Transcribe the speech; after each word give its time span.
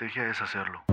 estrategia 0.00 0.30
es 0.30 0.40
hacerlo. 0.40 0.89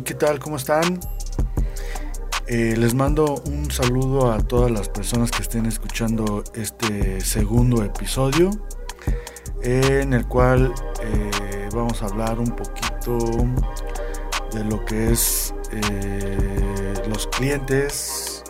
¿Qué 0.00 0.14
tal? 0.14 0.40
¿Cómo 0.40 0.56
están? 0.56 0.98
Eh, 2.48 2.74
les 2.76 2.94
mando 2.94 3.36
un 3.46 3.70
saludo 3.70 4.32
a 4.32 4.38
todas 4.38 4.70
las 4.70 4.88
personas 4.88 5.30
que 5.30 5.42
estén 5.42 5.66
escuchando 5.66 6.42
este 6.54 7.20
segundo 7.20 7.84
episodio 7.84 8.50
en 9.62 10.12
el 10.12 10.26
cual 10.26 10.74
eh, 11.00 11.68
vamos 11.72 12.02
a 12.02 12.06
hablar 12.06 12.40
un 12.40 12.50
poquito 12.50 13.18
de 14.52 14.64
lo 14.64 14.84
que 14.84 15.12
es 15.12 15.54
eh, 15.70 16.94
los 17.08 17.28
clientes, 17.28 18.42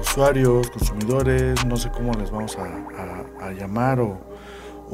usuarios, 0.00 0.70
consumidores, 0.70 1.64
no 1.66 1.76
sé 1.76 1.90
cómo 1.90 2.14
les 2.14 2.30
vamos 2.30 2.56
a, 2.56 3.52
llamar 3.52 4.00
o, 4.00 4.18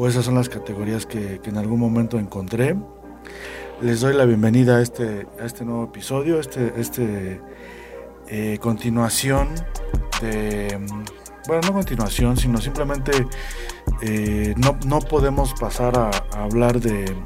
esas 0.08 0.24
son 0.24 0.34
las 0.34 0.48
categorías 0.48 1.06
que 1.06 1.40
en 1.44 1.58
algún 1.58 1.78
momento 1.78 2.18
encontré 2.18 2.76
les 3.80 4.00
doy 4.00 4.14
la 4.14 4.24
bienvenida 4.24 4.76
a 4.76 4.82
este, 4.82 5.26
a 5.40 5.44
este 5.44 5.64
nuevo 5.64 5.84
episodio, 5.84 6.38
este, 6.40 6.72
este 6.76 7.40
eh, 8.28 8.58
continuación 8.60 9.48
de, 10.20 10.78
bueno, 11.46 11.62
no 11.66 11.72
continuación, 11.72 12.36
sino 12.36 12.60
simplemente 12.60 13.26
eh, 14.02 14.54
no, 14.56 15.00
podemos 15.00 15.54
pasar 15.54 15.98
a, 15.98 16.10
hablar 16.32 16.80
de, 16.80 17.16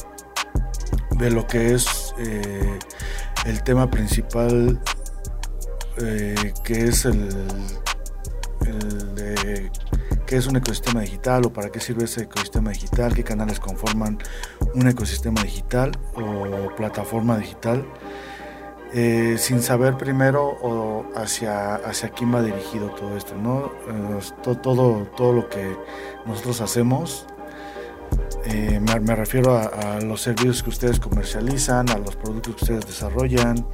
de 1.17 1.31
lo 1.31 1.47
que 1.47 1.75
es 1.75 2.15
eh, 2.19 2.79
el 3.47 3.63
tema 3.63 3.91
principal, 3.91 4.81
que 6.65 6.85
es 6.85 7.05
el, 7.05 7.29
el 8.67 9.15
de 9.17 9.71
qué 10.29 10.37
es 10.37 10.47
un 10.47 10.57
ecosistema 10.57 11.01
digital 11.01 11.47
o 11.47 11.53
para 11.55 11.71
qué 11.71 11.81
sirve 11.81 12.05
ese 12.05 12.25
ecosistema 12.25 12.71
digital, 12.71 13.15
qué 13.15 13.25
canales 13.25 13.59
conforman 13.59 14.19
un 14.75 14.87
ecosistema 14.87 15.43
digital 15.43 15.93
o 16.15 16.69
plataforma 16.77 17.39
digital, 17.39 17.87
eh, 18.93 19.37
sin 19.39 19.63
saber 19.63 19.97
primero 19.97 20.45
o 20.47 21.07
hacia, 21.17 21.77
hacia 21.77 22.11
quién 22.11 22.35
va 22.35 22.43
dirigido 22.43 22.91
todo 22.91 23.17
esto, 23.17 23.37
¿no? 23.37 23.73
Eh, 23.89 24.21
todo, 24.43 25.07
todo, 25.17 25.33
lo 25.33 25.49
que 25.49 25.75
nosotros 26.27 26.61
hacemos 26.61 27.27
eh, 28.45 28.81
me, 28.81 29.17
refiero 29.17 29.57
a, 29.57 30.01
los 30.01 30.21
servicios 30.21 30.63
que 30.63 30.71
ustedes 30.71 31.01
comercializan, 31.01 31.89
a 31.91 31.99
los 31.99 32.17
productos 32.17 32.55
que 32.57 32.65
ustedes 32.65 32.87
desarrollan, 32.87 33.67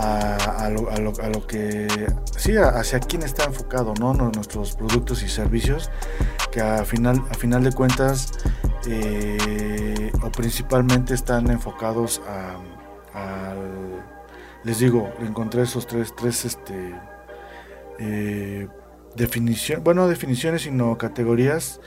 a, 0.00 0.70
lo, 0.70 1.46
que, 1.46 1.88
sí, 2.36 2.56
hacia 2.56 3.00
quién 3.00 3.22
está 3.22 3.44
enfocado, 3.44 3.94
¿no? 3.98 4.14
Nuestros 4.14 4.74
productos 4.74 5.22
y 5.22 5.28
servicios, 5.28 5.90
que 6.50 6.60
a 6.60 6.84
final, 6.84 7.22
a 7.30 7.34
final 7.34 7.64
de 7.64 7.72
cuentas, 7.72 8.32
eh, 8.86 10.10
o 10.22 10.30
principalmente 10.30 11.14
están 11.14 11.50
enfocados 11.50 12.22
a, 12.26 12.58
les 14.62 14.78
digo, 14.78 15.10
encontré 15.20 15.62
esos 15.62 15.86
tres, 15.86 16.14
tres, 16.14 16.44
este, 16.44 16.94
eh, 17.98 18.68
definición, 19.16 19.82
bueno, 19.82 20.06
definiciones, 20.06 20.62
sino 20.62 20.98
categorías 20.98 21.80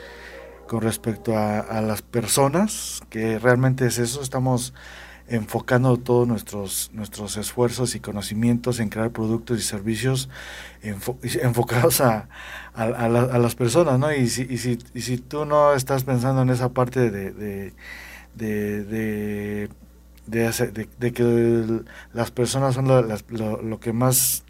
con 0.68 0.82
respecto 0.82 1.38
a, 1.38 1.82
las 1.82 2.02
personas, 2.02 3.02
que 3.10 3.38
realmente 3.38 3.86
es 3.86 4.00
eso, 4.00 4.22
estamos 4.22 4.74
enfocando 5.28 5.98
todos 5.98 6.28
nuestros, 6.28 6.92
nuestros 6.94 7.38
esfuerzos 7.38 7.96
y 7.96 8.00
conocimientos 8.00 8.80
en 8.80 8.90
crear 8.90 9.12
productos 9.12 9.60
y 9.60 9.62
servicios 9.62 10.30
enfocados 10.82 12.02
a, 12.02 12.28
las 12.76 13.56
personas, 13.56 14.00
¿no? 14.00 14.14
Y 14.14 14.28
si, 14.28 14.44
y, 14.44 14.58
si, 14.58 14.78
y 14.94 15.02
si 15.02 15.18
tú 15.18 15.46
no 15.46 15.74
estás 15.74 16.04
pensando 16.04 16.42
en 16.42 16.50
esa 16.50 16.70
parte 16.70 17.10
de, 17.10 17.32
de, 17.32 17.74
de, 18.36 19.70
de, 20.28 21.14
que 21.14 21.84
las 22.14 22.32
personas 22.32 22.76
son 22.76 22.88
lo, 22.88 23.02
lo, 23.02 23.80
que 23.80 23.94
más 23.94 24.44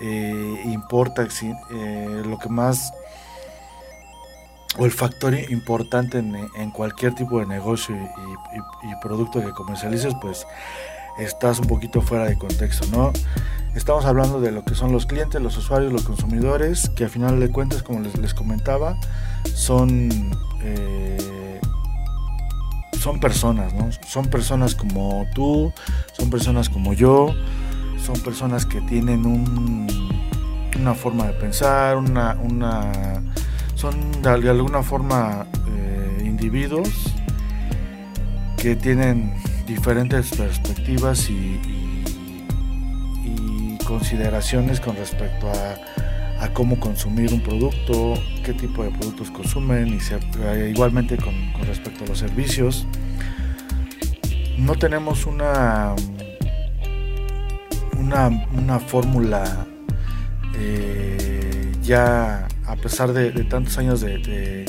eh, 0.00 0.62
importa, 0.66 1.24
eh, 1.24 2.22
lo 2.24 2.38
que 2.38 2.48
más 2.48 2.92
o 4.76 4.84
el 4.84 4.92
factor 4.92 5.34
importante 5.50 6.18
en, 6.18 6.70
cualquier 6.70 7.14
tipo 7.14 7.40
de 7.40 7.46
negocio 7.46 7.96
y, 7.96 8.94
producto 9.02 9.40
que 9.40 9.50
comercialices, 9.52 10.14
pues 10.20 10.46
estás 11.18 11.58
un 11.58 11.66
poquito 11.66 12.00
fuera 12.00 12.26
de 12.26 12.36
contexto, 12.36 12.86
¿no? 12.88 13.12
Estamos 13.74 14.04
hablando 14.04 14.40
de 14.40 14.52
lo 14.52 14.64
que 14.64 14.74
son 14.74 14.92
los 14.92 15.06
clientes, 15.06 15.40
los 15.40 15.56
usuarios, 15.56 15.92
los 15.92 16.02
consumidores, 16.02 16.90
que 16.90 17.04
al 17.04 17.10
final 17.10 17.40
de 17.40 17.50
cuentas, 17.50 17.82
como 17.82 18.00
les, 18.00 18.34
comentaba, 18.34 18.96
son, 19.54 20.30
eh, 20.62 21.60
son 23.00 23.20
personas, 23.20 23.72
¿no? 23.74 23.90
Son 24.06 24.26
personas 24.26 24.74
como 24.74 25.26
tú, 25.34 25.72
son 26.12 26.30
personas 26.30 26.68
como 26.68 26.92
yo, 26.92 27.34
son 28.04 28.20
personas 28.20 28.64
que 28.66 28.80
tienen 28.82 29.26
una 30.78 30.94
forma 30.94 31.26
de 31.26 31.32
pensar, 31.34 31.96
una, 31.96 32.36
una 32.42 33.22
son 33.78 34.22
de, 34.22 34.28
alguna 34.28 34.82
forma 34.82 35.46
eh, 35.68 36.24
individuos 36.24 37.14
que 38.56 38.74
tienen 38.74 39.34
diferentes 39.68 40.30
perspectivas 40.30 41.30
y, 41.30 41.60
consideraciones 43.86 44.80
con 44.80 44.96
respecto 44.96 45.48
a, 45.48 46.48
cómo 46.52 46.78
consumir 46.78 47.32
un 47.32 47.40
producto, 47.40 48.14
qué 48.44 48.52
tipo 48.52 48.82
de 48.82 48.90
productos 48.90 49.30
consumen 49.30 49.88
y 49.88 49.98
eh, 50.42 50.70
igualmente 50.74 51.16
con, 51.16 51.34
respecto 51.66 52.04
a 52.04 52.08
los 52.08 52.18
servicios. 52.18 52.86
No 54.58 54.74
tenemos 54.74 55.24
una, 55.24 55.94
una, 57.96 58.78
fórmula 58.78 59.66
eh, 60.54 61.72
ya 61.82 62.46
pesar 62.78 63.12
de, 63.12 63.30
tantos 63.44 63.78
años 63.78 64.00
de, 64.00 64.64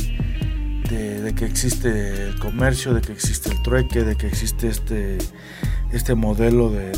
que 1.35 1.45
existe 1.45 2.29
el 2.29 2.39
comercio, 2.39 2.93
de 2.93 3.01
que 3.01 3.13
existe 3.13 3.49
el 3.49 3.61
trueque, 3.61 4.03
de 4.03 4.15
que 4.15 4.27
existe 4.27 4.67
este, 4.67 5.17
este 5.91 6.15
modelo 6.15 6.69
de, 6.69 6.91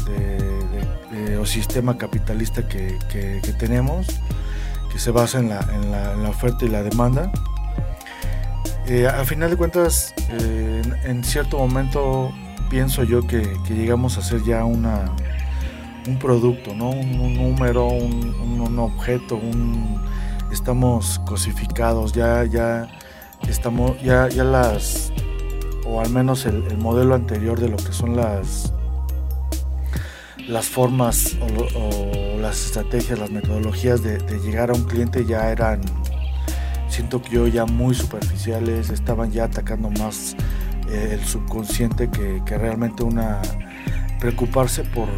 o 1.40 1.46
sistema 1.46 1.98
capitalista 1.98 2.68
que, 2.68 2.98
tenemos, 3.60 4.08
que 4.92 5.00
se 5.00 5.12
basa 5.12 5.40
en 5.40 5.50
la, 5.50 6.30
oferta 6.30 6.66
y 6.66 6.70
la 6.70 6.84
demanda. 6.84 7.32
Eh, 8.88 9.08
a 9.08 9.24
final 9.26 9.50
de 9.50 9.58
cuentas, 9.58 10.14
eh, 10.30 10.82
en, 11.04 11.24
cierto 11.24 11.58
momento 11.58 12.32
pienso 12.70 13.04
yo 13.04 13.26
que, 13.28 13.58
llegamos 13.70 14.18
a 14.18 14.22
ser 14.22 14.44
ya 14.44 14.66
una, 14.66 15.12
un 16.08 16.18
producto, 16.18 16.74
¿no? 16.74 16.90
un, 16.90 17.36
número, 17.36 17.88
un 17.88 18.80
objeto, 18.80 19.36
un, 19.36 20.00
estamos 20.52 21.20
cosificados, 21.26 22.14
ya, 22.14 22.44
ya 22.46 22.88
estamos, 23.48 24.02
ya, 24.02 24.28
ya 24.28 24.44
las, 24.44 25.12
o 25.86 26.02
al 26.02 26.10
menos 26.10 26.46
el, 26.46 26.78
modelo 26.78 27.16
anterior 27.16 27.60
de 27.60 27.70
lo 27.70 27.78
que 27.78 27.92
son 27.92 28.16
las, 28.16 28.74
las 30.48 30.66
formas 30.66 31.38
o, 31.42 32.38
las 32.40 32.66
estrategias, 32.66 33.20
las 33.20 33.32
metodologías 33.32 34.04
de, 34.04 34.18
llegar 34.40 34.72
a 34.72 34.74
un 34.74 34.84
cliente 34.84 35.26
ya 35.26 35.52
eran, 35.52 35.82
siento 36.90 37.22
que 37.22 37.32
yo 37.32 37.48
ya 37.48 37.66
muy 37.66 37.96
superficiales, 37.96 38.90
estaban 38.90 39.32
ya 39.32 39.46
atacando 39.46 39.90
más 39.92 40.36
eh, 40.90 41.18
el 41.20 41.26
subconsciente 41.26 42.10
que, 42.10 42.42
realmente 42.58 43.04
una 43.04 43.42
preocuparse 44.20 44.84
por, 44.84 45.10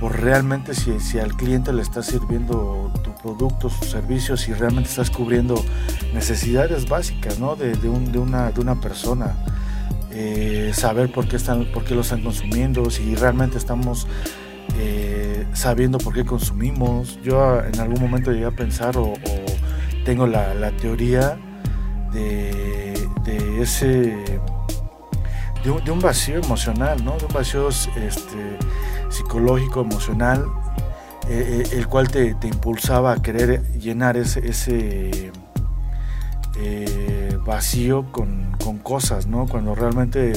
por 0.00 0.20
realmente 0.20 0.74
si, 0.74 0.98
si 1.00 1.18
al 1.18 1.34
cliente 1.36 1.72
le 1.72 1.82
está 1.82 2.02
sirviendo 2.02 2.92
tu 3.02 3.14
productos, 3.16 3.74
servicios 3.80 4.42
si 4.42 4.52
realmente 4.52 4.90
estás 4.90 5.10
cubriendo 5.10 5.64
necesidades 6.12 6.88
básicas 6.88 7.38
¿no? 7.38 7.56
de, 7.56 7.74
de, 7.74 7.88
un, 7.88 8.12
de, 8.12 8.18
una, 8.18 8.50
de 8.50 8.60
una 8.60 8.80
persona. 8.80 9.34
Eh, 10.10 10.70
saber 10.74 11.10
por 11.10 11.26
qué, 11.26 11.36
están, 11.36 11.64
por 11.72 11.84
qué 11.84 11.94
lo 11.94 12.02
están 12.02 12.22
consumiendo, 12.22 12.88
si 12.90 13.16
realmente 13.16 13.58
estamos 13.58 14.06
eh, 14.78 15.46
sabiendo 15.52 15.98
por 15.98 16.14
qué 16.14 16.24
consumimos. 16.24 17.18
Yo 17.22 17.60
en 17.60 17.80
algún 17.80 18.00
momento 18.00 18.30
llegué 18.30 18.46
a 18.46 18.52
pensar 18.52 18.96
o, 18.96 19.14
tengo 20.04 20.26
la, 20.26 20.54
la, 20.54 20.70
teoría 20.70 21.38
de, 22.12 23.08
de 23.24 23.62
ese 23.62 24.40
de 25.64 25.90
un, 25.90 26.00
vacío 26.00 26.36
emocional, 26.36 27.02
¿no? 27.02 27.16
De 27.16 27.24
un 27.24 27.32
vacío 27.32 27.68
este, 27.68 28.58
psicológico, 29.14 29.80
emocional, 29.80 30.46
eh, 31.28 31.62
eh, 31.64 31.76
el 31.76 31.88
cual 31.88 32.08
te, 32.08 32.36
impulsaba 32.42 33.12
a 33.12 33.22
querer 33.22 33.62
llenar 33.72 34.16
ese, 34.16 34.46
ese 34.46 35.32
eh, 36.56 37.38
vacío 37.46 38.12
con, 38.12 38.44
cosas, 38.82 39.26
¿no? 39.26 39.46
Cuando 39.46 39.74
realmente 39.74 40.32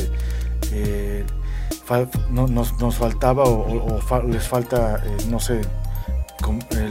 nos, 2.30 2.96
faltaba 2.96 3.44
o, 3.44 4.00
les 4.28 4.48
falta, 4.48 5.04
no 5.30 5.40
sé, 5.40 5.62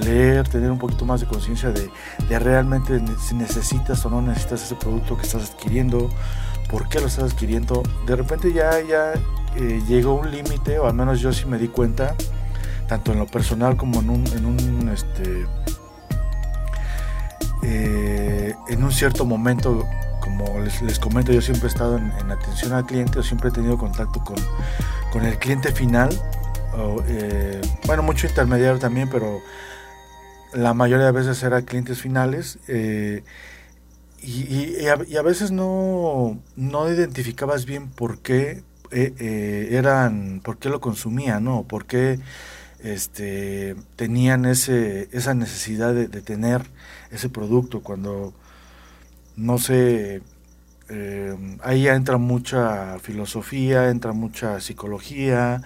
leer, 0.04 0.48
tener 0.48 0.70
un 0.70 0.78
poquito 0.78 1.04
más 1.06 1.20
de 1.20 1.26
conciencia 1.26 1.70
de, 1.70 1.88
de, 2.28 2.38
realmente 2.38 3.00
si 3.26 3.34
necesitas 3.34 4.04
o 4.04 4.10
no 4.10 4.20
necesitas 4.20 4.64
ese 4.64 4.74
producto 4.74 5.16
que 5.16 5.22
estás 5.22 5.50
adquiriendo, 5.50 6.10
por 6.70 6.88
qué 6.88 7.00
lo 7.00 7.06
estás 7.06 7.32
adquiriendo. 7.32 7.82
De 8.06 8.16
repente 8.16 8.52
ya, 8.52 8.80
ya 8.80 9.14
eh, 9.58 9.82
llegó 9.88 10.14
un 10.14 10.30
límite, 10.30 10.78
o 10.78 10.86
al 10.86 10.94
menos 10.94 11.20
yo 11.20 11.32
sí 11.32 11.46
me 11.46 11.58
di 11.58 11.68
cuenta, 11.68 12.14
tanto 12.88 13.12
en 13.12 13.18
lo 13.18 13.26
personal 13.26 13.76
como 13.76 14.00
en 14.00 14.10
un, 14.10 14.26
en 14.26 14.44
un 14.44 14.88
este, 14.90 15.46
eh, 17.62 18.54
en 18.68 18.84
un 18.84 18.92
cierto 18.92 19.24
momento, 19.24 19.86
como 20.20 20.60
les, 20.60 20.98
comento, 20.98 21.32
yo 21.32 21.40
siempre 21.40 21.68
he 21.68 21.70
estado 21.70 21.96
en, 21.96 22.30
atención 22.30 22.74
al 22.74 22.84
cliente, 22.84 23.18
o 23.18 23.22
siempre 23.22 23.48
he 23.48 23.52
tenido 23.52 23.78
contacto 23.78 24.22
con, 24.22 24.36
con 25.10 25.24
el 25.24 25.38
cliente 25.38 25.72
final, 25.72 26.10
eh, 27.08 27.62
bueno, 27.86 28.02
mucho 28.02 28.26
intermediario 28.26 28.78
también, 28.78 29.08
pero 29.08 29.40
la 30.52 30.74
mayoría 30.74 31.06
de 31.06 31.12
veces 31.12 31.42
era 31.42 31.62
clientes 31.62 32.00
finales. 32.02 32.58
Y, 34.22 34.86
a, 34.88 35.22
veces 35.22 35.52
no, 35.52 36.38
no 36.56 36.90
identificabas 36.90 37.64
bien 37.64 37.88
por 37.88 38.18
qué 38.18 38.64
eh, 38.90 39.14
eh, 39.18 39.68
eran, 39.72 40.40
por 40.42 40.58
qué 40.58 40.68
lo 40.68 40.80
consumían, 40.80 41.44
¿no? 41.44 41.64
Por 41.64 41.86
qué 41.86 42.20
este, 42.80 43.76
tenían 43.96 44.44
ese, 44.46 45.08
esa 45.12 45.34
necesidad 45.34 45.94
de, 45.94 46.08
tener 46.22 46.62
ese 47.10 47.28
producto 47.28 47.82
cuando, 47.82 48.34
no 49.36 49.58
sé, 49.58 50.22
eh, 50.88 51.36
ahí 51.62 51.88
entra 51.88 52.18
mucha 52.18 52.98
filosofía, 53.00 53.90
entra 53.90 54.12
mucha 54.12 54.60
psicología 54.60 55.62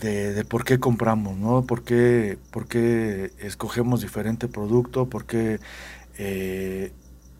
de, 0.00 0.44
por 0.44 0.64
qué 0.64 0.78
compramos, 0.78 1.36
¿no? 1.36 1.64
Por 1.66 1.84
qué, 1.84 2.38
por 2.50 2.68
qué 2.68 3.32
escogemos 3.40 4.00
diferente 4.00 4.48
producto, 4.48 5.08
por 5.08 5.26
qué 5.26 5.60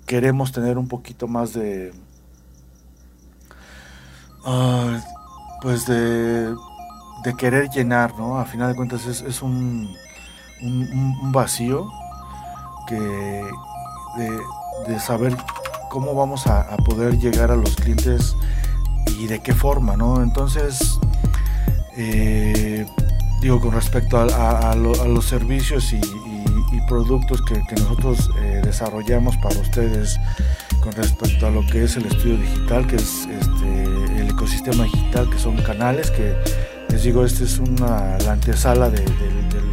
queremos 0.07 0.53
tener 0.53 0.79
un 0.79 0.89
poquito 0.89 1.29
más 1.29 1.53
de... 1.53 1.93
Ah, 4.51 4.99
pues 5.61 5.85
de, 5.85 6.55
de, 7.23 7.35
querer 7.37 7.69
llenar, 7.69 8.15
¿no? 8.19 8.39
A 8.39 8.47
final 8.47 8.71
de 8.71 8.77
cuentas 8.77 9.05
es, 9.05 9.43
un, 9.43 9.95
un, 10.63 11.33
vacío 11.33 11.87
que 12.87 13.45
de, 14.87 15.01
saber 15.01 15.37
cómo 15.91 16.15
vamos 16.15 16.47
a, 16.47 16.75
poder 16.79 17.19
llegar 17.19 17.51
a 17.51 17.57
los 17.57 17.77
clientes 17.77 18.35
y 19.19 19.27
de 19.27 19.41
qué 19.41 19.53
forma, 19.53 19.99
¿no? 19.99 20.23
Entonces, 20.23 20.99
eh, 21.99 22.87
digo, 23.43 23.61
con 23.61 23.73
respecto 23.73 24.19
a, 24.19 24.75
los 24.75 25.27
servicios 25.27 25.93
y, 25.93 26.01
productos 26.89 27.43
que, 27.43 27.61
nosotros 27.75 28.31
eh, 28.41 28.63
desarrollamos 28.65 29.37
para 29.37 29.61
ustedes 29.61 30.19
con 30.81 30.91
respecto 30.93 31.47
a 31.47 31.51
lo 31.51 31.67
que 31.67 31.85
es 31.85 31.97
el 31.97 32.07
estudio 32.07 32.39
digital, 32.39 32.87
que 32.87 32.97
es 32.97 33.27
este, 33.27 33.88
ecosistema 34.49 34.85
digital, 34.85 35.29
que 35.29 35.39
son 35.39 35.57
canales, 35.59 36.11
que 36.11 36.35
les 36.89 37.03
digo, 37.03 37.25
esta 37.25 37.45
es 37.45 37.59
una, 37.59 38.17
la 38.19 38.33
antesala 38.33 38.89
de, 38.89 39.05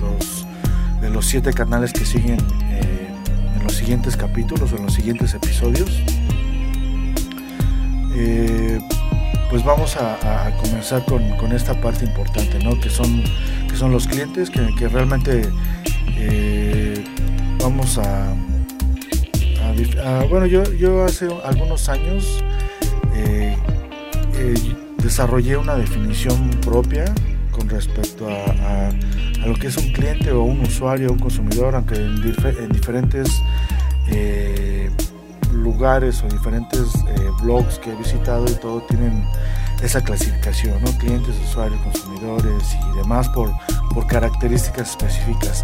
los, 0.01 0.45
de 1.01 1.09
los 1.09 1.25
siete 1.25 1.53
canales 1.53 1.93
que 1.93 2.05
siguen 2.05 2.39
eh, 2.69 3.07
en 3.55 3.63
los 3.63 3.73
siguientes 3.73 4.17
capítulos 4.17 4.73
o 4.73 4.77
en 4.77 4.83
los 4.83 4.93
siguientes 4.93 5.33
episodios. 5.33 5.89
Eh, 8.17 8.79
pues 9.49 9.63
vamos 9.63 9.95
a, 9.95 10.51
comenzar 10.61 11.05
con, 11.05 11.51
esta 11.53 11.79
parte 11.79 12.03
importante, 12.03 12.61
¿no? 12.61 12.77
que, 12.79 12.89
son, 12.89 13.23
que 13.69 13.77
son 13.77 13.91
los 13.91 14.07
clientes 14.07 14.49
que, 14.49 14.67
que 14.77 14.89
realmente 14.89 15.49
eh, 16.17 17.01
vamos 17.61 17.97
a, 17.97 18.33
bueno 20.29 20.45
yo, 20.45 20.63
yo 20.73 21.03
hace 21.03 21.27
algunos 21.43 21.89
años 21.89 22.43
eh, 24.37 24.53
desarrollé 24.97 25.57
una 25.57 25.75
definición 25.75 26.49
propia 26.61 27.05
con 27.51 27.69
respecto 27.69 28.27
a, 28.27 28.89
lo 29.45 29.53
que 29.55 29.67
es 29.67 29.77
un 29.77 29.91
cliente 29.93 30.31
o 30.31 30.43
un 30.43 30.61
usuario, 30.61 31.11
un 31.11 31.19
consumidor, 31.19 31.75
aunque 31.75 31.95
en, 31.95 32.21
diferentes 32.71 33.29
lugares 35.53 36.21
o 36.23 36.27
diferentes 36.27 36.93
blogs 37.43 37.79
que 37.79 37.91
he 37.91 37.95
visitado 37.95 38.45
y 38.49 38.53
todo 38.55 38.81
tienen 38.81 39.23
esa 39.81 40.03
clasificación, 40.03 40.79
clientes, 40.99 41.35
usuarios, 41.47 41.79
consumidores 41.81 42.75
y 42.91 42.97
demás 42.97 43.29
por, 43.29 43.51
por 43.93 44.07
características 44.07 44.91
específicas. 44.91 45.63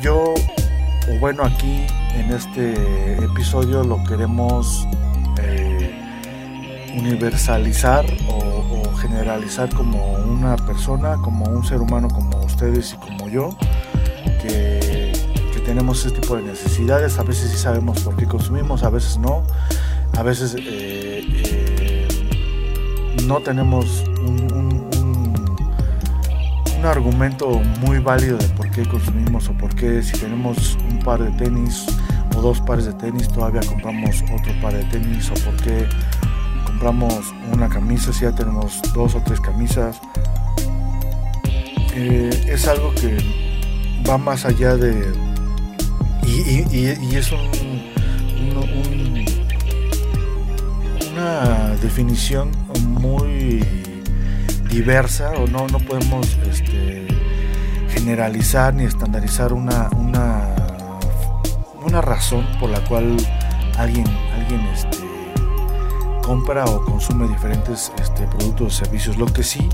Yo, 0.00 0.34
o 1.08 1.18
bueno, 1.18 1.42
aquí 1.44 1.86
en 2.14 2.30
este 2.32 2.74
episodio 3.24 3.82
lo 3.82 4.02
queremos 4.04 4.86
eh, 4.92 5.05
universalizar 6.96 8.04
o, 8.28 8.92
generalizar 8.96 9.68
como 9.74 10.14
una 10.14 10.56
persona, 10.56 11.16
como 11.22 11.44
un 11.44 11.64
ser 11.64 11.80
humano 11.80 12.08
como 12.08 12.42
ustedes 12.44 12.94
y 12.94 12.96
como 12.96 13.28
yo, 13.28 13.56
que, 14.42 15.12
tenemos 15.64 16.06
este 16.06 16.20
tipo 16.20 16.36
de 16.36 16.42
necesidades. 16.44 17.18
A 17.18 17.24
veces 17.24 17.50
sí 17.50 17.56
sabemos 17.56 18.00
por 18.00 18.14
qué 18.14 18.24
consumimos, 18.26 18.84
a 18.84 18.88
veces 18.88 19.18
no. 19.18 19.42
A 20.16 20.22
veces 20.22 20.54
eh, 20.56 21.24
eh, 21.44 22.08
no 23.24 23.40
tenemos 23.40 24.04
un 26.78 26.84
argumento 26.84 27.60
muy 27.80 27.98
válido 27.98 28.38
de 28.38 28.48
por 28.50 28.70
qué 28.70 28.86
consumimos 28.86 29.48
o 29.48 29.52
por 29.54 29.74
qué 29.74 30.02
si 30.02 30.18
tenemos 30.18 30.78
un 30.88 31.00
par 31.00 31.20
de 31.20 31.30
tenis 31.32 31.84
o 32.36 32.40
dos 32.40 32.60
pares 32.60 32.84
de 32.84 32.92
tenis 32.92 33.28
todavía 33.28 33.62
compramos 33.62 34.22
otro 34.22 34.52
par 34.60 34.74
de 34.74 34.84
tenis 34.84 35.30
o 35.30 35.34
por 35.44 35.56
qué 35.62 35.86
compramos 36.78 37.32
una 37.54 37.70
camisa 37.70 38.12
si 38.12 38.24
ya 38.24 38.32
tenemos 38.32 38.82
dos 38.92 39.14
o 39.14 39.22
tres 39.22 39.40
camisas. 39.40 39.98
Eh, 41.94 42.28
es 42.48 42.68
algo 42.68 42.94
que 42.94 43.16
va 44.08 44.18
más 44.18 44.44
allá 44.44 44.76
de... 44.76 45.10
Y, 46.26 47.16
es 47.16 47.32
una 51.12 51.74
definición 51.80 52.50
muy 53.00 53.64
diversa 54.68 55.30
o 55.30 55.46
no, 55.46 55.66
no 55.68 55.78
podemos 55.78 56.36
este, 56.50 57.06
generalizar 57.88 58.74
ni 58.74 58.84
estandarizar 58.84 59.54
una, 59.54 59.88
una, 59.96 60.54
una, 61.82 62.02
razón 62.02 62.46
por 62.60 62.68
la 62.68 62.84
cual 62.84 63.16
alguien, 63.78 64.06
alguien 64.34 64.60
este, 64.74 65.05
compra 66.26 66.64
o 66.64 66.84
consume 66.84 67.28
diferentes 67.28 67.92
este, 68.02 68.26
productos 68.26 68.66
o 68.66 68.84
servicios. 68.84 69.16
Lo 69.16 69.26
que 69.26 69.44
sí, 69.44 69.68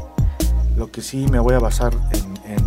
lo 0.77 0.93
que 0.93 1.01
sí 1.01 1.27
me 1.31 1.39
voy 1.39 1.55
a 1.55 1.59
basar 1.59 1.95
en, 2.13 2.61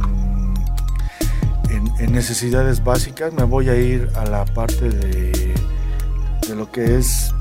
en, 2.00 2.12
necesidades 2.12 2.82
básicas, 2.82 3.34
me 3.34 3.44
voy 3.44 3.70
a 3.70 3.76
ir 3.76 4.10
a 4.16 4.26
la 4.26 4.46
parte 4.46 4.90
de, 4.90 5.54
de 6.48 6.56
lo 6.56 6.72
que 6.72 6.98
es 6.98 7.34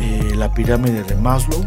eh, 0.00 0.32
la 0.34 0.52
pirámide 0.54 1.02
de 1.04 1.14
Maslow 1.14 1.62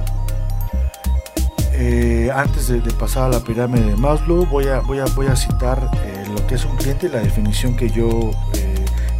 eh, 1.73 2.29
antes 2.35 2.67
de, 2.67 2.81
pasar 2.93 3.25
a 3.25 3.29
la 3.29 3.39
pirámide 3.39 3.85
de 3.85 3.95
Maslow, 3.95 4.45
voy 4.47 4.67
a, 4.67 4.79
voy 4.81 4.99
a, 4.99 5.05
voy 5.15 5.27
a 5.27 5.35
citar 5.35 5.89
eh, 6.03 6.25
lo 6.27 6.45
que 6.47 6.55
es 6.55 6.65
un 6.65 6.75
cliente 6.75 7.05
y 7.05 7.09
la 7.09 7.19
definición 7.19 7.77
que 7.77 7.89
yo 7.89 8.31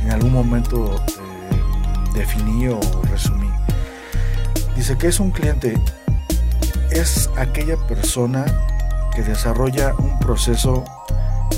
en 0.04 0.12
algún 0.12 0.34
momento 0.34 1.00
definí 2.14 2.68
o 2.68 2.80
resumí. 3.10 3.48
Dice 4.80 4.98
que 4.98 5.08
es 5.08 5.20
un 5.20 5.32
cliente, 5.32 5.78
es 6.90 7.30
aquella 7.36 7.76
persona 7.86 8.46
que 9.14 9.22
desarrolla 9.24 9.94
un 9.96 10.18
proceso 10.20 10.86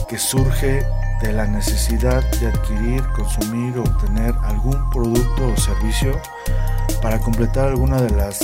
que 0.09 0.17
surge 0.17 0.83
de 1.21 1.31
la 1.31 1.45
necesidad 1.45 2.23
de 2.39 2.47
adquirir, 2.47 3.03
consumir 3.15 3.77
o 3.77 3.83
obtener 3.83 4.33
algún 4.41 4.89
producto 4.89 5.49
o 5.49 5.55
servicio 5.55 6.19
para 7.03 7.19
completar 7.19 7.67
alguna 7.67 8.01
de 8.01 8.09
las 8.09 8.39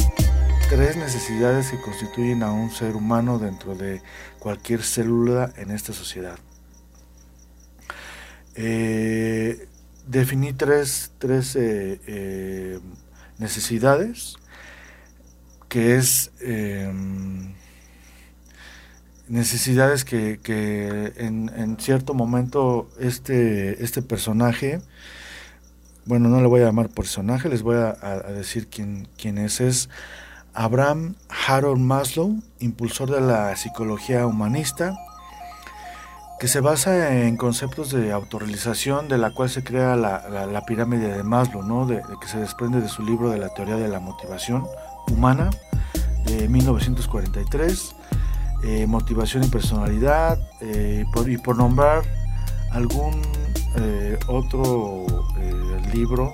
tres 0.70 0.96
necesidades 0.96 1.72
que 1.72 1.82
constituyen 1.82 2.44
a 2.44 2.52
un 2.52 2.70
ser 2.70 2.96
humano 2.96 3.40
dentro 3.40 3.74
de 3.74 4.04
cualquier 4.38 4.84
célula 4.84 5.52
en 5.58 5.72
esta 5.72 5.92
sociedad. 5.92 6.38
Eh, 8.54 9.68
definí 10.06 10.54
tres, 10.54 11.14
tres 11.18 11.56
eh, 11.56 12.00
eh, 12.06 12.80
necesidades, 13.40 14.38
que 15.70 15.96
es 15.96 16.32
em, 16.40 17.54
necesidades 19.28 20.06
que, 20.06 20.40
en, 21.18 21.78
cierto 21.80 22.14
momento 22.14 22.90
este, 23.00 23.84
este 23.84 24.02
personaje, 24.02 24.82
bueno, 26.06 26.30
no 26.30 26.40
le 26.42 26.48
voy 26.48 26.62
a 26.62 26.66
llamar 26.66 26.90
personaje, 26.90 27.50
les 27.50 27.64
voy 27.64 27.76
a, 27.76 27.92
decir 28.34 28.68
quién, 28.68 29.08
quién 29.18 29.38
es, 29.38 29.60
es 29.60 29.90
Abraham 30.54 31.16
Harold 31.48 31.82
Maslow, 31.82 32.42
impulsor 32.60 33.12
de 33.12 33.22
la 33.22 33.56
psicología 33.58 34.26
humanista, 34.26 34.98
que 36.40 36.48
se 36.48 36.62
basa 36.62 37.24
en 37.24 37.36
conceptos 37.36 37.92
de 37.92 38.12
autorrealización 38.12 39.08
de 39.08 39.18
la 39.18 39.32
cual 39.32 39.50
se 39.50 39.64
crea 39.64 39.96
la, 39.96 40.64
pirámide 40.66 41.16
de 41.16 41.24
Maslow, 41.24 41.64
¿no? 41.64 41.86
de, 41.86 42.02
que 42.22 42.28
se 42.28 42.38
desprende 42.38 42.80
de 42.80 42.88
su 42.88 43.04
libro 43.04 43.30
de 43.30 43.40
la 43.40 43.50
teoría 43.50 43.76
de 43.76 43.88
la 43.88 44.00
motivación 44.00 44.66
humana 45.12 45.50
de 46.26 46.48
1943, 46.48 47.96
eh, 48.64 48.88
motivación 48.88 49.44
y 49.44 49.48
personalidad, 49.48 50.40
eh, 50.62 51.06
y 51.26 51.38
por 51.38 51.58
nombrar 51.58 52.04
algún 52.72 53.22
eh, 53.76 54.18
otro 54.28 55.06
libro, 55.94 56.34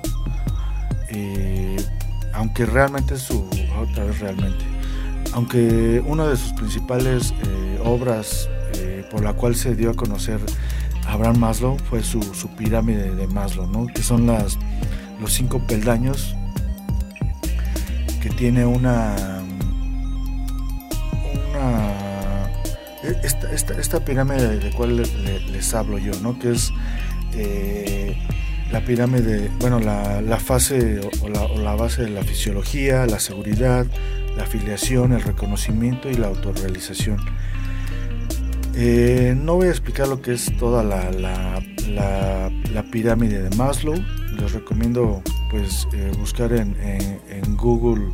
aunque 2.34 2.66
realmente 2.66 3.18
su, 3.18 3.48
otra 3.80 4.06
vez 4.06 4.20
realmente, 4.20 4.66
aunque 5.34 6.04
una 6.06 6.26
de 6.26 6.36
sus 6.36 6.54
principales 6.54 7.34
obras 7.86 8.50
por 9.12 9.24
la 9.24 9.34
cual 9.34 9.56
se 9.56 9.76
dio 9.76 9.92
a 9.92 9.94
conocer 9.94 10.40
Abraham 11.08 11.38
Maslow 11.38 11.78
fue 11.78 12.02
su, 12.02 12.20
pirámide 12.58 13.14
de 13.14 13.28
Maslow, 13.28 13.88
que 13.94 14.02
son 14.02 14.26
las, 14.26 14.58
los 15.22 15.32
cinco 15.34 15.60
peldaños 15.68 16.36
que 18.24 18.30
tiene 18.30 18.66
una, 18.66 19.44
una 21.50 22.50
esta, 23.22 23.78
esta, 23.78 24.06
pirámide 24.06 24.60
de 24.60 24.72
cual 24.72 24.96
les, 25.52 25.74
hablo 25.74 25.98
yo, 25.98 26.14
¿no? 26.22 26.40
que 26.40 26.52
es 26.52 26.72
eh, 27.36 28.16
la 28.72 28.80
pirámide, 28.86 29.52
bueno, 29.60 29.82
la, 29.82 30.40
fase 30.40 31.02
o 31.22 31.28
la, 31.28 31.42
o 31.42 31.58
la, 31.58 31.76
base 31.76 32.04
de 32.04 32.12
la 32.12 32.24
fisiología, 32.24 33.06
la 33.08 33.20
seguridad, 33.20 33.86
la 34.38 34.44
afiliación, 34.44 35.12
el 35.12 35.22
reconocimiento 35.22 36.10
y 36.10 36.14
la 36.14 36.28
autorrealización. 36.28 37.18
Eh, 38.74 39.36
no 39.38 39.56
voy 39.56 39.68
a 39.68 39.72
explicar 39.72 40.08
lo 40.08 40.22
que 40.22 40.32
es 40.32 40.50
toda 40.58 40.82
la, 40.82 41.12
la 41.92 42.84
pirámide 42.90 43.44
de 43.44 43.56
Maslow. 43.58 43.96
Les 44.40 44.54
recomiendo 44.54 45.22
pues 45.54 45.88
eh, 45.94 46.12
buscar 46.18 46.52
en, 46.52 46.76
Google 47.58 48.12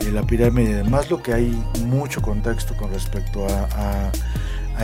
eh, 0.00 0.10
la 0.10 0.22
pirámide 0.22 0.76
de 0.76 0.84
Maslow, 0.84 1.20
que 1.20 1.34
hay 1.34 1.50
mucho 1.84 2.22
contexto 2.22 2.74
con 2.74 2.90
respecto 2.90 3.46
a, 3.46 4.10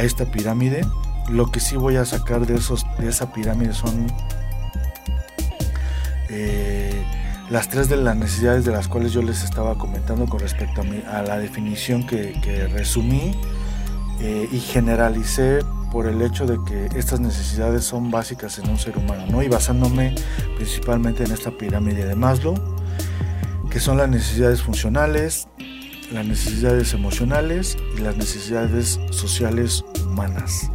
esta 0.03 0.27
pirámide. 0.27 0.85
Lo 1.31 1.51
que 1.51 1.59
sí 1.59 1.75
voy 1.75 1.97
a 1.97 2.05
sacar 2.05 2.47
de, 2.47 2.57
esos, 2.57 2.85
de 2.99 3.09
esa 3.09 3.33
pirámide 3.33 3.73
son 3.73 4.09
las 7.49 7.71
tres 7.71 7.89
de 7.89 7.97
las 7.97 8.15
necesidades 8.15 8.67
de 8.67 8.73
las 8.73 8.89
cuales 8.89 9.13
yo 9.13 9.23
les 9.23 9.43
estaba 9.43 9.79
comentando 9.79 10.27
con 10.27 10.41
respecto 10.41 10.83
a, 10.83 11.19
a 11.19 11.23
la 11.23 11.39
definición 11.39 12.07
que, 12.07 12.69
resumí 12.75 13.33
eh, 14.21 14.51
y 14.53 14.61
generalicé 14.61 15.61
por 15.91 16.07
el 16.07 16.21
hecho 16.23 16.47
de 16.47 16.59
que 16.67 16.99
estas 16.99 17.21
necesidades 17.21 17.85
son 17.85 18.11
básicas 18.11 18.59
en 18.59 18.69
un 18.69 18.79
ser 18.79 18.97
humano, 18.99 19.25
¿no? 19.31 19.43
Y 19.43 19.49
basándome 19.49 20.15
principalmente 20.57 21.25
en 21.25 21.33
esta 21.33 21.51
pirámide 21.51 22.05
de 22.05 22.15
Maslow, 22.15 22.55
que 23.71 23.81
son 23.81 23.97
las 23.97 24.09
necesidades 24.09 24.63
funcionales, 24.63 25.49
las 26.13 26.27
necesidades 26.27 26.93
emocionales 26.95 27.77
y 27.97 28.01
las 28.01 28.17
necesidades 28.17 29.01
sociales 29.11 29.85
humanas, 30.05 30.71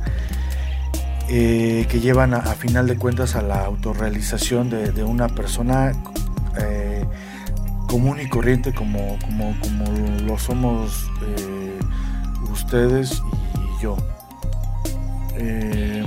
eh, 1.30 1.86
que 1.90 2.00
llevan 2.00 2.34
a, 2.34 2.42
final 2.56 2.88
de 2.88 2.98
cuentas 2.98 3.36
a 3.36 3.42
la 3.42 3.66
autorrealización 3.66 4.70
de, 4.70 5.04
una 5.04 5.30
persona 5.30 5.94
eh, 6.60 7.06
común 7.88 8.20
y 8.20 8.28
corriente 8.28 8.74
como, 8.74 9.18
como, 9.20 9.56
como 9.62 9.86
lo 10.26 10.38
somos 10.38 11.10
ustedes 12.52 13.22
y 13.56 13.84
yo. 13.84 13.98
Eh, 15.44 16.04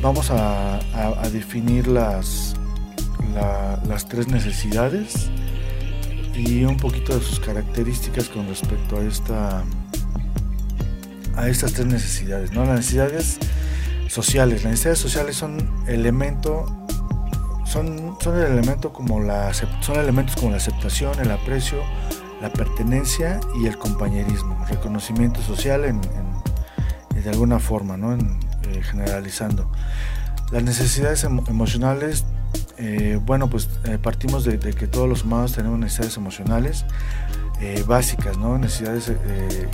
vamos 0.00 0.30
a, 0.30 0.80
definir 1.30 1.86
las, 1.86 2.54
las 3.86 4.08
tres 4.08 4.28
necesidades 4.28 5.30
y 6.34 6.64
un 6.64 6.78
poquito 6.78 7.16
de 7.16 7.22
sus 7.22 7.40
características 7.40 8.28
con 8.28 8.46
respecto 8.48 8.98
a 8.98 9.02
esta 9.02 9.64
a 11.36 11.48
estas 11.48 11.72
tres 11.72 11.86
necesidades, 11.86 12.52
¿no? 12.52 12.64
Las 12.64 12.76
necesidades 12.76 13.38
sociales. 14.08 14.62
Las 14.62 14.72
necesidades 14.72 14.98
sociales 14.98 15.36
son 15.36 15.84
elemento 15.86 16.66
son, 17.64 18.16
son 18.20 18.36
el 18.38 18.46
elemento 18.52 18.92
como 18.92 19.20
la 19.20 19.52
son 19.54 19.96
elementos 19.98 20.36
como 20.36 20.50
la 20.50 20.58
aceptación, 20.58 21.18
el 21.20 21.30
aprecio, 21.30 21.82
la 22.40 22.50
pertenencia 22.50 23.40
y 23.60 23.66
el 23.66 23.78
compañerismo, 23.78 24.64
reconocimiento 24.68 25.40
social 25.42 25.84
en, 25.84 26.00
de 27.22 27.30
alguna 27.30 27.58
forma, 27.58 27.96
¿no? 27.96 28.14
Eh, 28.14 28.82
generalizando. 28.82 29.70
Las 30.50 30.62
necesidades 30.62 31.24
emocionales, 31.24 32.24
eh, 32.76 33.18
bueno, 33.24 33.48
pues 33.48 33.68
eh, 33.84 33.98
partimos 34.00 34.44
de, 34.44 34.58
que 34.58 34.86
todos 34.86 35.08
los 35.08 35.24
humanos 35.24 35.52
tenemos 35.52 35.78
necesidades 35.78 36.16
emocionales 36.16 36.84
básicas, 37.86 38.36
¿no? 38.38 38.58
necesidades 38.58 39.12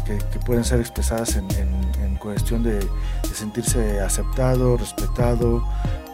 que, 0.05 0.38
pueden 0.45 0.62
ser 0.62 0.78
expresadas 0.78 1.37
en, 1.37 2.17
cuestión 2.19 2.62
de, 2.62 2.87
sentirse 3.33 4.00
aceptado, 4.00 4.76
respetado 4.76 5.64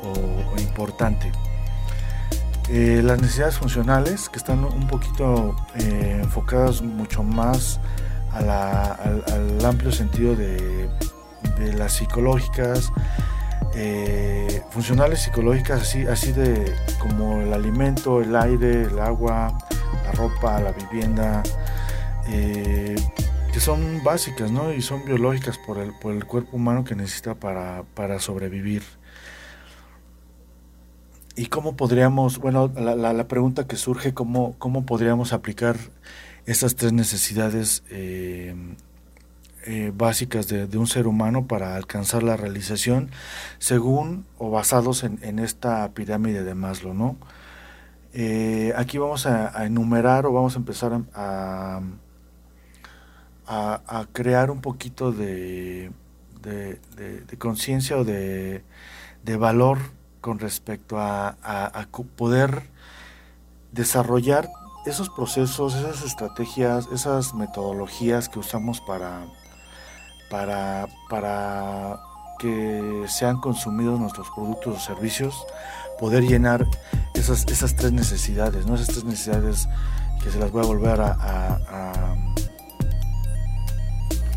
o 0.05 0.61
importante. 0.61 1.33
Las 2.71 3.21
necesidades 3.21 3.57
funcionales 3.57 4.29
que 4.29 4.39
están 4.39 4.63
un 4.63 4.87
poquito 4.87 5.57
enfocadas 5.75 6.81
mucho 6.81 7.25
más 7.25 7.81
al, 8.31 9.65
amplio 9.65 9.91
sentido 9.91 10.37
de, 10.37 10.89
las 11.77 11.95
psicológicas, 11.95 12.93
eh, 13.75 14.63
funcionales 14.71 15.21
psicológicas 15.21 15.83
así, 15.83 16.07
así 16.07 16.33
de 16.33 16.75
como 16.99 17.41
el 17.41 17.53
alimento, 17.53 18.21
el 18.21 18.35
aire, 18.37 18.83
el 18.83 18.99
agua, 18.99 19.57
la 20.05 20.13
ropa, 20.13 20.61
la 20.61 20.73
vivienda, 20.73 21.43
que 23.55 23.61
son 23.61 24.03
básicas 24.03 24.51
¿no? 24.51 24.73
y 24.73 24.83
son 24.83 25.05
biológicas 25.05 25.59
por 25.59 25.79
el, 25.79 25.93
por 25.93 26.13
el 26.13 26.25
cuerpo 26.25 26.57
humano 26.57 26.83
que 26.83 26.97
necesita 26.97 27.37
para, 27.37 27.85
para 27.95 28.19
sobrevivir. 28.19 28.83
¿Y 31.37 31.47
cómo 31.47 31.77
podríamos, 31.77 32.39
bueno, 32.39 32.73
la, 32.77 33.29
pregunta 33.29 33.67
que 33.67 33.77
surge, 33.77 34.13
¿cómo, 34.13 34.57
cómo 34.59 34.85
podríamos 34.87 35.33
aplicar 35.33 35.77
estas 36.47 36.75
tres 36.75 36.93
necesidades 36.93 37.85
eh, 37.91 38.55
eh, 39.67 39.93
básicas 39.95 40.47
de, 40.49 40.77
un 40.77 40.87
ser 40.87 41.07
humano 41.07 41.47
para 41.47 41.75
alcanzar 41.75 42.23
la 42.23 42.37
realización 42.37 43.11
según 43.59 44.27
o 44.37 44.51
basados 44.51 45.05
en, 45.05 45.39
esta 45.39 45.91
pirámide 45.93 46.45
de 46.45 46.55
Maslow, 46.55 46.93
¿no? 46.93 47.17
Eh, 48.13 48.75
aquí 48.77 48.99
vamos 48.99 49.27
a, 49.27 49.65
enumerar 49.65 50.27
o 50.27 50.33
vamos 50.33 50.55
a 50.55 50.59
empezar 50.59 51.01
a, 51.15 51.81
a, 53.47 54.07
crear 54.13 54.51
un 54.51 54.61
poquito 54.61 55.13
de, 55.13 55.91
de, 56.43 56.79
de 56.97 57.39
conciencia 57.39 57.97
o 57.97 58.05
de, 58.05 58.63
valor 59.39 59.79
con 60.21 60.39
respecto 60.41 60.99
a, 60.99 61.37
poder 62.17 62.69
desarrollar 63.73 64.51
esos 64.85 65.09
procesos, 65.09 65.75
esas 65.75 66.03
estrategias, 66.03 66.87
esas 66.93 67.33
metodologías 67.33 68.29
que 68.29 68.39
usamos 68.39 68.83
para, 68.83 69.27
para, 70.31 70.87
para 71.09 72.01
que 72.39 73.05
sean 73.09 73.41
consumidos 73.41 73.99
nuestros 74.01 74.29
productos 74.31 74.77
o 74.77 74.81
servicios, 74.81 75.47
poder 75.99 76.25
llenar 76.25 76.67
esas, 77.15 77.47
esas 77.47 77.77
tres 77.77 77.93
necesidades, 77.93 78.67
¿no? 78.67 78.75
esas 78.75 78.89
tres 78.89 79.05
necesidades 79.05 79.69
que 80.23 80.31
se 80.31 80.39
las 80.39 80.51
voy 80.51 80.65
a 80.65 80.67
volver 80.67 81.01
a, 81.01 82.17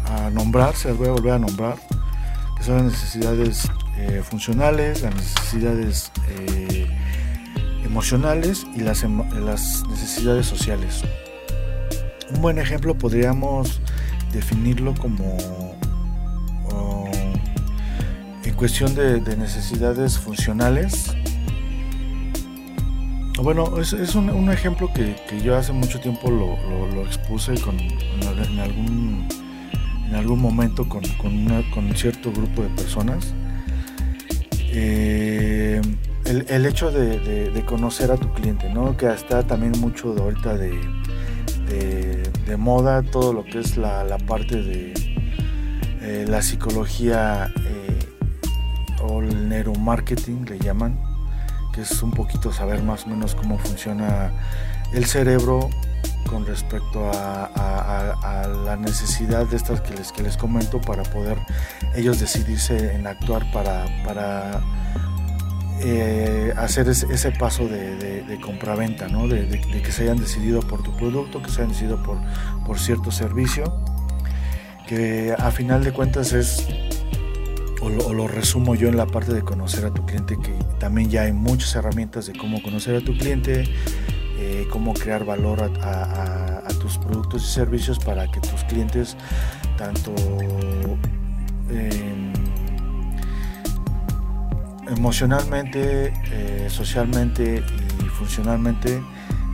a 0.10 0.30
nombrar, 0.30 0.76
se 0.76 0.90
las 0.90 0.98
voy 0.98 1.08
a 1.08 1.12
volver 1.12 1.34
a 1.34 1.40
nombrar, 1.40 1.78
que 2.58 2.64
son 2.64 2.76
las 2.76 2.86
necesidades 2.86 3.68
eh, 3.98 4.22
funcionales, 4.24 5.02
las 5.02 5.16
necesidades 5.16 6.12
eh, 6.30 6.88
emocionales 7.84 8.66
y 8.76 8.82
las, 8.82 9.04
las 9.04 9.84
necesidades 9.88 10.46
sociales. 10.46 11.02
Un 12.34 12.42
buen 12.42 12.60
ejemplo 12.60 12.96
podríamos 12.96 13.82
definirlo 14.32 14.94
como 14.96 15.67
cuestión 18.58 18.96
de, 18.96 19.22
necesidades 19.38 20.18
funcionales. 20.18 21.16
bueno, 23.42 23.80
es, 23.80 24.16
un, 24.16 24.52
ejemplo 24.52 24.90
que, 24.94 25.16
yo 25.44 25.56
hace 25.56 25.72
mucho 25.72 26.00
tiempo 26.00 26.32
lo, 26.32 27.06
expuse 27.06 27.54
con, 27.62 27.80
en, 27.80 28.60
algún, 28.60 29.28
en 30.08 30.16
algún 30.16 30.42
momento 30.42 30.90
con, 30.90 31.04
con, 31.72 31.96
cierto 31.96 32.32
grupo 32.32 32.64
de 32.64 32.70
personas. 32.70 33.36
Eh, 34.70 35.80
el, 36.26 36.66
hecho 36.66 36.92
de, 36.92 37.64
conocer 37.66 38.12
a 38.12 38.18
tu 38.18 38.34
cliente, 38.34 38.70
¿no? 38.70 38.98
que 38.98 39.08
está 39.08 39.44
también 39.44 39.74
mucho 39.80 40.16
de 40.16 40.22
ahorita 40.22 40.58
de, 40.58 40.74
de, 42.48 42.58
moda, 42.58 43.04
todo 43.04 43.34
lo 43.34 43.46
que 43.46 43.60
es 43.60 43.78
la, 43.78 44.18
parte 44.26 44.64
de 44.64 44.94
eh, 46.02 46.26
la 46.28 46.42
psicología 46.42 47.52
eh, 47.56 47.77
o 49.08 49.22
el 49.22 49.50
neuromarketing, 49.50 50.46
le 50.46 50.60
llaman, 50.60 51.00
que 51.74 51.82
es 51.82 52.02
un 52.04 52.12
poquito 52.12 52.52
saber 52.52 52.84
más 52.84 53.06
o 53.06 53.10
menos 53.10 53.36
cómo 53.36 53.58
funciona 53.58 54.32
el 54.94 55.06
cerebro 55.06 55.70
con 56.28 56.46
respecto 56.46 57.10
a, 57.14 58.48
la 58.66 58.76
necesidad 58.76 59.46
de 59.46 59.56
estas 59.56 59.82
que 59.82 59.96
les, 59.96 60.12
que 60.12 60.24
les 60.24 60.36
comento 60.36 60.82
para 60.82 61.04
poder 61.04 61.38
ellos 61.96 62.20
decidirse 62.20 62.96
en 62.96 63.08
actuar 63.08 63.50
para, 63.52 64.62
eh, 65.82 66.54
hacer 66.58 66.90
ese, 66.90 67.32
paso 67.32 67.68
de, 67.68 68.24
de, 68.24 68.40
compraventa, 68.42 69.08
¿no? 69.08 69.28
de, 69.28 69.48
que 69.48 69.92
se 69.92 70.04
hayan 70.04 70.18
decidido 70.18 70.60
por 70.62 70.84
tu 70.84 70.96
producto, 70.98 71.42
que 71.42 71.50
se 71.50 71.62
hayan 71.62 71.70
decidido 71.70 72.04
por, 72.04 72.18
por 72.66 72.78
cierto 72.80 73.12
servicio, 73.12 73.64
que 74.88 75.34
a 75.38 75.52
final 75.52 75.84
de 75.84 75.92
cuentas 75.92 76.34
es, 76.34 76.68
o 77.82 77.90
lo, 77.90 78.28
resumo 78.28 78.76
yo 78.76 78.88
en 78.88 78.98
la 78.98 79.06
parte 79.06 79.34
de 79.34 79.42
conocer 79.42 79.86
a 79.86 79.94
tu 79.94 80.06
cliente, 80.06 80.38
que 80.38 80.54
también 80.80 81.10
ya 81.10 81.24
hay 81.24 81.34
muchas 81.34 81.76
herramientas 81.76 82.28
de 82.28 82.34
cómo 82.34 82.62
conocer 82.62 82.96
a 82.96 83.02
tu 83.02 83.18
cliente, 83.18 83.66
eh, 84.40 84.68
cómo 84.72 84.94
crear 84.94 85.26
valor 85.26 85.72
a, 85.82 86.68
tus 86.80 86.98
productos 87.00 87.44
y 87.44 87.48
servicios 87.48 88.00
para 88.00 88.28
que 88.28 88.40
tus 88.40 88.64
clientes, 88.66 89.18
tanto... 89.78 90.14
Eh, 91.70 92.34
emocionalmente, 94.90 96.14
eh, 96.32 96.68
socialmente 96.70 97.64
y 98.00 98.04
funcionalmente 98.06 99.02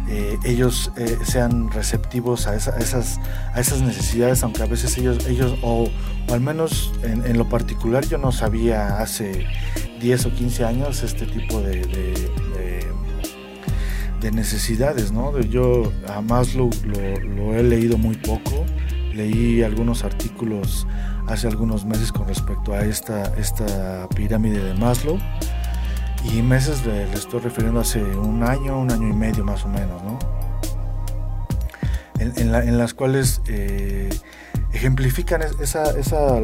eh, 0.09 0.37
ellos 0.43 0.91
eh, 0.97 1.17
sean 1.23 1.71
receptivos 1.71 2.47
a, 2.47 2.55
esas, 2.55 3.19
a 3.53 3.59
esas 3.59 3.81
necesidades, 3.81 4.43
aunque 4.43 4.61
a 4.61 4.65
veces 4.65 4.97
ellos, 4.97 5.25
ellos 5.27 5.57
o, 5.61 5.89
al 6.29 6.41
menos 6.41 6.91
en, 7.03 7.37
lo 7.37 7.47
particular 7.47 8.05
yo 8.05 8.17
no 8.17 8.31
sabía 8.31 8.99
hace 8.99 9.45
10 10.01 10.25
o 10.25 10.33
15 10.33 10.65
años 10.65 11.03
este 11.03 11.25
tipo 11.25 11.61
de, 11.61 11.85
de, 11.85 12.13
necesidades, 14.31 15.11
¿no? 15.11 15.37
Yo 15.41 15.91
jamás 16.07 16.55
lo, 16.55 16.69
lo, 16.85 17.53
he 17.55 17.61
leído 17.61 17.97
muy 17.97 18.15
poco, 18.15 18.65
leí 19.13 19.61
algunos 19.63 20.05
artículos 20.05 20.87
hace 21.27 21.47
algunos 21.47 21.85
meses 21.85 22.11
con 22.13 22.25
respecto 22.27 22.73
a 22.73 22.85
esta, 22.85 23.35
esta 23.37 24.07
pirámide 24.15 24.63
de 24.63 24.73
Maslow. 24.75 25.19
Y 26.23 26.41
meses 26.41 26.85
le, 26.85 27.11
estoy 27.13 27.41
refiriendo 27.41 27.79
hace 27.79 28.01
un 28.01 28.43
año, 28.43 28.79
un 28.79 28.91
año 28.91 29.07
y 29.07 29.13
medio 29.13 29.43
más 29.43 29.65
o 29.65 29.67
menos, 29.67 30.01
¿no? 30.03 30.19
En, 32.19 32.77
las 32.77 32.93
cuales 32.93 33.41
eh, 33.47 34.09
ejemplifican 34.71 35.41
esa, 35.59 35.83
esa 35.99 36.39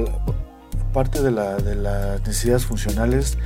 parte 0.91 1.21
de, 1.21 1.31
la, 1.31 1.55
de, 1.55 1.75
las 1.75 2.19
necesidades 2.21 2.65
funcionales 2.65 3.37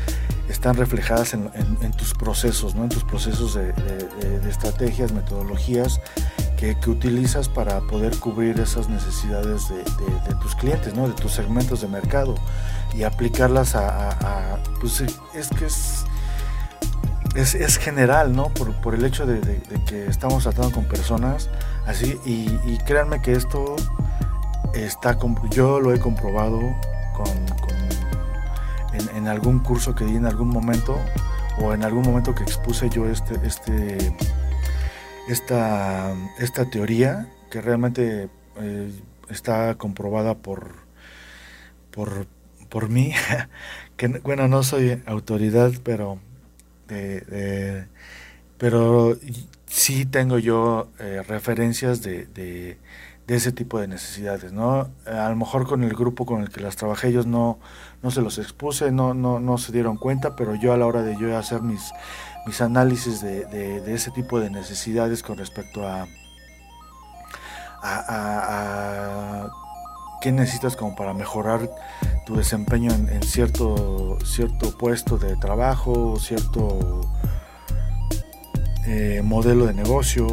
están 0.49 0.75
reflejadas 0.75 1.35
en, 1.35 1.91
tus 1.95 2.15
procesos, 2.15 2.73
¿no? 2.73 2.83
en 2.83 2.89
tus 2.89 3.03
procesos 3.03 3.53
de, 3.53 3.71
de 3.73 4.49
estrategias, 4.49 5.11
metodologías 5.11 6.01
que, 6.81 6.89
utilizas 6.89 7.49
para 7.49 7.81
poder 7.81 8.17
cubrir 8.17 8.59
esas 8.59 8.87
necesidades 8.87 9.67
de, 9.69 10.35
tus 10.41 10.55
clientes, 10.55 10.93
¿no? 10.93 11.07
de 11.07 11.13
tus 11.13 11.33
segmentos 11.33 11.81
de 11.81 11.87
mercado 11.87 12.35
y 12.95 13.03
aplicarlas 13.03 13.75
a, 13.75 14.57
pues 14.79 15.01
es 15.01 15.49
que 15.49 15.65
es, 15.65 16.05
es, 17.35 17.77
general, 17.77 18.35
¿no? 18.35 18.49
Por, 18.49 18.95
el 18.95 19.05
hecho 19.05 19.25
de, 19.25 19.39
que 19.87 20.07
estamos 20.07 20.43
tratando 20.43 20.71
con 20.71 20.85
personas 20.85 21.49
así 21.85 22.19
y, 22.25 22.77
créanme 22.85 23.21
que 23.21 23.33
esto 23.33 23.75
está, 24.73 25.17
yo 25.49 25.79
lo 25.79 25.93
he 25.93 25.99
comprobado 25.99 26.59
con, 27.13 27.27
en, 28.93 29.17
en, 29.17 29.27
algún 29.27 29.59
curso 29.59 29.95
que 29.95 30.05
di 30.05 30.15
en 30.15 30.25
algún 30.25 30.49
momento 30.49 30.97
o 31.59 31.73
en 31.73 31.83
algún 31.83 32.03
momento 32.03 32.33
que 32.33 32.43
expuse 32.43 32.89
yo 32.89 33.07
este, 33.07 33.35
este 33.45 34.15
esta, 35.27 36.13
esta 36.39 36.65
teoría 36.69 37.27
que 37.49 37.61
realmente 37.61 38.29
eh, 38.57 38.91
está 39.29 39.75
comprobada 39.75 40.35
por, 40.35 40.75
por, 41.91 42.27
por 42.69 42.89
mí, 42.89 43.13
que 43.97 44.07
bueno, 44.07 44.47
no 44.47 44.63
soy 44.63 45.01
autoridad, 45.05 45.71
pero, 45.83 46.19
pero 48.57 49.17
sí 49.65 50.05
tengo 50.05 50.37
yo 50.37 50.89
eh, 50.99 51.21
referencias 51.27 52.01
de, 52.01 52.25
de, 52.27 52.77
ese 53.27 53.51
tipo 53.51 53.79
de 53.79 53.87
necesidades, 53.87 54.51
¿no? 54.51 54.91
A 55.05 55.29
lo 55.29 55.35
mejor 55.35 55.65
con 55.65 55.83
el 55.83 55.93
grupo 55.95 56.25
con 56.25 56.41
el 56.41 56.49
que 56.49 56.61
las 56.61 56.75
trabajé 56.75 57.07
ellos 57.07 57.25
no, 57.25 57.57
no 58.03 58.11
se 58.11 58.21
los 58.21 58.37
expuse, 58.37 58.91
no, 58.91 59.13
no, 59.13 59.39
no 59.39 59.57
se 59.57 59.71
dieron 59.71 59.97
cuenta, 59.97 60.35
pero 60.35 60.55
yo 60.55 60.73
a 60.73 60.77
la 60.77 60.85
hora 60.85 61.01
de 61.01 61.17
yo 61.17 61.35
hacer 61.35 61.61
mis 61.61 61.91
mis 62.45 62.61
análisis 62.61 63.21
de, 63.21 63.93
ese 63.93 64.11
tipo 64.11 64.39
de 64.39 64.49
necesidades 64.49 65.23
con 65.23 65.37
respecto 65.37 65.87
a, 65.87 66.07
a, 67.81 69.49
qué 70.23 70.31
necesitas 70.31 70.77
como 70.77 70.95
para 70.95 71.13
mejorar 71.13 71.69
tu 72.25 72.37
desempeño 72.37 72.93
en, 72.93 73.21
cierto, 73.23 74.17
cierto 74.23 74.77
puesto 74.77 75.17
de 75.17 75.35
trabajo, 75.35 76.17
cierto 76.17 77.01
eh, 78.87 79.19
modelo 79.21 79.65
de 79.65 79.73
negocio. 79.73 80.27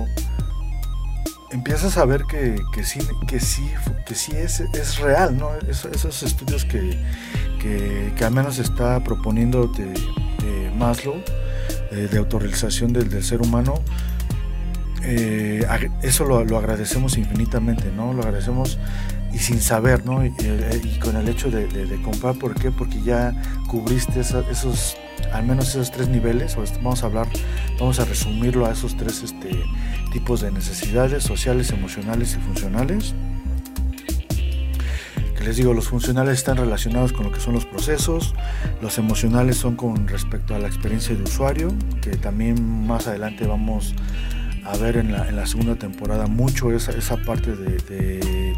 Empiezas 1.50 1.96
a 1.96 2.04
ver 2.04 2.22
que, 2.22 2.62
sí, 2.84 3.00
que 3.26 3.40
sí, 3.40 3.68
que 4.06 4.14
sí 4.14 4.30
es, 4.36 4.60
es 4.60 4.98
real, 4.98 5.36
¿no? 5.36 5.50
esos 5.68 6.22
estudios 6.22 6.64
que, 6.64 6.96
que, 7.58 8.24
al 8.24 8.30
menos 8.30 8.60
está 8.60 9.02
proponiendo 9.02 9.66
de 9.66 10.70
Maslow, 10.76 11.16
eh, 11.90 12.08
de 12.08 12.16
autorrealización 12.16 12.92
del, 12.92 13.24
ser 13.24 13.42
humano, 13.42 13.74
eh, 15.02 15.66
eso 16.02 16.24
lo, 16.26 16.58
agradecemos 16.58 17.18
infinitamente, 17.18 17.90
¿no? 17.90 18.12
Lo 18.12 18.22
agradecemos 18.22 18.78
y 19.32 19.38
sin 19.38 19.60
saber, 19.60 20.04
¿no? 20.04 20.24
Y, 20.24 20.32
eh, 20.38 20.98
con 21.02 21.16
el 21.16 21.28
hecho 21.28 21.50
de, 21.50 22.00
comprar, 22.02 22.36
¿por 22.36 22.54
qué? 22.54 22.70
Porque 22.70 23.00
ya 23.02 23.32
cubriste 23.68 24.20
esos, 24.20 24.96
al 25.32 25.44
menos 25.44 25.68
esos 25.70 25.90
tres 25.90 26.08
niveles, 26.08 26.56
vamos 26.82 27.02
a 27.02 27.06
hablar, 27.06 27.28
vamos 27.78 28.00
a 28.00 28.04
resumirlo 28.04 28.66
a 28.66 28.72
esos 28.72 28.96
tres 28.96 29.22
este, 29.22 29.50
tipos 30.12 30.40
de 30.40 30.50
necesidades 30.50 31.22
sociales, 31.22 31.70
emocionales 31.70 32.36
y 32.36 32.40
funcionales 32.40 33.14
les 35.44 35.56
digo, 35.56 35.72
los 35.72 35.88
funcionales 35.88 36.34
están 36.34 36.58
relacionados 36.58 37.12
con 37.12 37.24
lo 37.24 37.32
que 37.32 37.40
son 37.40 37.54
los 37.54 37.64
procesos, 37.64 38.34
los 38.82 38.98
emocionales 38.98 39.56
son 39.56 39.74
con 39.74 40.06
respecto 40.06 40.54
a 40.54 40.58
la 40.58 40.66
experiencia 40.66 41.14
de 41.14 41.22
usuario, 41.22 41.72
que 42.02 42.10
también 42.16 42.86
más 42.86 43.06
adelante 43.06 43.46
vamos 43.46 43.94
a 43.94 44.39
ver 44.76 44.96
en 44.96 45.12
la, 45.12 45.46
segunda 45.46 45.76
temporada 45.76 46.26
mucho 46.26 46.72
esa, 46.72 46.92
esa 46.92 47.16
parte 47.18 47.54
de, 47.54 48.54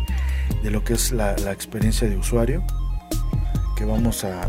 lo 0.65 0.85
que 0.85 0.95
es 0.95 1.13
la, 1.13 1.35
experiencia 1.53 2.09
de 2.09 2.17
usuario, 2.17 2.63
que 3.77 3.85
vamos 3.85 4.25
a, 4.25 4.49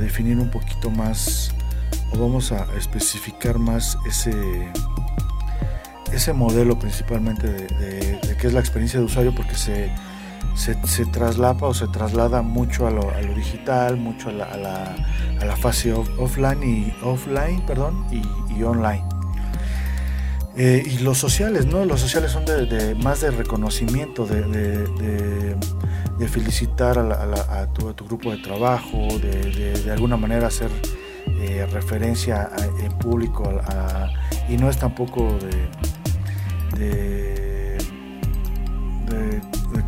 definir 0.00 0.38
un 0.38 0.50
poquito 0.50 0.88
más 0.88 1.52
o 2.12 2.18
vamos 2.18 2.52
a 2.52 2.64
especificar 2.76 3.58
más 3.58 3.98
ese, 4.06 4.32
ese 6.12 6.32
modelo 6.32 6.78
principalmente 6.78 7.48
de, 7.48 8.18
de 8.20 8.36
qué 8.40 8.46
es 8.46 8.52
la 8.52 8.60
experiencia 8.60 9.00
de 9.00 9.06
usuario 9.06 9.34
porque 9.34 9.56
se 9.56 9.90
se, 10.54 11.06
traslapa 11.06 11.66
o 11.66 11.74
se 11.74 11.88
traslada 11.88 12.42
mucho 12.42 12.86
a 12.86 12.90
lo, 12.90 13.10
digital, 13.34 13.96
mucho 13.96 14.28
a 14.28 14.32
la, 14.32 15.56
fase 15.56 15.92
offline 15.92 16.62
y 16.62 16.94
offline, 17.02 17.64
perdón, 17.66 18.06
y, 18.10 18.62
online. 18.62 19.04
Eh, 20.56 20.82
y 20.84 20.98
los 20.98 21.18
sociales, 21.18 21.66
¿no? 21.66 21.84
Los 21.84 22.00
sociales 22.00 22.32
son 22.32 22.44
de, 22.44 22.94
más 22.96 23.20
de 23.20 23.30
reconocimiento, 23.30 24.26
de, 24.26 25.56
felicitar 26.28 26.98
a, 26.98 27.66
tu, 27.72 28.04
grupo 28.04 28.30
de 28.30 28.38
trabajo, 28.38 29.08
de, 29.20 29.90
alguna 29.90 30.16
manera 30.16 30.48
hacer 30.48 30.70
eh, 31.40 31.66
referencia 31.72 32.50
en 32.82 32.92
público 32.98 33.50
y 34.48 34.56
no 34.56 34.68
es 34.68 34.78
tampoco 34.78 35.38
de 36.76 37.50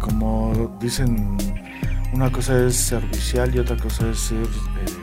como 0.03 0.77
dicen, 0.81 1.37
una 2.13 2.31
cosa 2.31 2.67
es 2.67 2.77
servicial 2.77 3.55
y 3.55 3.59
otra 3.61 3.77
cosa 3.77 4.11
es 4.11 4.19
ser... 4.19 4.43
Eh, 4.43 5.02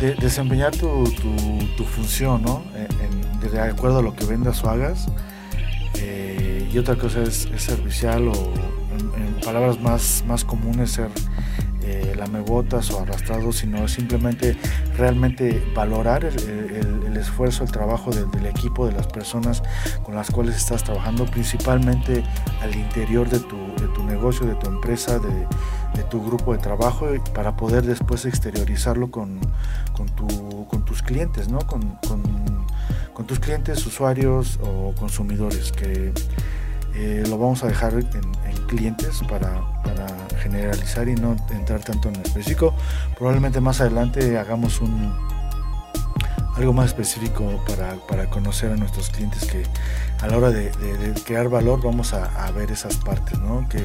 eh, 0.00 0.14
desempeñar 0.20 0.76
tu, 0.76 1.04
tu, 1.76 1.84
función, 1.84 2.42
¿no? 2.42 2.62
de 3.40 3.60
acuerdo 3.60 3.98
a 3.98 4.02
lo 4.02 4.14
que 4.14 4.24
vendas 4.24 4.62
o 4.64 4.70
hagas. 4.70 5.06
Eh, 5.98 6.68
y 6.72 6.78
otra 6.78 6.96
cosa 6.96 7.22
es, 7.22 7.48
servicial 7.56 8.28
o 8.28 8.52
en, 9.16 9.34
palabras 9.44 9.80
más, 9.80 10.24
más 10.26 10.44
comunes 10.44 10.90
ser 10.90 11.08
eh, 11.84 12.14
lamebotas 12.16 12.90
o 12.90 13.00
arrastrado, 13.00 13.52
sino 13.52 13.86
simplemente 13.86 14.56
realmente 14.96 15.62
valorar 15.74 16.24
el, 16.24 17.16
esfuerzo, 17.16 17.64
el 17.64 17.70
trabajo 17.70 18.10
del 18.10 18.46
equipo, 18.46 18.86
de 18.86 18.92
las 18.92 19.06
personas 19.06 19.62
con 20.02 20.14
las 20.14 20.30
cuales 20.30 20.56
estás 20.56 20.84
trabajando, 20.84 21.24
principalmente 21.26 22.22
al 22.60 22.74
interior 22.74 23.28
de 23.30 23.40
tu, 23.40 23.56
de 23.76 23.88
tu 23.94 24.04
negocio, 24.04 24.46
de 24.46 24.54
tu 24.56 24.68
empresa, 24.68 25.18
de, 25.18 25.46
de 25.96 26.02
tu 26.04 26.24
grupo 26.24 26.52
de 26.52 26.58
trabajo 26.58 27.06
para 27.34 27.56
poder 27.56 27.84
después 27.84 28.24
exteriorizarlo 28.26 29.10
con, 29.10 29.40
con, 29.94 30.06
tu, 30.08 30.66
con 30.68 30.84
tus 30.84 31.02
clientes, 31.02 31.48
¿no? 31.48 31.58
Con, 31.60 31.98
con, 33.12 33.26
tus 33.26 33.40
clientes, 33.40 33.84
usuarios 33.86 34.60
o 34.62 34.94
consumidores, 34.94 35.72
que 35.72 36.12
eh, 36.94 37.24
lo 37.28 37.38
vamos 37.38 37.64
a 37.64 37.66
dejar 37.66 37.94
en, 37.94 38.06
clientes 38.68 39.20
para, 39.28 39.60
para, 39.82 40.06
generalizar 40.42 41.08
y 41.08 41.14
no 41.14 41.36
entrar 41.50 41.80
tanto 41.80 42.08
en 42.08 42.16
específico. 42.16 42.74
Probablemente 43.16 43.60
más 43.60 43.80
adelante 43.80 44.38
hagamos 44.38 44.80
un 44.80 45.12
algo 46.56 46.72
más 46.72 46.86
específico 46.86 47.62
para, 47.66 47.94
para 48.06 48.26
conocer 48.26 48.72
a 48.72 48.76
nuestros 48.76 49.10
clientes 49.10 49.44
que 49.44 49.62
a 50.20 50.26
la 50.26 50.38
hora 50.38 50.50
de, 50.50 50.72
crear 51.24 51.48
valor 51.48 51.82
vamos 51.82 52.14
a, 52.14 52.50
ver 52.52 52.70
esas 52.70 52.96
partes, 52.96 53.38
¿no? 53.38 53.68
que 53.68 53.78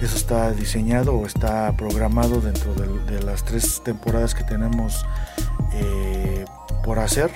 eso 0.00 0.16
está 0.16 0.52
diseñado 0.52 1.14
o 1.14 1.26
está 1.26 1.72
programado 1.76 2.40
dentro 2.40 2.74
de, 2.74 3.22
las 3.22 3.44
tres 3.44 3.82
temporadas 3.84 4.34
que 4.34 4.44
tenemos 4.44 5.04
eh, 5.72 6.44
por 6.84 6.98
hacer. 6.98 7.30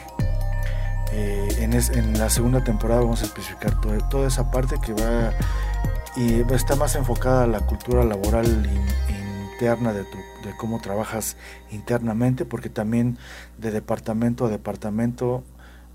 Eh, 1.12 1.48
en, 1.60 2.18
la 2.18 2.30
segunda 2.30 2.64
temporada 2.64 3.02
vamos 3.02 3.20
a 3.20 3.26
especificar 3.26 3.78
toda 4.08 4.26
esa 4.26 4.50
parte 4.50 4.76
que 4.80 4.94
va 4.94 5.32
y 6.16 6.40
está 6.54 6.76
más 6.76 6.94
enfocada 6.94 7.44
a 7.44 7.46
la 7.46 7.60
cultura 7.60 8.04
laboral 8.04 8.66
interna 9.62 9.92
de, 9.92 10.04
cómo 10.58 10.80
trabajas 10.80 11.36
internamente, 11.70 12.44
porque 12.44 12.68
también 12.68 13.16
de 13.58 13.70
departamento 13.70 14.46
a 14.46 14.48
departamento 14.48 15.44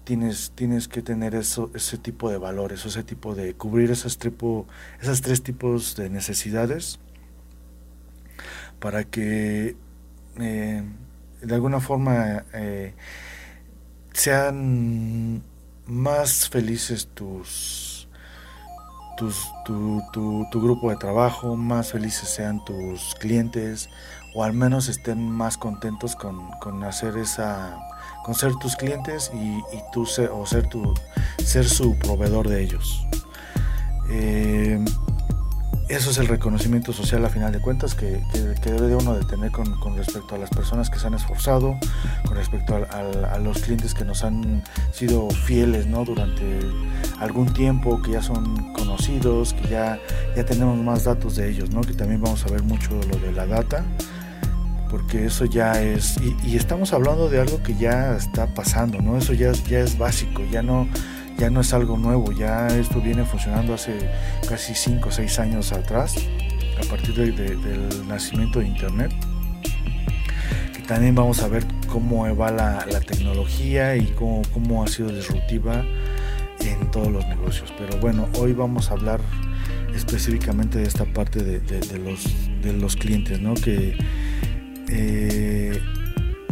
tienes, 0.06 0.53
tienes 0.56 0.88
que 0.88 1.01
tener 1.01 1.36
eso, 1.36 1.69
ese 1.75 1.97
tipo 1.97 2.30
de 2.30 2.38
valores, 2.38 2.86
ese 2.86 3.03
tipo 3.03 3.36
de 3.36 3.56
cubrir 3.56 3.91
esas, 3.91 4.17
tipo, 4.17 4.67
esas 5.01 5.21
tres 5.21 5.43
tipos 5.43 5.97
de 5.97 6.10
necesidades 6.10 6.99
para 8.80 9.03
que 9.03 9.75
eh, 10.39 10.84
de 11.41 11.53
alguna 11.53 11.82
forma 11.82 12.45
eh, 12.53 12.93
sean 14.13 15.43
más 15.88 16.47
felices 16.47 17.10
tus, 17.13 17.87
tus 19.17 19.51
tu, 19.65 20.01
tu, 20.13 20.47
tu, 20.49 20.62
grupo 20.62 20.89
de 20.89 20.95
trabajo, 20.95 21.56
más 21.56 21.91
felices 21.91 22.30
sean 22.30 22.63
tus 22.63 23.15
clientes 23.15 23.89
o 24.34 24.43
al 24.43 24.53
menos 24.53 24.88
estén 24.88 25.30
más 25.30 25.58
contentos 25.58 26.15
con, 26.15 26.51
con 26.60 26.84
hacer 26.84 27.17
esa 27.17 27.77
con 28.23 28.36
ser 28.36 28.56
tus 28.56 28.75
clientes 28.75 29.32
y, 29.34 29.62
tú 29.93 30.06
ser, 30.06 30.32
o 30.32 30.45
ser, 30.45 30.67
tu, 30.67 30.93
ser 31.45 31.63
su 31.63 31.97
proveedor 31.97 32.49
de 32.49 32.62
ellos. 32.62 33.08
Eh, 34.10 34.84
eso 35.89 36.12
es 36.12 36.17
el 36.17 36.28
reconocimiento 36.28 36.91
social 36.91 37.23
a 37.23 37.30
final 37.30 37.52
de 37.52 37.60
cuentas 37.60 37.95
que, 37.95 38.21
debe 38.34 38.88
de 38.88 38.95
uno 38.95 39.13
de 39.13 39.23
tener 39.26 39.52
con, 39.52 39.95
respecto 39.95 40.36
a 40.36 40.38
las 40.38 40.50
personas 40.50 40.89
que 40.89 41.00
se 41.00 41.08
han 41.08 41.13
esforzado, 41.13 41.78
con 42.26 42.36
respecto 42.36 42.76
a, 42.76 43.38
los 43.39 43.60
clientes 43.60 43.93
que 43.93 44.04
nos 44.04 44.23
han 44.23 44.63
sido 44.91 45.30
fieles 45.30 45.88
¿no? 45.88 46.04
durante 46.04 46.60
algún 47.19 47.54
tiempo, 47.54 48.02
que 48.02 48.12
ya 48.12 48.21
son 48.21 48.73
conocidos, 48.73 49.54
que 49.54 49.69
ya, 49.69 50.00
ya 50.36 50.45
tenemos 50.45 50.78
más 50.78 51.06
datos 51.06 51.36
de 51.38 51.50
ellos, 51.50 51.69
¿no? 51.69 51.82
que 51.82 51.93
también 51.93 52.21
vamos 52.21 52.45
a 52.45 52.50
ver 52.50 52.63
mucho 52.63 52.91
lo 52.91 53.17
de 53.17 53.32
la 53.32 53.45
data 53.45 53.86
porque 54.89 55.26
eso 55.26 55.45
ya 55.45 55.82
es, 55.82 56.15
y, 56.45 56.56
estamos 56.56 56.93
hablando 56.93 57.30
de 57.30 57.41
algo 57.41 57.62
que 57.62 57.76
ya 57.76 58.15
está 58.15 58.47
pasando, 58.47 59.02
¿no? 59.02 59.17
Eso 59.17 59.34
ya, 59.34 59.52
ya 59.52 59.80
es 59.80 59.97
básico, 59.97 60.43
ya 60.50 60.62
no, 60.62 60.88
ya 61.38 61.50
no 61.50 61.62
es 61.62 61.73
algo 61.73 61.97
nuevo, 61.97 62.32
ya 62.32 62.67
esto 62.67 63.02
viene 63.02 63.23
funcionando 63.23 63.73
hace 63.73 64.10
casi 64.47 64.73
5 64.73 65.10
o 65.10 65.12
6 65.12 65.39
años 65.39 65.71
atrás, 65.71 66.15
a 66.84 66.89
partir 66.89 67.36
del 67.36 68.08
nacimiento 68.08 68.60
de 68.60 68.67
Internet. 68.67 69.12
También 70.88 71.15
vamos 71.15 71.41
a 71.43 71.50
ver 71.50 71.65
cómo 71.88 72.34
va 72.36 72.50
la, 72.52 73.02
tecnología 73.02 73.97
y 73.97 74.06
cómo, 74.13 74.41
cómo 74.54 74.84
ha 74.84 74.88
sido 74.88 75.10
disruptiva 75.10 75.84
en 76.62 76.91
todos 76.91 77.10
los 77.12 77.28
negocios. 77.28 77.73
Pero 77.78 78.00
bueno, 78.00 78.30
hoy 78.39 78.54
vamos 78.54 78.89
a 78.89 78.93
hablar 78.93 79.19
específicamente 79.93 80.80
de 80.80 80.86
esta 80.86 81.06
parte 81.06 81.43
de, 81.43 82.00
los, 82.00 82.23
de 82.62 82.73
los 82.73 82.95
clientes, 82.95 83.41
¿no? 83.41 83.54
Que 83.54 83.97
eh, 84.89 85.82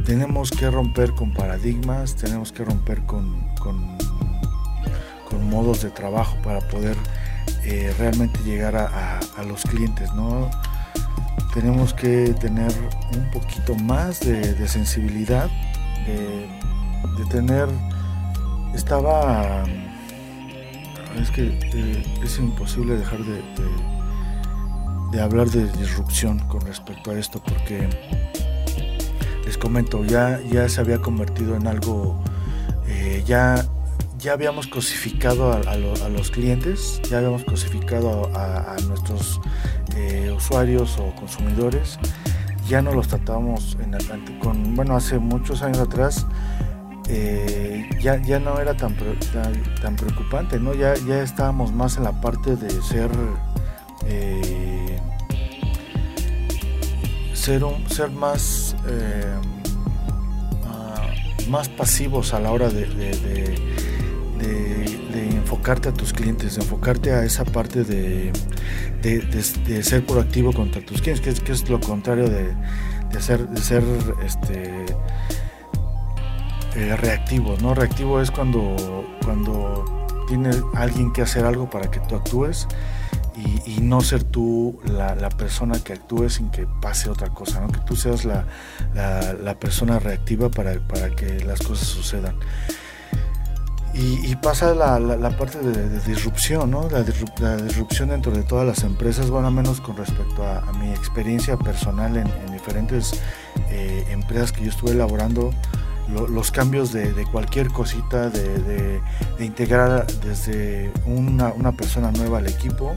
tenemos 0.04 0.52
que 0.52 0.70
romper 0.70 1.12
con 1.12 1.34
paradigmas, 1.34 2.16
tenemos 2.16 2.52
que 2.52 2.66
romper 2.66 3.02
con, 3.04 3.46
modos 5.46 5.82
de 5.82 5.90
trabajo 5.90 6.38
para 6.44 6.60
poder 6.60 6.98
eh, 7.64 7.94
realmente 7.98 8.40
llegar 8.44 8.76
a, 8.76 9.20
los 9.48 9.64
clientes, 9.64 10.14
¿no? 10.14 10.50
Tenemos 11.54 11.94
que 11.94 12.34
tener 12.40 12.72
un 13.16 13.32
poquito 13.32 13.76
más 13.76 14.20
de, 14.20 14.68
sensibilidad, 14.68 15.50
de, 16.06 17.26
tener, 17.30 17.70
estaba, 18.74 19.64
es 21.22 21.32
que 21.32 21.58
eh, 21.74 22.04
es 22.24 22.40
imposible 22.40 22.98
dejar 22.98 23.20
de, 23.20 23.42
de 25.12 25.22
hablar 25.22 25.50
de 25.50 25.72
disrupción 25.78 26.40
con 26.48 26.62
respecto 26.62 27.12
a 27.12 27.18
esto 27.18 27.42
porque 27.42 27.88
les 29.46 29.58
comento, 29.58 30.04
ya, 30.04 30.42
ya 30.42 30.68
se 30.68 30.82
había 30.82 31.00
convertido 31.00 31.56
en 31.56 31.68
algo, 31.68 32.20
eh, 32.88 33.24
ya, 33.26 33.64
ya 34.18 34.34
habíamos 34.34 34.68
cosificado 34.68 35.52
a, 35.54 35.76
los 36.10 36.32
clientes, 36.32 37.02
ya 37.10 37.18
habíamos 37.18 37.44
cosificado 37.44 38.32
a, 38.36 38.76
nuestros 38.88 39.40
eh, 39.96 40.34
usuarios 40.36 40.98
o 41.00 41.14
consumidores, 41.16 42.00
ya 42.68 42.82
no 42.82 42.92
los 42.94 43.08
tratábamos 43.08 43.78
en 43.82 43.96
Atlante. 43.96 44.38
Con, 44.40 44.76
bueno, 44.76 44.96
hace 44.96 45.20
muchos 45.20 45.62
años 45.62 45.80
atrás 45.80 46.26
eh, 47.08 47.88
ya, 48.02 48.22
ya 48.22 48.40
no 48.40 48.60
era 48.60 48.76
tan, 48.76 48.96
tan, 49.82 49.96
preocupante, 49.96 50.60
¿no? 50.60 50.74
Ya, 50.74 50.96
ya 51.08 51.22
estábamos 51.22 51.72
más 51.74 51.98
en 51.98 52.04
la 52.04 52.20
parte 52.22 52.56
de 52.56 52.70
ser 52.82 53.12
ser, 57.46 57.64
un, 57.64 57.88
ser 57.90 58.10
más, 58.10 58.76
eh, 58.88 59.36
ah, 60.66 61.14
más 61.48 61.70
pasivos 61.70 62.34
a 62.34 62.40
la 62.40 62.52
hora 62.52 62.70
de, 62.70 63.75
enfocarte 64.42 65.90
a 65.90 65.94
tus 65.94 66.14
clientes, 66.14 66.56
de 66.56 66.62
enfocarte 66.62 67.12
a 67.14 67.24
esa 67.24 67.46
parte 67.46 67.84
de, 67.84 68.34
ser 69.84 70.06
proactivo 70.06 70.54
contra 70.54 70.82
tus 70.86 71.02
clientes, 71.02 71.24
que 71.24 71.30
es, 71.30 71.40
que 71.40 71.52
es 71.52 71.70
lo 71.70 71.80
contrario 71.80 72.30
de, 72.30 72.54
ser, 73.22 73.48
de 73.48 73.62
ser 73.62 73.84
este, 74.24 74.86
eh, 76.76 76.96
reactivo. 76.98 77.56
¿no? 77.62 77.74
Reactivo 77.74 78.20
es 78.20 78.32
cuando, 78.32 78.76
cuando 79.24 79.86
tiene 80.28 80.50
alguien 80.74 81.14
que 81.14 81.22
hacer 81.22 81.46
algo 81.46 81.70
para 81.70 81.90
que 81.90 82.00
tú 82.02 82.16
actúes 82.16 82.68
y, 83.66 83.82
no 83.82 84.02
ser 84.02 84.24
tú 84.24 84.80
la, 84.86 85.30
persona 85.30 85.80
que 85.80 85.94
actúe 85.94 86.30
sin 86.30 86.50
que 86.50 86.68
pase 86.82 87.10
otra 87.10 87.30
cosa, 87.30 87.62
¿no? 87.62 87.68
que 87.68 87.80
tú 87.82 87.96
seas 87.96 88.26
la, 88.26 88.46
persona 89.60 90.00
reactiva 90.00 90.50
para, 90.50 90.80
que 91.16 91.44
las 91.46 91.60
cosas 91.62 91.88
sucedan. 91.88 92.36
Y, 93.98 94.36
pasa 94.36 94.76
la, 94.76 95.30
parte 95.38 95.58
de, 95.60 96.02
disrupción, 96.02 96.70
¿no? 96.70 96.90
la, 96.90 97.02
disrupción 97.02 98.10
dentro 98.10 98.34
de 98.34 98.44
todas 98.44 98.68
las 98.68 98.84
empresas, 98.84 99.30
bueno, 99.30 99.50
menos 99.52 99.80
con 99.80 99.96
respecto 99.96 100.46
a, 100.46 100.70
mi 100.74 100.90
experiencia 100.90 101.56
personal 101.56 102.18
en, 102.18 102.28
diferentes 102.52 103.22
eh, 103.70 104.06
empresas 104.10 104.52
que 104.52 104.64
yo 104.64 104.70
estuve 104.70 104.92
elaborando, 104.92 105.52
los 106.10 106.52
cambios 106.52 106.92
de, 106.92 107.26
cualquier 107.32 107.70
cosita, 107.70 108.30
de, 108.30 109.02
integrar 109.40 110.06
desde 110.08 110.92
una, 111.06 111.54
una 111.54 111.72
persona 111.72 112.12
nueva 112.12 112.40
al 112.40 112.48
equipo, 112.48 112.96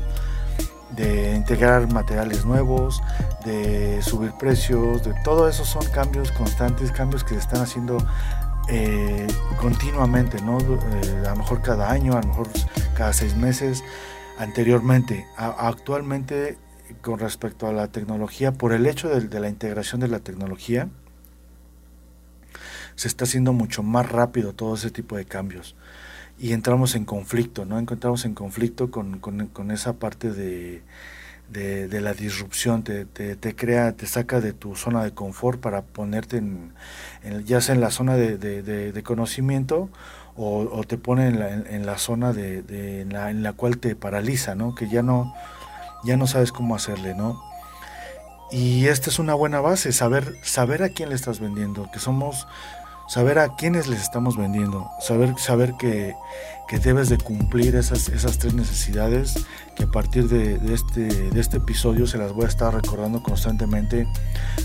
de 0.97 1.37
integrar 1.37 1.93
materiales 1.93 2.45
nuevos, 2.45 3.01
de 3.45 4.03
subir 4.03 4.33
precios, 4.33 5.05
de 5.05 5.15
todo 5.23 5.49
eso 5.49 5.65
son 5.65 5.87
cambios 5.87 6.33
constantes, 6.33 6.91
cambios 6.91 7.23
que 7.23 7.35
se 7.35 7.41
están 7.41 7.63
haciendo 7.63 7.99
eh, 8.69 9.27
continuamente, 9.61 10.41
¿no? 10.43 10.59
Eh, 10.61 11.27
a 11.27 11.31
lo 11.31 11.37
mejor 11.37 11.63
cada 11.63 11.91
año, 11.91 12.13
a 12.13 12.21
lo 12.21 12.29
mejor 12.29 12.49
cada 12.97 13.13
seis 13.13 13.37
meses. 13.37 13.83
Anteriormente, 14.39 15.27
actualmente 15.37 16.59
con 17.03 17.19
respecto 17.19 17.67
a 17.67 17.73
la 17.73 17.89
tecnología, 17.89 18.53
por 18.53 18.73
el 18.73 18.87
hecho 18.87 19.09
de, 19.09 19.41
la 19.41 19.49
integración 19.49 20.01
de 20.01 20.09
la 20.09 20.21
tecnología, 20.21 20.89
se 22.95 23.09
está 23.09 23.25
haciendo 23.25 23.53
mucho 23.53 23.83
más 23.83 24.11
rápido 24.11 24.53
todo 24.53 24.75
ese 24.75 24.91
tipo 24.91 25.17
de 25.17 25.25
cambios 25.25 25.77
y 26.39 26.53
entramos 26.53 26.95
en 26.95 27.05
conflicto, 27.05 27.65
¿no? 27.65 27.79
Encontramos 27.79 28.25
en 28.25 28.35
conflicto 28.35 28.91
con, 28.91 29.19
con, 29.19 29.71
esa 29.71 29.95
parte 29.95 30.31
de, 30.31 30.83
de, 31.51 32.01
la 32.01 32.13
disrupción, 32.13 32.83
te, 32.83 33.05
te, 33.05 33.57
crea, 33.57 33.93
te 33.93 34.07
saca 34.07 34.41
de 34.41 34.53
tu 34.53 34.77
zona 34.77 35.05
de 35.05 35.13
confort 35.13 35.61
para 35.61 35.83
ponerte 35.83 36.37
en, 36.39 36.73
ya 37.45 37.61
sea 37.61 37.75
en 37.75 37.81
la 37.81 37.91
zona 37.91 38.17
de, 38.17 38.37
de 38.39 39.03
conocimiento 39.03 39.89
o, 40.41 40.85
te 40.87 40.97
pone 40.99 41.27
en 41.27 41.41
la, 41.41 41.53
en, 41.53 41.85
la 41.85 41.99
zona 41.99 42.33
de, 42.33 43.05
la, 43.11 43.31
en 43.31 43.43
la 43.43 43.53
cual 43.55 43.79
te 43.79 43.97
paraliza, 43.97 44.55
¿no? 44.55 44.75
Que 44.75 44.89
ya 44.89 45.03
no, 45.03 45.35
ya 46.05 46.17
no 46.17 46.29
sabes 46.29 46.53
cómo 46.53 46.77
hacerle, 46.77 47.15
¿no? 47.15 47.43
Y 48.53 48.87
esta 48.87 49.11
es 49.11 49.19
una 49.19 49.35
buena 49.35 49.61
base, 49.61 49.93
saber, 49.93 50.37
saber 50.43 50.85
a 50.85 50.91
quién 50.91 51.09
le 51.09 51.17
estás 51.17 51.41
vendiendo, 51.41 51.91
que 51.91 51.99
somos, 51.99 52.47
saber 53.09 53.41
a 53.41 53.57
quiénes 53.57 53.89
les 53.89 54.01
estamos 54.01 54.37
vendiendo, 54.37 54.89
saber, 55.01 55.35
saber 55.39 55.75
que, 55.77 56.15
que 56.69 56.79
debes 56.79 57.09
de 57.09 57.19
cumplir 57.19 57.75
esas, 57.75 58.09
esas 58.09 58.39
tres 58.39 58.55
necesidades, 58.55 59.45
que 59.79 59.85
a 59.85 59.87
partir 59.87 60.29
de, 60.29 60.75
este, 60.75 61.31
de 61.31 61.41
este 61.41 61.59
episodio 61.59 62.09
se 62.09 62.19
las 62.19 62.33
voy 62.33 62.47
a 62.47 62.49
estar 62.49 62.75
recordando 62.75 63.23
constantemente, 63.23 64.09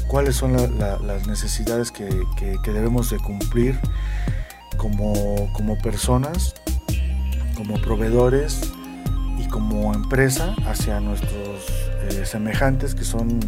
cuáles 0.08 0.36
son 0.36 0.54
las 0.54 1.28
necesidades 1.28 1.92
que, 1.92 2.10
que, 2.36 2.72
debemos 2.72 3.12
de 3.12 3.18
cumplir 3.20 3.80
como, 4.78 5.78
personas, 5.84 6.56
como 7.56 7.80
proveedores 7.80 8.72
y 9.38 9.48
como 9.50 9.94
empresa 9.94 10.56
hacia 10.66 11.00
nuestros 11.00 11.70
eh, 12.10 12.26
semejantes 12.26 12.96
que 12.96 13.04
son 13.04 13.40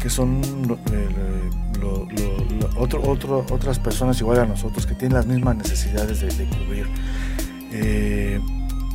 que 0.00 0.08
son 0.10 0.40
eh, 0.92 1.50
otras 3.50 3.80
personas 3.80 4.20
igual 4.20 4.38
a 4.38 4.46
nosotros 4.46 4.86
que 4.86 4.94
tienen 4.94 5.16
las 5.16 5.26
mismas 5.26 5.56
necesidades 5.56 6.20
de, 6.20 6.46
cubrir. 6.46 6.86
Eh, 7.72 8.40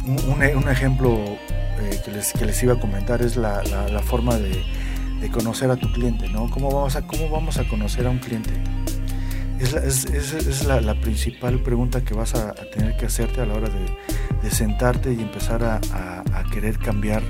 un, 0.05 0.69
ejemplo 0.69 1.37
que, 2.03 2.11
les, 2.11 2.33
que, 2.33 2.45
les, 2.45 2.63
iba 2.63 2.73
a 2.73 2.79
comentar 2.79 3.21
es 3.21 3.37
la, 3.37 3.61
forma 4.03 4.37
de, 4.37 4.63
conocer 5.31 5.71
a 5.71 5.77
tu 5.77 5.91
cliente, 5.93 6.27
¿no? 6.27 6.49
¿Cómo 6.49 6.69
vamos, 6.69 6.97
a, 6.97 7.07
¿Cómo 7.07 7.29
vamos 7.29 7.57
a 7.57 7.67
conocer 7.67 8.05
a 8.05 8.09
un 8.09 8.19
cliente? 8.19 8.51
Es, 9.59 10.65
la, 10.65 10.81
la, 10.81 10.99
principal 10.99 11.59
pregunta 11.63 12.03
que 12.03 12.13
vas 12.13 12.35
a, 12.35 12.53
tener 12.53 12.97
que 12.97 13.05
hacerte 13.05 13.39
a 13.39 13.45
la 13.45 13.53
hora 13.53 13.69
de, 13.69 14.51
sentarte 14.51 15.13
y 15.13 15.21
empezar 15.21 15.63
a, 15.63 15.79
querer 16.51 16.77
cambiar 16.77 17.23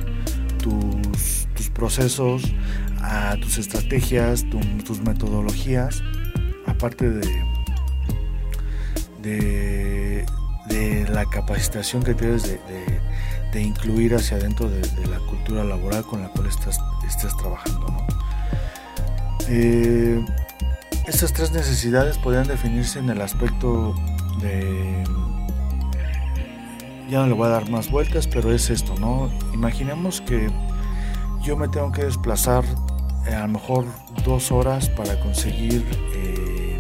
tus, 0.58 1.48
procesos, 1.74 2.44
a 3.02 3.36
tus 3.40 3.58
estrategias, 3.58 4.46
tus 4.86 5.02
metodologías, 5.02 6.04
aparte 6.66 7.10
de, 7.10 7.28
de, 9.22 9.93
la 10.70 11.26
capacitación 11.26 12.04
que 12.04 12.14
tienes 12.14 12.44
de, 12.44 13.62
incluir 13.62 14.16
hacia 14.16 14.38
adentro 14.38 14.70
de, 14.70 14.82
la 15.08 15.20
cultura 15.20 15.64
laboral 15.64 16.04
con 16.04 16.22
la 16.22 16.30
cual 16.30 16.48
estás, 16.48 16.80
estás 17.08 17.36
trabajando. 17.38 17.88
¿no? 17.88 18.08
Eh, 19.50 20.24
estas 21.08 21.34
tres 21.34 21.52
necesidades 21.52 22.18
podrían 22.18 22.48
definirse 22.48 23.00
en 23.00 23.10
el 23.10 23.22
aspecto 23.22 23.94
de... 24.42 25.04
Ya 27.10 27.20
no 27.20 27.28
le 27.28 27.34
voy 27.34 27.48
a 27.48 27.52
dar 27.52 27.70
más 27.70 27.92
vueltas, 27.92 28.28
pero 28.28 28.52
es 28.52 28.70
esto, 28.70 28.96
¿no? 28.96 29.30
Imaginemos 29.54 30.22
que 30.22 30.50
yo 31.44 31.58
me 31.58 31.68
tengo 31.68 31.92
que 31.92 32.06
desplazar 32.06 32.64
eh, 33.28 33.36
a 33.36 33.42
lo 33.42 33.50
mejor 33.50 33.86
dos 34.26 34.52
horas 34.52 34.90
para 34.90 35.20
conseguir 35.20 35.86
eh, 36.14 36.78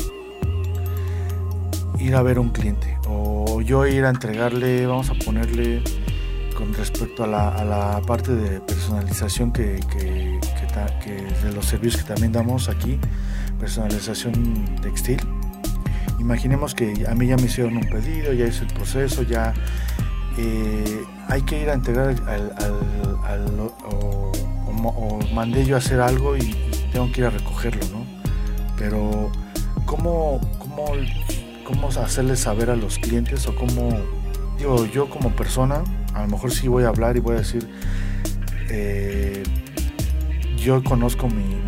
ir 1.99 2.15
a 2.15 2.21
ver 2.21 2.39
un 2.39 2.49
cliente 2.49 2.97
o 3.07 3.61
yo 3.61 3.85
ir 3.87 4.05
a 4.05 4.09
entregarle, 4.09 4.85
vamos 4.85 5.09
a 5.09 5.13
ponerle 5.13 5.83
con 6.55 6.73
respecto 6.73 7.23
a 7.23 7.27
la, 7.27 8.01
parte 8.05 8.33
de 8.33 8.59
personalización 8.61 9.51
que, 9.51 9.79
que, 9.91 10.39
de 11.43 11.53
los 11.53 11.65
servicios 11.65 12.03
que 12.03 12.07
también 12.07 12.31
damos 12.31 12.69
aquí, 12.69 12.99
personalización 13.59 14.65
textil. 14.81 15.19
Imaginemos 16.19 16.73
que 16.73 17.05
a 17.07 17.15
mí 17.15 17.27
ya 17.27 17.35
me 17.35 17.43
hicieron 17.43 17.77
un 17.77 17.89
pedido, 17.89 18.31
ya 18.33 18.45
hice 18.45 18.63
el 18.63 18.73
proceso, 18.73 19.23
ya 19.23 19.53
eh, 20.37 21.03
hay 21.27 21.41
que 21.41 21.61
ir 21.61 21.69
a 21.69 21.73
entregar 21.73 22.15
al, 22.27 23.71
o, 23.85 24.31
mandé 25.33 25.65
yo 25.65 25.75
a 25.75 25.79
hacer 25.79 25.99
algo 25.99 26.37
y, 26.37 26.55
tengo 26.91 27.11
que 27.11 27.21
ir 27.21 27.27
a 27.27 27.31
recogerlo, 27.31 27.81
¿no? 27.91 28.05
Pero 28.77 29.31
¿cómo, 29.85 30.39
cómo, 30.59 30.85
cómo 31.63 31.87
hacerles 31.89 32.41
saber 32.41 32.69
a 32.69 32.75
los 32.75 32.97
clientes 32.99 33.47
o 33.47 33.55
cómo, 33.55 33.89
digo, 34.57 34.85
yo 34.85 35.09
como 35.09 35.29
persona, 35.35 35.83
a 36.13 36.21
lo 36.23 36.27
mejor 36.27 36.51
sí 36.51 36.67
voy 36.67 36.83
a 36.83 36.89
hablar 36.89 37.17
y 37.17 37.19
voy 37.19 37.35
a 37.35 37.39
decir, 37.39 37.67
eh, 38.69 39.43
yo 40.57 40.83
conozco 40.83 41.27
mi, 41.27 41.61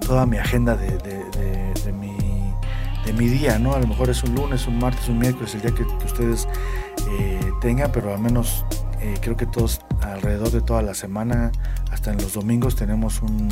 toda 0.00 0.26
mi 0.26 0.38
agenda 0.38 0.76
de, 0.76 0.92
mi, 1.92 2.16
de 3.04 3.12
mi 3.12 3.28
día, 3.28 3.58
¿no? 3.58 3.74
A 3.74 3.80
lo 3.80 3.86
mejor 3.86 4.10
es 4.10 4.22
un 4.22 4.34
lunes, 4.34 4.66
un 4.66 4.78
martes, 4.78 5.08
un 5.08 5.18
miércoles, 5.18 5.54
el 5.54 5.62
día 5.62 5.70
que, 5.72 5.82
ustedes 5.82 6.48
eh, 7.18 7.50
tengan, 7.60 7.90
pero 7.92 8.14
al 8.14 8.20
menos 8.20 8.64
eh, 9.00 9.14
creo 9.20 9.36
que 9.36 9.46
todos 9.46 9.80
alrededor 10.02 10.50
de 10.50 10.60
toda 10.60 10.82
la 10.82 10.94
semana, 10.94 11.52
hasta 11.90 12.12
en 12.12 12.18
los 12.18 12.34
domingos, 12.34 12.76
tenemos 12.76 13.22
un, 13.22 13.48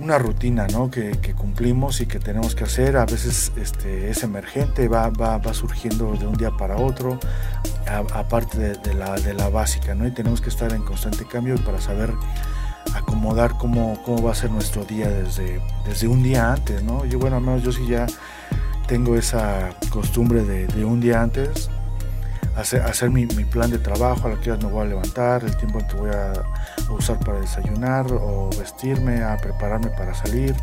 una 0.00 0.18
rutina 0.18 0.66
¿no? 0.68 0.90
que, 0.90 1.12
cumplimos 1.36 2.00
y 2.00 2.06
que 2.06 2.18
tenemos 2.18 2.54
que 2.54 2.64
hacer. 2.64 2.96
A 2.96 3.06
veces 3.06 3.52
este, 3.56 4.10
es 4.10 4.22
emergente, 4.22 4.88
va, 4.88 5.10
va, 5.10 5.38
va, 5.38 5.54
surgiendo 5.54 6.12
de 6.14 6.26
un 6.26 6.34
día 6.34 6.50
para 6.50 6.76
otro, 6.76 7.20
aparte 8.12 8.58
de, 8.58 8.74
de, 8.76 8.94
la, 8.94 9.14
de 9.14 9.34
la 9.34 9.48
básica, 9.48 9.94
¿no? 9.94 10.06
y 10.06 10.10
tenemos 10.10 10.40
que 10.40 10.48
estar 10.48 10.72
en 10.72 10.82
constante 10.82 11.24
cambio 11.26 11.56
para 11.64 11.80
saber 11.80 12.12
acomodar 12.94 13.56
cómo, 13.58 14.00
cómo 14.04 14.22
va 14.22 14.32
a 14.32 14.34
ser 14.34 14.50
nuestro 14.50 14.84
día 14.84 15.08
desde, 15.08 15.60
desde 15.86 16.08
un 16.08 16.22
día 16.22 16.52
antes, 16.52 16.82
¿no? 16.82 17.04
Yo, 17.04 17.18
bueno, 17.18 17.36
al 17.36 17.42
menos 17.42 17.62
yo 17.62 17.72
sí 17.72 17.86
ya 17.86 18.06
tengo 18.86 19.16
esa 19.16 19.70
costumbre 19.90 20.42
de, 20.42 20.84
un 20.84 21.00
día 21.00 21.22
antes 21.22 21.70
hacer, 22.60 22.82
hacer 22.82 23.10
mi, 23.10 23.26
plan 23.26 23.70
de 23.70 23.78
trabajo, 23.78 24.28
a 24.28 24.30
la 24.30 24.40
que 24.40 24.50
me 24.50 24.64
voy 24.64 24.86
a 24.86 24.88
levantar, 24.88 25.44
el 25.44 25.56
tiempo 25.56 25.78
que 25.86 25.96
voy 25.96 26.10
a, 26.10 26.32
usar 26.90 27.18
para 27.20 27.40
desayunar 27.40 28.06
o 28.12 28.50
vestirme, 28.58 29.22
a 29.22 29.36
prepararme 29.36 29.90
para 29.90 30.12
salir, 30.14 30.54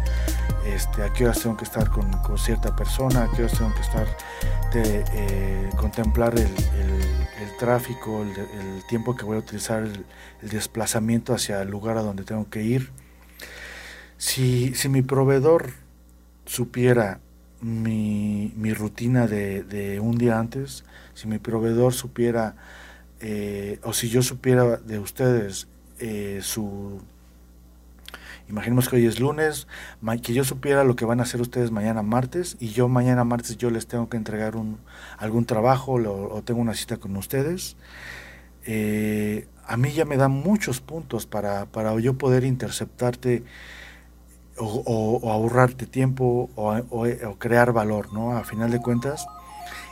este, 0.66 1.04
a 1.04 1.14
qué 1.14 1.26
horas 1.26 1.40
tengo 1.40 1.56
que 1.58 1.64
estar 1.64 1.90
con, 1.90 2.12
cierta 2.38 2.76
persona, 2.76 3.24
a 3.24 3.32
qué 3.32 3.44
horas 3.44 3.58
tengo 3.58 3.74
que 3.74 3.82
estar, 3.82 4.08
de, 4.74 5.04
eh, 5.14 5.70
contemplar 5.78 6.38
el 6.38 6.48
tráfico, 7.58 8.24
el, 8.24 8.84
tiempo 8.88 9.16
que 9.16 9.26
voy 9.26 9.38
a 9.38 9.40
utilizar, 9.40 9.84
el, 9.84 10.06
desplazamiento 10.42 11.34
hacia 11.34 11.62
el 11.62 11.70
lugar 11.70 11.98
a 11.98 12.02
donde 12.02 12.24
tengo 12.24 12.50
que 12.50 12.64
ir. 12.64 12.92
Si, 14.18 14.74
si 14.76 14.90
mi 14.90 15.02
proveedor 15.02 15.72
supiera 16.46 17.20
mi, 17.62 18.54
mi 18.56 18.74
rutina 18.74 19.28
de, 19.28 19.64
de, 19.64 20.00
un 20.00 20.18
día 20.18 20.40
antes, 20.40 20.84
si 21.14 21.28
mi 21.28 21.40
proveedor 21.40 21.94
supiera, 21.94 22.56
eh, 23.20 23.80
o 23.84 23.94
si 23.94 24.10
yo 24.10 24.22
supiera 24.22 24.78
de 24.78 25.00
ustedes 25.00 25.68
eh, 26.00 26.40
su 26.44 27.02
Imaginemos 28.50 28.88
que 28.88 28.96
hoy 28.96 29.06
es 29.06 29.20
lunes, 29.20 29.68
que 30.24 30.34
yo 30.34 30.46
supiera 30.46 30.86
lo 30.86 30.96
que 30.96 31.04
van 31.04 31.20
a 31.20 31.24
hacer 31.24 31.42
ustedes 31.42 31.72
mañana 31.72 32.02
martes 32.02 32.56
y 32.62 32.70
yo 32.70 32.88
mañana 32.88 33.26
martes 33.26 33.58
yo 33.58 33.70
les 33.70 33.88
tengo 33.88 34.08
que 34.08 34.16
entregar 34.16 34.56
un, 34.56 34.78
algún 35.18 35.46
trabajo 35.46 35.96
o, 35.96 36.42
tengo 36.44 36.62
una 36.62 36.74
cita 36.74 36.96
con 36.96 37.18
ustedes. 37.18 37.76
Eh, 38.66 39.48
a 39.66 39.76
mí 39.76 39.92
ya 39.92 40.06
me 40.06 40.16
dan 40.16 40.32
muchos 40.32 40.80
puntos 40.80 41.26
para, 41.26 41.66
para 41.66 42.00
yo 42.00 42.18
poder 42.18 42.46
interceptarte 42.46 43.44
o, 44.60 45.32
ahorrarte 45.32 45.86
tiempo 45.86 46.50
o, 46.56 47.36
crear 47.38 47.74
valor, 47.74 48.14
¿no? 48.14 48.38
A 48.38 48.44
final 48.44 48.72
de 48.72 48.80
cuentas, 48.80 49.28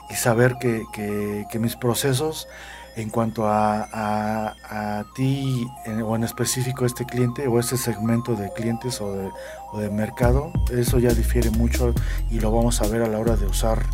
y 0.09 0.15
saber 0.15 0.57
que, 0.59 1.45
mis 1.59 1.75
procesos 1.75 2.47
en 2.95 3.09
cuanto 3.09 3.47
a, 3.47 4.53
a, 4.63 5.05
ti 5.15 5.67
o 6.03 6.15
en 6.15 6.23
específico 6.23 6.85
este 6.85 7.05
cliente 7.05 7.45
o 7.47 7.59
este 7.59 7.75
segmento 7.75 8.35
de 8.35 8.49
clientes 8.53 9.01
o 9.01 9.13
de, 9.13 9.29
o 9.73 9.79
de, 9.79 9.89
mercado, 9.89 10.51
eso 10.71 10.99
ya 10.99 11.13
difiere 11.13 11.49
mucho 11.51 11.93
y 12.31 12.39
lo 12.39 12.51
vamos 12.51 12.81
a 12.81 12.87
ver 12.87 13.01
a 13.01 13.07
la 13.07 13.19
hora 13.19 13.35
de 13.35 13.45
usar 13.47 13.85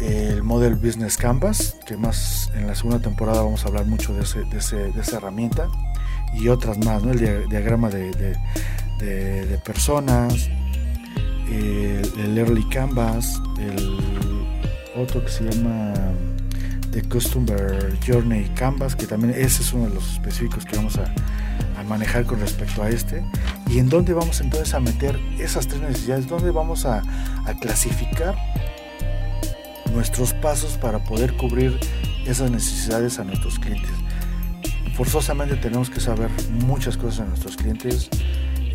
el 0.00 0.42
Model 0.42 0.74
Business 0.74 1.16
Canvas, 1.16 1.76
que 1.86 1.96
más 1.96 2.50
en 2.54 2.66
la 2.66 2.74
segunda 2.74 2.98
temporada 2.98 3.42
vamos 3.42 3.64
a 3.64 3.68
hablar 3.68 3.86
mucho 3.86 4.14
de, 4.14 4.22
ese, 4.22 4.44
de, 4.44 4.58
ese, 4.58 4.76
de 4.76 5.00
esa 5.00 5.18
herramienta 5.18 5.68
y 6.34 6.48
otras 6.48 6.78
más, 6.78 7.02
¿no? 7.02 7.12
el 7.12 7.48
diagrama 7.48 7.90
de, 7.90 8.36
de 9.04 9.58
personas, 9.58 10.48
el, 11.48 12.10
el 12.18 12.38
Early 12.38 12.68
Canvas, 12.68 13.40
el 13.58 13.98
otro 14.96 15.24
que 15.24 15.30
se 15.30 15.44
llama 15.44 15.92
de 16.94 17.02
Customer 17.02 17.98
Journey 18.06 18.48
Canvas, 18.54 18.94
que 18.94 19.06
también 19.06 19.34
ese 19.36 19.62
es 19.62 19.72
uno 19.72 19.88
de 19.88 19.94
los 19.94 20.12
específicos 20.12 20.64
que 20.64 20.76
vamos 20.76 20.96
a, 20.96 21.12
manejar 21.88 22.24
con 22.24 22.40
respecto 22.40 22.82
a 22.82 22.88
este. 22.88 23.22
¿Y 23.68 23.78
en 23.78 23.90
dónde 23.90 24.14
vamos 24.14 24.40
entonces 24.40 24.72
a 24.72 24.80
meter 24.80 25.20
esas 25.38 25.68
tres 25.68 25.82
necesidades? 25.82 26.26
¿Dónde 26.26 26.50
vamos 26.50 26.86
a, 26.86 27.02
a 27.44 27.54
clasificar 27.60 28.34
nuestros 29.92 30.32
pasos 30.32 30.78
para 30.78 31.04
poder 31.04 31.36
cubrir 31.36 31.78
esas 32.24 32.50
necesidades 32.50 33.18
a 33.18 33.24
nuestros 33.24 33.58
clientes? 33.58 33.90
Forzosamente 34.94 35.56
tenemos 35.56 35.90
que 35.90 36.00
saber 36.00 36.30
muchas 36.64 36.96
cosas 36.96 37.18
de 37.18 37.26
nuestros 37.26 37.54
clientes, 37.58 38.08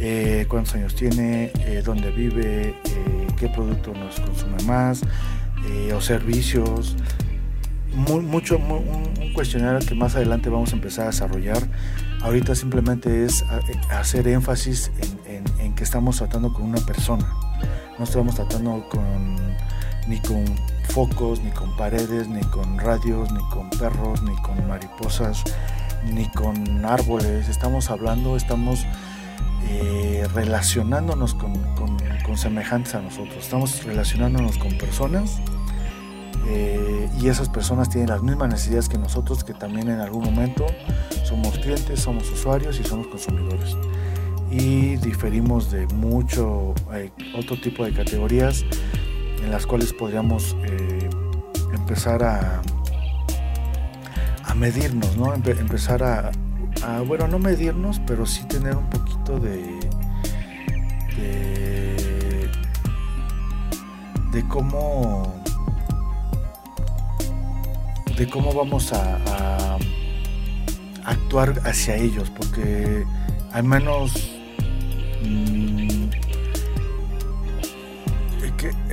eh, 0.01 0.45
cuántos 0.47 0.75
años 0.75 0.95
tiene, 0.95 1.51
eh, 1.59 1.81
dónde 1.83 2.09
vive, 2.11 2.69
eh, 2.69 3.27
qué 3.37 3.49
producto 3.49 3.93
nos 3.93 4.19
consume 4.19 4.63
más, 4.63 5.01
o 5.93 6.01
servicios. 6.01 6.95
mucho, 7.93 8.57
un, 8.57 9.33
cuestionario 9.33 9.85
que 9.85 9.93
más 9.93 10.15
adelante 10.15 10.49
vamos 10.49 10.71
a 10.71 10.75
empezar 10.75 11.03
a 11.03 11.07
desarrollar. 11.07 11.61
Ahorita 12.21 12.55
simplemente 12.55 13.25
es 13.25 13.43
hacer 13.91 14.27
énfasis 14.27 14.91
en, 15.25 15.75
que 15.75 15.83
estamos 15.83 16.17
tratando 16.17 16.53
con 16.53 16.63
una 16.63 16.79
persona. 16.79 17.27
No 17.97 18.05
estamos 18.05 18.35
tratando 18.35 18.87
con, 18.89 19.35
ni 20.07 20.19
con 20.21 20.45
focos, 20.89 21.41
ni 21.41 21.51
con 21.51 21.75
paredes, 21.75 22.27
ni 22.29 22.41
con 22.41 22.79
radios, 22.79 23.31
ni 23.33 23.41
con 23.49 23.69
perros, 23.71 24.21
ni 24.23 24.35
con 24.37 24.65
mariposas, 24.67 25.43
ni 26.05 26.25
con 26.31 26.85
árboles. 26.85 27.49
Estamos 27.49 27.89
hablando, 27.89 28.37
estamos 28.37 28.85
eh, 29.67 30.27
relacionándonos 30.33 31.35
con, 31.35 31.57
semejantes 32.37 32.93
a 32.93 33.01
nosotros, 33.01 33.37
estamos 33.39 33.83
relacionándonos 33.83 34.59
con 34.59 34.77
personas 34.77 35.39
eh, 36.47 37.09
y 37.19 37.27
esas 37.27 37.49
personas 37.49 37.89
tienen 37.89 38.09
las 38.11 38.21
mismas 38.21 38.49
necesidades 38.49 38.87
que 38.87 38.99
nosotros, 38.99 39.43
que 39.43 39.53
también 39.55 39.89
en 39.89 39.99
algún 39.99 40.25
momento 40.25 40.67
somos 41.23 41.57
clientes, 41.57 41.99
somos 41.99 42.29
usuarios 42.29 42.79
y 42.79 42.83
somos 42.83 43.07
consumidores. 43.07 43.75
Y 44.51 44.97
diferimos 44.97 45.71
de 45.71 45.87
mucho 45.87 46.75
eh, 46.93 47.09
otro 47.35 47.59
tipo 47.59 47.83
de 47.83 47.93
categorías 47.93 48.63
en 49.43 49.49
las 49.49 49.65
cuales 49.65 49.91
podríamos 49.91 50.55
empezar 51.73 52.23
a, 52.23 52.61
a 54.43 54.53
medirnos, 54.53 55.17
¿no? 55.17 55.33
empezar 55.33 56.03
a, 56.03 56.31
bueno, 57.05 57.27
no 57.27 57.39
medirnos, 57.39 57.99
pero 58.05 58.25
sí 58.25 58.43
tener 58.45 58.75
un 58.75 58.89
poquito 58.89 59.39
de, 59.39 59.79
de, 64.31 64.47
cómo 64.47 65.43
de 68.17 68.29
cómo 68.29 68.53
vamos 68.53 68.93
a, 68.93 69.77
actuar 71.05 71.59
hacia 71.63 71.95
ellos, 71.95 72.29
porque 72.29 73.03
al 73.51 73.63
menos 73.63 74.11
mm, 75.23 76.09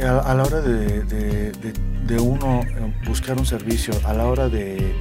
a, 0.03 0.35
la 0.35 0.43
hora 0.43 0.61
de, 0.61 1.53
de, 1.53 2.21
uno 2.21 2.61
buscar 3.07 3.37
un 3.39 3.45
servicio, 3.45 3.93
a 4.05 4.13
la 4.13 4.27
hora 4.27 4.49
de 4.49 4.95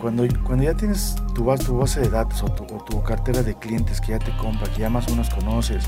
cuando, 0.00 0.24
cuando 0.44 0.64
ya 0.64 0.74
tienes 0.74 1.16
tu, 1.34 1.44
base 1.44 2.00
de 2.00 2.08
datos 2.08 2.42
o 2.42 2.48
tu, 2.48 3.02
cartera 3.02 3.42
de 3.42 3.54
clientes 3.54 4.00
que 4.00 4.12
ya 4.12 4.18
te 4.18 4.34
compra, 4.36 4.70
que 4.72 4.80
ya 4.80 4.90
más 4.90 5.06
o 5.08 5.10
menos 5.10 5.30
conoces, 5.30 5.84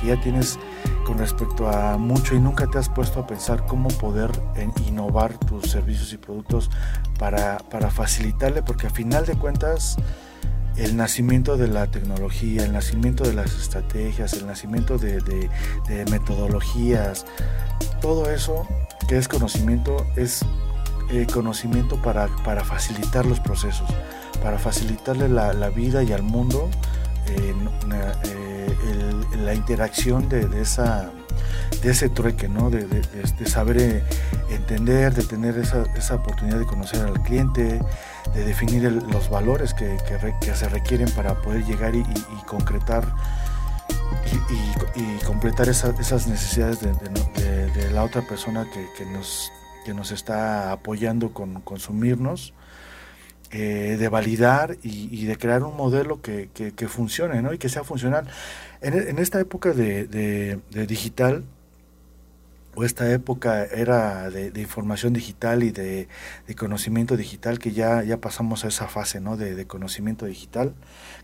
que 0.00 0.08
ya 0.08 0.20
tienes 0.20 0.58
con 1.04 1.18
respecto 1.18 1.68
a 1.68 1.96
mucho 1.98 2.34
y 2.34 2.40
nunca 2.40 2.66
te 2.66 2.78
has 2.78 2.88
puesto 2.88 3.20
a 3.20 3.26
pensar 3.26 3.66
cómo 3.66 3.88
poder 3.88 4.30
innovar 4.86 5.36
tus 5.38 5.70
servicios 5.70 6.12
y 6.12 6.16
productos 6.16 6.70
para, 7.18 7.58
facilitarle, 7.90 8.62
porque 8.62 8.86
a 8.86 8.90
final 8.90 9.26
de 9.26 9.34
cuentas 9.36 9.96
el 10.76 10.96
nacimiento 10.96 11.56
de 11.56 11.68
la 11.68 11.86
tecnología, 11.86 12.64
el 12.64 12.72
nacimiento 12.72 13.24
de 13.24 13.32
las 13.32 13.54
estrategias, 13.54 14.34
el 14.34 14.46
nacimiento 14.46 14.98
de 14.98 15.50
metodologías, 16.10 17.24
todo 18.00 18.30
eso 18.30 18.66
que 19.08 19.16
es 19.16 19.28
conocimiento 19.28 20.06
es 20.16 20.44
eh, 21.10 21.26
conocimiento 21.32 22.00
para, 22.02 22.28
para, 22.44 22.64
facilitar 22.64 23.26
los 23.26 23.40
procesos, 23.40 23.88
para 24.42 24.58
facilitarle 24.58 25.28
la, 25.28 25.52
la 25.52 25.70
vida 25.70 26.02
y 26.02 26.12
al 26.12 26.22
mundo 26.22 26.70
eh, 27.28 27.54
la 29.38 29.54
interacción 29.54 30.28
de, 30.28 30.46
de, 30.48 30.62
esa, 30.62 31.10
de 31.82 31.90
ese 31.90 32.08
trueque, 32.08 32.48
¿no? 32.48 32.70
de, 32.70 32.86
de, 32.86 33.46
saber 33.46 33.78
eh, 33.78 34.04
entender, 34.50 35.14
de 35.14 35.22
tener 35.22 35.56
esa, 35.58 35.84
esa, 35.96 36.16
oportunidad 36.16 36.58
de 36.58 36.66
conocer 36.66 37.04
al 37.04 37.22
cliente, 37.22 37.80
de 38.34 38.44
definir 38.44 38.90
los 38.90 39.28
valores 39.30 39.74
que, 39.74 39.96
que, 40.40 40.54
se 40.54 40.68
requieren 40.68 41.08
para 41.10 41.34
poder 41.42 41.64
llegar 41.64 41.94
y, 41.94 42.04
concretar 42.46 43.06
y, 44.96 45.24
completar 45.24 45.68
esas 45.68 46.26
necesidades 46.26 46.80
de, 46.80 47.90
la 47.92 48.04
otra 48.04 48.22
persona 48.22 48.66
que, 48.72 48.88
que 48.96 49.06
nos 49.06 49.52
que 49.86 49.94
nos 49.94 50.10
está 50.10 50.72
apoyando 50.72 51.32
con 51.32 51.60
consumirnos, 51.60 52.54
eh, 53.52 53.96
de 53.96 54.08
validar 54.08 54.76
y, 54.82 55.24
de 55.26 55.38
crear 55.38 55.62
un 55.62 55.76
modelo 55.76 56.20
que, 56.20 56.48
funcione 56.88 57.40
¿no? 57.40 57.52
y 57.52 57.58
que 57.58 57.68
sea 57.68 57.84
funcional. 57.84 58.26
En, 58.80 59.20
esta 59.20 59.38
época 59.38 59.72
de, 59.72 60.58
digital, 60.88 61.44
o 62.74 62.82
esta 62.82 63.08
época 63.12 63.64
era 63.64 64.28
de, 64.28 64.60
información 64.60 65.12
digital 65.12 65.62
y 65.62 65.70
de, 65.70 66.08
conocimiento 66.58 67.16
digital, 67.16 67.60
que 67.60 67.70
ya, 67.70 68.02
ya 68.02 68.16
pasamos 68.16 68.64
a 68.64 68.68
esa 68.68 68.88
fase 68.88 69.20
¿no? 69.20 69.36
de, 69.36 69.68
conocimiento 69.68 70.26
digital, 70.26 70.74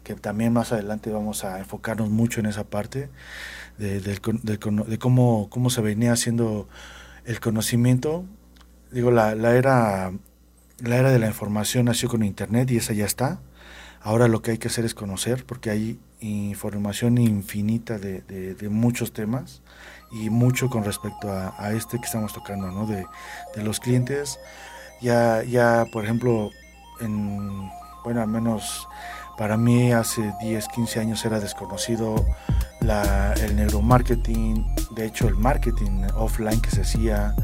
que 0.04 0.14
también 0.14 0.52
más 0.52 0.70
adelante 0.70 1.10
vamos 1.10 1.44
a 1.44 1.58
enfocarnos 1.58 2.10
mucho 2.10 2.38
en 2.38 2.46
esa 2.46 2.62
parte 2.62 3.08
de, 3.78 4.98
cómo, 5.00 5.50
cómo 5.50 5.68
se 5.68 5.80
venía 5.80 6.12
haciendo 6.12 6.68
el 7.24 7.40
conocimiento 7.40 8.24
digo, 8.92 9.10
la, 9.10 9.34
la, 9.34 9.56
era, 9.56 10.12
la 10.78 10.96
era 10.96 11.10
de 11.10 11.18
la 11.18 11.26
información 11.26 11.86
nació 11.86 12.08
con 12.08 12.22
Internet 12.22 12.70
y 12.70 12.76
esa 12.76 12.92
ya 12.92 13.06
está. 13.06 13.40
Ahora 14.00 14.28
lo 14.28 14.42
que 14.42 14.52
hay 14.52 14.58
que 14.58 14.68
hacer 14.68 14.84
es 14.84 14.94
conocer, 14.94 15.44
porque 15.46 15.70
hay 15.70 16.00
información 16.20 17.18
infinita 17.18 17.98
de, 17.98 18.20
de, 18.22 18.68
muchos 18.68 19.12
temas 19.12 19.62
y 20.12 20.30
mucho 20.30 20.70
con 20.70 20.84
respecto 20.84 21.30
a, 21.30 21.54
a, 21.58 21.72
este 21.72 21.98
que 21.98 22.06
estamos 22.06 22.32
tocando, 22.32 22.68
¿no? 22.70 22.86
De, 22.86 23.06
de 23.56 23.62
los 23.62 23.80
clientes. 23.80 24.38
Ya, 25.00 25.42
ya, 25.42 25.84
por 25.92 26.04
ejemplo, 26.04 26.50
en, 27.00 27.70
bueno, 28.04 28.22
al 28.22 28.28
menos 28.28 28.88
para 29.36 29.56
mí 29.56 29.92
hace 29.92 30.32
10, 30.40 30.68
15 30.68 31.00
años 31.00 31.24
era 31.24 31.40
desconocido 31.40 32.14
la, 32.80 33.32
el 33.34 33.56
neuromarketing, 33.56 34.64
de 34.94 35.06
hecho 35.06 35.26
el 35.26 35.36
marketing 35.36 36.06
offline 36.14 36.60
que 36.60 36.70
se 36.70 36.82
hacía, 36.82 37.34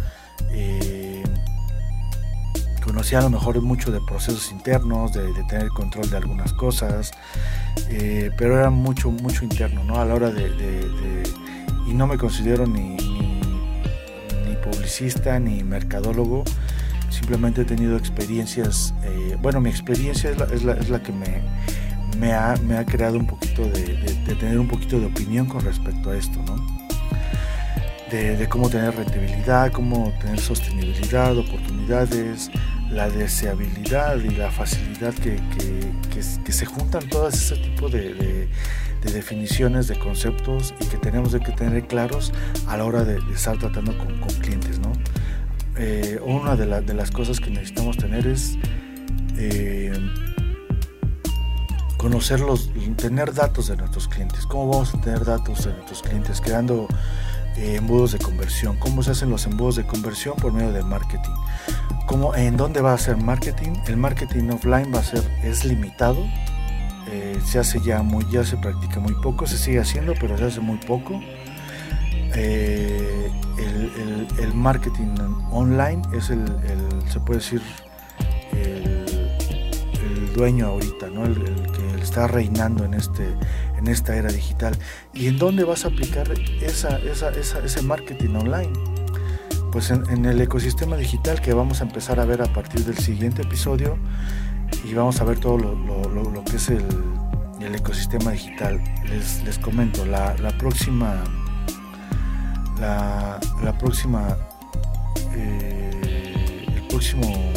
eh, 0.50 1.22
conocía 2.88 3.18
a 3.18 3.22
lo 3.22 3.28
mejor 3.28 3.60
mucho 3.60 3.92
de 3.92 4.00
procesos 4.00 4.50
internos, 4.50 5.12
de, 5.12 5.30
tener 5.44 5.68
control 5.68 6.08
de 6.08 6.16
algunas 6.16 6.54
cosas, 6.54 7.10
eh, 7.90 8.30
pero 8.38 8.58
era 8.58 8.70
mucho, 8.70 9.10
mucho 9.10 9.44
interno, 9.44 9.84
¿no? 9.84 10.00
A 10.00 10.06
la 10.06 10.14
hora 10.14 10.30
de... 10.30 11.22
y 11.86 11.92
no 11.92 12.06
me 12.06 12.16
considero 12.16 12.66
ni, 12.66 12.96
ni, 12.96 14.56
publicista 14.64 15.38
ni 15.38 15.62
mercadólogo, 15.62 16.44
simplemente 17.10 17.60
he 17.60 17.64
tenido 17.66 17.94
experiencias, 17.98 18.94
eh, 19.04 19.36
bueno, 19.42 19.60
mi 19.60 19.68
experiencia 19.68 20.30
es 20.30 20.38
la, 20.38 20.46
es 20.46 20.64
la, 20.64 20.72
es 20.72 20.88
la 20.88 21.02
que 21.02 21.12
me, 21.12 21.42
me, 22.18 22.32
ha, 22.32 22.54
me, 22.66 22.78
ha, 22.78 22.86
creado 22.86 23.18
un 23.18 23.26
poquito 23.26 23.64
de, 23.68 23.82
de, 24.26 24.34
tener 24.34 24.58
un 24.58 24.66
poquito 24.66 24.98
de 24.98 25.06
opinión 25.06 25.44
con 25.44 25.60
respecto 25.60 26.08
a 26.08 26.16
esto, 26.16 26.42
¿no? 26.46 26.56
de, 28.10 28.48
cómo 28.48 28.70
tener 28.70 28.94
rentabilidad, 28.94 29.72
cómo 29.72 30.12
tener 30.20 30.40
sostenibilidad, 30.40 31.36
oportunidades, 31.36 32.50
la 32.90 33.08
deseabilidad 33.08 34.16
y 34.16 34.30
la 34.30 34.50
facilidad 34.50 35.12
que, 35.14 35.36
que, 36.12 36.52
se 36.52 36.64
juntan 36.64 37.08
todas 37.08 37.34
ese 37.34 37.56
tipo 37.56 37.88
de, 37.88 38.48
definiciones, 39.02 39.86
de 39.88 39.98
conceptos 39.98 40.74
y 40.80 40.86
que 40.86 40.96
tenemos 40.96 41.32
de 41.32 41.40
que 41.40 41.52
tener 41.52 41.86
claros 41.86 42.32
a 42.66 42.76
la 42.76 42.84
hora 42.84 43.04
de, 43.04 43.18
estar 43.32 43.58
tratando 43.58 43.96
con, 43.98 44.18
clientes. 44.40 44.78
¿no? 44.78 44.92
Eh, 45.76 46.18
una 46.24 46.56
de, 46.56 46.94
las 46.94 47.10
cosas 47.10 47.40
que 47.40 47.50
necesitamos 47.50 47.96
tener 47.96 48.26
es 48.26 48.56
eh, 49.36 49.92
conocerlos, 51.98 52.70
tener 52.96 53.34
datos 53.34 53.68
de 53.68 53.76
nuestros 53.76 54.08
clientes. 54.08 54.46
¿Cómo 54.46 54.68
vamos 54.68 54.94
a 54.94 55.00
tener 55.00 55.24
datos 55.24 55.64
de 55.64 55.72
nuestros 55.74 56.02
clientes? 56.02 56.40
Creando 56.40 56.88
eh, 57.58 57.76
embudos 57.76 58.12
de 58.12 58.18
conversión. 58.18 58.76
¿Cómo 58.76 59.02
se 59.02 59.10
hacen 59.10 59.30
los 59.30 59.44
embudos 59.46 59.76
de 59.76 59.84
conversión? 59.84 60.36
Por 60.36 60.52
medio 60.52 60.72
del 60.72 60.84
marketing. 60.84 61.34
¿Cómo, 62.06 62.34
¿En 62.34 62.56
dónde 62.56 62.80
va 62.80 62.92
a 62.92 62.98
ser 62.98 63.16
marketing? 63.16 63.72
El 63.86 63.96
marketing 63.96 64.50
offline 64.50 64.94
va 64.94 65.00
a 65.00 65.04
ser, 65.04 65.22
es 65.42 65.64
limitado. 65.64 66.24
Eh, 67.10 67.38
se 67.44 67.58
hace 67.58 67.80
ya 67.80 68.02
muy, 68.02 68.24
ya 68.30 68.44
se 68.44 68.56
practica 68.56 69.00
muy 69.00 69.14
poco, 69.14 69.46
se 69.46 69.58
sigue 69.58 69.80
haciendo, 69.80 70.14
pero 70.20 70.38
se 70.38 70.44
hace 70.44 70.60
muy 70.60 70.78
poco. 70.78 71.20
Eh, 72.34 73.30
el, 74.38 74.54
marketing 74.54 75.14
online 75.50 76.02
es 76.12 76.30
el, 76.30 76.44
se 77.08 77.18
puede 77.20 77.40
decir, 77.40 77.62
el, 78.52 79.04
dueño 80.34 80.66
ahorita, 80.66 81.08
¿no? 81.08 81.24
el, 81.24 81.34
que 81.72 82.02
está 82.02 82.28
reinando 82.28 82.84
en 82.84 82.94
este, 82.94 83.34
en 83.78 83.86
esta 83.86 84.16
era 84.16 84.30
digital. 84.30 84.76
¿Y 85.14 85.28
en 85.28 85.38
dónde 85.38 85.64
vas 85.64 85.84
a 85.84 85.88
aplicar 85.88 86.28
esa, 86.60 86.98
ese 86.98 87.82
marketing 87.82 88.34
online? 88.34 88.72
Pues 89.72 89.90
en, 89.90 90.24
el 90.24 90.40
ecosistema 90.40 90.96
digital 90.96 91.40
que 91.40 91.52
vamos 91.52 91.80
a 91.80 91.84
empezar 91.84 92.20
a 92.20 92.24
ver 92.24 92.42
a 92.42 92.52
partir 92.52 92.84
del 92.84 92.98
siguiente 92.98 93.42
episodio 93.42 93.96
y 94.84 94.94
vamos 94.94 95.20
a 95.20 95.24
ver 95.24 95.38
todo 95.38 95.58
lo, 95.58 96.44
que 96.44 96.56
es 96.56 96.68
el, 96.70 96.84
ecosistema 97.74 98.32
digital. 98.32 98.82
Les, 99.04 99.44
les 99.44 99.58
comento, 99.58 100.04
la, 100.04 100.34
próxima, 100.58 101.22
la, 102.80 103.38
próxima, 103.78 104.36
eh, 105.34 106.66
el 106.74 106.82
próximo 106.88 107.52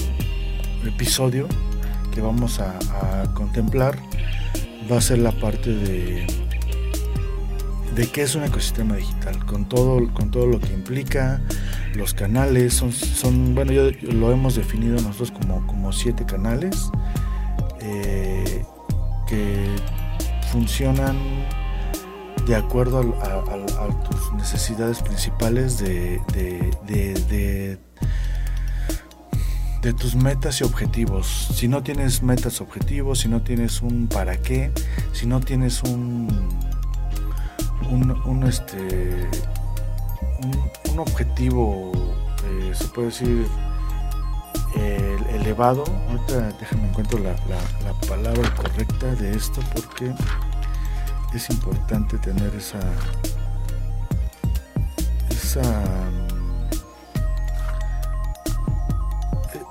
episodio 0.86 1.48
que 2.14 2.22
vamos 2.22 2.60
a 2.60 3.24
contemplar 3.34 3.98
va 4.90 4.98
a 4.98 5.02
ser 5.02 5.20
la 5.20 5.32
parte 5.32 5.72
de, 5.72 6.26
de 7.96 8.08
qué 8.08 8.22
es 8.24 8.36
un 8.36 8.44
ecosistema 8.44 8.96
digital, 8.96 9.46
con 9.46 9.68
todo, 9.68 10.14
con 10.14 10.32
todo 10.32 10.48
lo 10.48 10.60
que 10.60 10.74
implica, 10.74 11.42
los 11.96 12.14
canales, 12.14 12.74
son, 12.74 12.92
son 12.92 13.54
bueno, 13.54 13.74
yo, 13.74 13.92
lo 14.02 14.32
hemos 14.32 14.56
definido 14.56 14.96
nosotros 15.02 15.32
como, 15.32 15.66
como 15.68 15.92
siete 15.92 16.26
canales 16.26 16.90
eh, 17.82 18.64
que 19.28 19.68
funcionan 20.52 21.18
de 22.46 22.56
acuerdo 22.56 23.00
a, 23.22 24.10
tus 24.10 24.34
necesidades 24.34 25.02
principales 25.02 25.78
de, 25.78 26.20
tus 29.94 30.16
metas 30.16 30.62
y 30.62 30.64
objetivos. 30.64 31.50
Si 31.54 31.68
no 31.68 31.82
tienes 31.82 32.22
metas, 32.22 32.62
objetivos, 32.62 33.20
si 33.20 33.28
no 33.28 33.42
tienes 33.42 33.82
un 33.82 34.08
para 34.08 34.38
qué, 34.38 34.72
si 35.12 35.26
no 35.26 35.40
tienes 35.40 35.82
un 35.84 36.28
un, 37.90 38.44
este 38.44 39.28
un, 40.92 41.00
objetivo, 41.00 41.92
eh, 42.46 42.72
se 42.74 42.86
puede 42.90 43.08
decir 43.08 43.48
elevado. 45.34 45.84
Ahorita 46.10 46.52
déjame 46.60 46.88
encuentro 46.90 47.20
la, 47.20 47.32
la, 47.50 47.60
la 47.84 47.94
palabra 48.08 48.54
correcta 48.56 49.16
de 49.16 49.32
esto 49.32 49.62
porque 49.74 50.14
es 51.34 51.50
importante 51.50 52.18
tener 52.20 52.54
esa 52.56 52.80
esa 55.30 55.62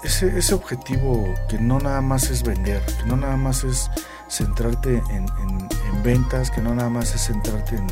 ese, 0.03 0.55
objetivo 0.55 1.35
que 1.49 1.59
no 1.59 1.79
nada 1.79 2.01
más 2.01 2.31
es 2.31 2.43
vender, 2.43 2.83
que 2.85 3.07
no 3.07 3.17
nada 3.17 3.37
más 3.37 3.65
es 3.65 3.91
centrarte 4.29 5.03
en, 5.11 5.27
ventas, 6.03 6.51
que 6.51 6.63
no 6.63 6.75
nada 6.75 6.89
más 6.89 7.15
es 7.15 7.27
centrarte 7.27 7.77
en, 7.77 7.87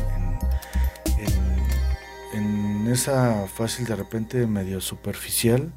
en, 2.33 2.87
esa 2.87 3.45
fácil 3.47 3.85
de 3.85 3.95
repente 3.95 4.47
medio 4.47 4.81
superficial 4.81 5.71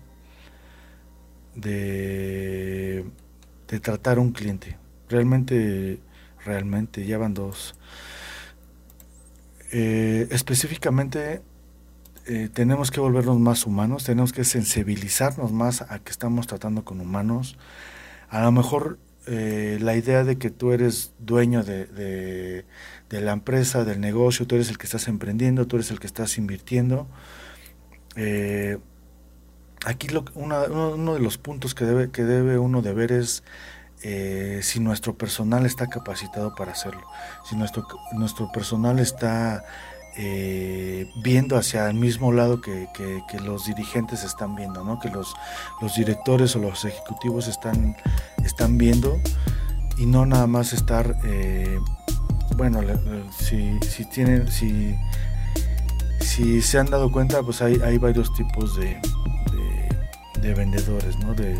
de, 1.54 3.04
de 3.68 3.80
tratar 3.80 4.16
a 4.16 4.22
un 4.22 4.32
cliente. 4.32 4.78
Realmente, 5.10 6.00
realmente, 6.42 7.04
ya 7.04 7.18
van 7.18 7.34
dos. 7.34 7.74
Eh, 9.72 10.26
específicamente 10.30 11.42
eh, 12.26 12.48
tenemos 12.52 12.92
que 12.92 13.00
volvernos 13.00 13.38
más 13.40 13.66
humanos, 13.66 14.04
tenemos 14.04 14.32
que 14.32 14.44
sensibilizarnos 14.44 15.52
más 15.52 15.82
a 15.82 15.98
que 15.98 16.12
estamos 16.12 16.46
tratando 16.46 16.84
con 16.84 17.00
humanos. 17.00 17.58
A 18.28 18.42
lo 18.42 18.52
mejor 18.52 18.98
eh, 19.26 19.78
la 19.80 19.96
idea 19.96 20.22
de 20.22 20.38
que 20.38 20.50
tú 20.50 20.72
eres 20.72 21.12
dueño 21.18 21.64
de, 21.64 22.64
de, 23.08 23.20
la 23.20 23.32
empresa, 23.32 23.84
del 23.84 24.00
negocio, 24.00 24.46
tú 24.46 24.54
eres 24.54 24.70
el 24.70 24.78
que 24.78 24.86
estás 24.86 25.08
emprendiendo, 25.08 25.66
tú 25.66 25.76
eres 25.76 25.90
el 25.90 25.98
que 25.98 26.06
estás 26.06 26.38
invirtiendo. 26.38 27.08
Eh, 28.14 28.78
aquí 29.84 30.08
lo, 30.08 30.24
uno 30.34 31.14
de 31.14 31.20
los 31.20 31.38
puntos 31.38 31.74
que 31.74 31.84
debe, 31.84 32.10
que 32.10 32.22
debe 32.22 32.58
uno 32.58 32.82
de 32.82 32.92
ver 32.92 33.12
es 33.12 33.42
si 34.62 34.80
nuestro 34.80 35.16
personal 35.16 35.64
está 35.64 35.86
capacitado 35.86 36.56
para 36.56 36.72
hacerlo, 36.72 37.06
si 37.48 37.54
nuestro, 37.54 37.86
nuestro 38.14 38.50
personal 38.50 38.98
está 38.98 39.64
eh, 40.16 41.10
viendo 41.16 41.56
hacia 41.56 41.88
el 41.88 41.94
mismo 41.94 42.32
lado 42.32 42.60
que, 42.60 42.88
los 43.42 43.64
dirigentes 43.64 44.24
están 44.24 44.54
viendo, 44.54 44.84
¿no? 44.84 44.98
que 45.00 45.08
los, 45.08 45.34
directores 45.96 46.54
o 46.54 46.58
los 46.58 46.84
ejecutivos 46.84 47.48
están, 47.48 47.96
viendo 48.76 49.18
y 49.96 50.06
no 50.06 50.26
nada 50.26 50.46
más 50.46 50.72
estar, 50.72 51.16
eh, 51.24 51.78
bueno, 52.56 52.80
si, 53.38 53.78
si 53.80 54.04
tienen, 54.04 54.50
si, 54.50 54.94
si 56.20 56.60
se 56.60 56.78
han 56.78 56.86
dado 56.86 57.10
cuenta, 57.10 57.42
pues 57.42 57.62
hay, 57.62 57.80
hay 57.82 57.96
varios 57.98 58.32
tipos 58.34 58.76
de, 58.76 58.98
de, 60.40 60.54
vendedores, 60.54 61.18
¿no? 61.18 61.34
de, 61.34 61.54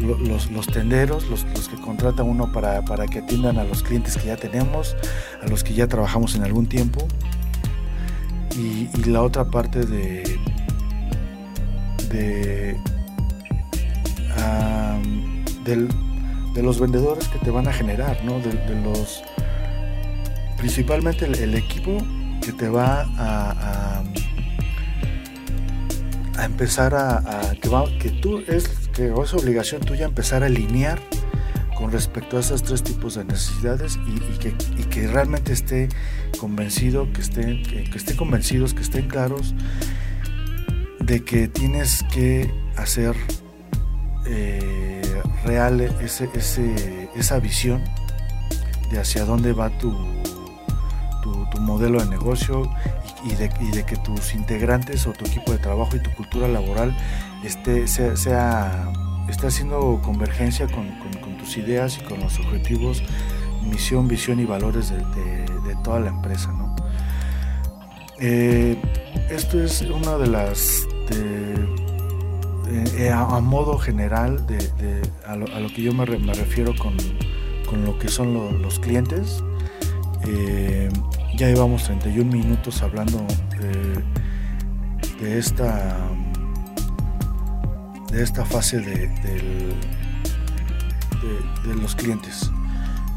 los, 0.00 0.50
los, 0.50 0.66
tenderos, 0.66 1.28
los, 1.28 1.44
los, 1.44 1.68
que 1.68 1.76
contrata 1.76 2.22
uno 2.22 2.52
para, 2.52 2.84
para, 2.84 3.06
que 3.06 3.20
atiendan 3.20 3.58
a 3.58 3.64
los 3.64 3.82
clientes 3.82 4.16
que 4.16 4.26
ya 4.26 4.36
tenemos, 4.36 4.96
a 5.42 5.48
los 5.48 5.64
que 5.64 5.74
ya 5.74 5.86
trabajamos 5.86 6.34
en 6.34 6.44
algún 6.44 6.66
tiempo, 6.66 7.06
y, 8.56 8.88
la 9.08 9.22
otra 9.22 9.44
parte 9.44 9.84
de 9.86 10.38
de, 15.64 15.88
de 16.54 16.62
los 16.62 16.80
vendedores 16.80 17.28
que 17.28 17.38
te 17.38 17.50
van 17.50 17.68
a 17.68 17.72
generar, 17.72 18.22
¿no? 18.24 18.40
de, 18.40 18.52
los 18.82 19.22
principalmente 20.58 21.24
el, 21.24 21.54
equipo 21.54 21.98
que 22.40 22.52
te 22.52 22.68
va 22.68 23.06
a, 23.16 24.02
a, 26.36 26.44
empezar 26.44 26.94
a, 26.94 27.54
que, 27.60 27.68
va, 27.68 27.84
que 27.98 28.10
tú 28.10 28.38
es 28.46 28.81
que 28.92 29.12
es 29.12 29.34
obligación 29.34 29.82
tuya 29.82 30.06
empezar 30.06 30.42
a 30.42 30.46
alinear 30.46 31.00
con 31.76 31.90
respecto 31.90 32.36
a 32.36 32.40
esos 32.40 32.62
tres 32.62 32.82
tipos 32.82 33.14
de 33.14 33.24
necesidades 33.24 33.98
y, 34.06 34.38
que, 34.38 34.54
que, 34.88 35.08
realmente 35.08 35.52
esté 35.52 35.88
convencido, 36.38 37.12
que 37.12 37.20
estén, 37.20 37.62
que, 37.62 37.96
estén 37.96 38.16
convencidos, 38.16 38.74
que 38.74 38.82
estén 38.82 39.08
claros 39.08 39.54
de 41.00 41.24
que 41.24 41.48
tienes 41.48 42.04
que 42.12 42.52
hacer 42.76 43.16
eh, 44.26 45.02
real 45.44 45.80
ese, 45.80 46.28
esa 47.16 47.38
visión 47.40 47.82
de 48.92 49.00
hacia 49.00 49.24
dónde 49.24 49.52
va 49.52 49.70
tu, 49.78 49.90
tu, 51.22 51.60
modelo 51.60 52.00
de 52.00 52.10
negocio 52.10 52.68
y, 53.24 53.34
de, 53.34 53.84
que 53.84 53.96
tus 53.96 54.34
integrantes 54.34 55.06
o 55.06 55.12
tu 55.12 55.24
equipo 55.24 55.52
de 55.52 55.58
trabajo 55.58 55.96
y 55.96 56.00
tu 56.00 56.10
cultura 56.12 56.48
laboral 56.48 56.96
esté, 57.44 57.86
sea, 57.86 58.92
esté 59.28 59.46
haciendo 59.46 60.00
convergencia 60.02 60.66
con, 60.66 60.90
tus 61.38 61.56
ideas 61.56 61.98
y 61.98 62.04
con 62.04 62.20
los 62.20 62.38
objetivos, 62.38 63.02
misión, 63.68 64.06
visión 64.06 64.38
y 64.38 64.44
valores 64.44 64.90
de, 64.90 65.00
toda 65.82 66.00
la 66.00 66.10
empresa. 66.10 66.52
Eh, 68.20 68.80
esto 69.30 69.60
es 69.60 69.82
una 69.82 70.16
de 70.16 70.28
las, 70.28 70.86
eh, 71.10 71.56
a, 73.10 73.40
modo 73.40 73.78
general 73.78 74.46
de, 74.46 75.02
a, 75.26 75.34
lo, 75.34 75.46
que 75.74 75.82
yo 75.82 75.92
me, 75.92 76.04
refiero 76.04 76.72
con, 76.76 76.96
lo 77.84 77.98
que 77.98 78.08
son 78.08 78.62
los 78.62 78.78
clientes. 78.78 79.42
Eh, 80.28 80.88
ya 81.36 81.48
llevamos 81.48 81.82
31 81.84 82.30
minutos 82.30 82.82
hablando 82.82 83.26
de 85.20 85.38
esta 85.38 85.98
de 88.12 88.22
esta 88.22 88.44
fase 88.44 88.78
de, 88.80 89.10
los 91.80 91.96
clientes. 91.96 92.50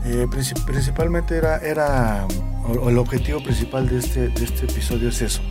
Eh, 0.05 0.27
principalmente 0.65 1.35
era, 1.35 1.57
era 1.57 2.27
o, 2.63 2.89
el 2.89 2.97
objetivo 2.97 3.43
principal 3.43 3.89
de 3.89 3.99
este, 3.99 4.29
de 4.29 4.43
este 4.43 4.65
episodio 4.65 5.09
es 5.09 5.21
eso. 5.21 5.41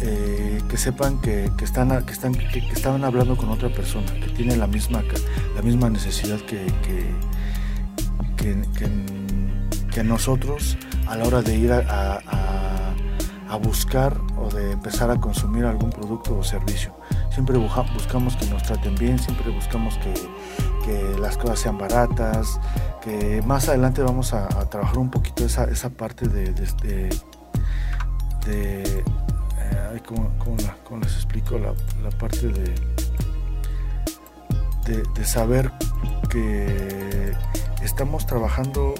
Eh, 0.00 0.60
que 0.68 0.76
sepan 0.76 1.20
que, 1.20 1.50
que, 1.56 1.64
están, 1.64 2.04
que, 2.04 2.12
están, 2.12 2.32
que, 2.32 2.58
estaban 2.72 3.02
hablando 3.04 3.36
con 3.36 3.48
otra 3.48 3.70
persona, 3.70 4.12
que 4.14 4.28
tiene 4.28 4.56
la 4.56 4.66
misma, 4.66 5.02
la 5.54 5.62
misma 5.62 5.90
necesidad 5.90 6.38
que, 6.40 6.66
que, 6.82 7.06
que, 8.36 10.04
nosotros 10.04 10.76
a 11.08 11.16
la 11.16 11.24
hora 11.24 11.40
de 11.40 11.56
ir 11.56 11.72
a, 11.72 12.20
a 13.48 13.56
buscar 13.56 14.20
o 14.36 14.50
de 14.50 14.72
empezar 14.72 15.10
a 15.10 15.16
consumir 15.16 15.64
algún 15.64 15.90
producto 15.90 16.36
o 16.36 16.44
servicio. 16.44 16.94
Siempre 17.36 17.58
buscamos 17.58 18.34
que 18.36 18.46
nos 18.46 18.62
traten 18.62 18.94
bien, 18.94 19.18
siempre 19.18 19.50
buscamos 19.50 19.98
que, 19.98 21.18
las 21.20 21.36
cosas 21.36 21.58
sean 21.58 21.76
baratas, 21.76 22.58
que 23.02 23.42
más 23.42 23.68
adelante 23.68 24.00
vamos 24.00 24.32
a, 24.32 24.48
trabajar 24.70 24.96
un 24.96 25.10
poquito 25.10 25.44
esa, 25.44 25.64
esa 25.64 25.90
parte 25.90 26.28
de, 26.28 26.54
de, 26.54 27.10
eh, 28.46 29.04
¿cómo, 30.06 30.98
les 31.02 31.12
explico? 31.12 31.58
La, 31.58 31.74
parte 32.18 32.48
de, 32.48 32.72
de, 35.14 35.24
saber 35.26 35.70
que 36.30 37.34
estamos 37.82 38.26
trabajando 38.26 38.94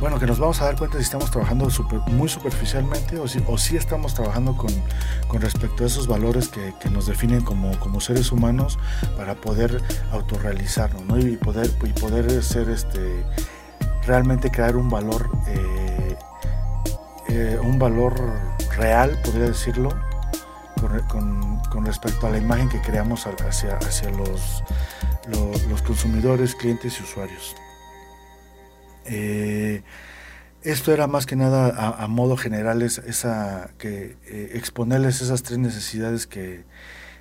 bueno, 0.00 0.18
que 0.18 0.26
nos 0.26 0.38
vamos 0.38 0.62
a 0.62 0.64
dar 0.64 0.76
cuenta 0.76 0.96
si 0.96 1.04
estamos 1.04 1.30
trabajando 1.30 1.68
muy 2.06 2.28
superficialmente 2.28 3.18
o 3.18 3.58
si, 3.58 3.76
estamos 3.76 4.14
trabajando 4.14 4.56
con, 4.56 5.40
respecto 5.40 5.84
a 5.84 5.86
esos 5.86 6.06
valores 6.06 6.48
que, 6.48 6.72
nos 6.90 7.06
definen 7.06 7.42
como, 7.42 8.00
seres 8.00 8.32
humanos 8.32 8.78
para 9.16 9.34
poder 9.34 9.82
autorrealizarnos 10.10 11.04
¿no? 11.04 11.18
y, 11.18 11.36
poder, 11.36 12.42
ser 12.42 12.70
este, 12.70 13.26
realmente 14.06 14.50
crear 14.50 14.76
un 14.76 14.88
valor, 14.88 15.30
eh, 15.46 16.16
eh, 17.28 17.58
un 17.62 17.78
valor 17.78 18.14
real, 18.76 19.18
podría 19.22 19.48
decirlo, 19.48 19.90
con, 21.08 21.84
respecto 21.84 22.26
a 22.26 22.30
la 22.30 22.38
imagen 22.38 22.70
que 22.70 22.80
creamos 22.80 23.26
hacia, 23.26 23.78
los 25.28 25.82
consumidores, 25.82 26.54
clientes 26.54 26.98
y 27.00 27.02
usuarios. 27.02 27.54
Eh, 29.06 29.82
esto 30.62 30.92
era 30.92 31.06
más 31.06 31.24
que 31.24 31.36
nada 31.36 31.70
a, 31.70 32.06
modo 32.06 32.36
general 32.36 32.82
esa 32.82 33.70
que 33.78 34.18
eh, 34.26 34.50
exponerles 34.54 35.22
esas 35.22 35.42
tres 35.42 35.58
necesidades 35.58 36.26
que, 36.26 36.64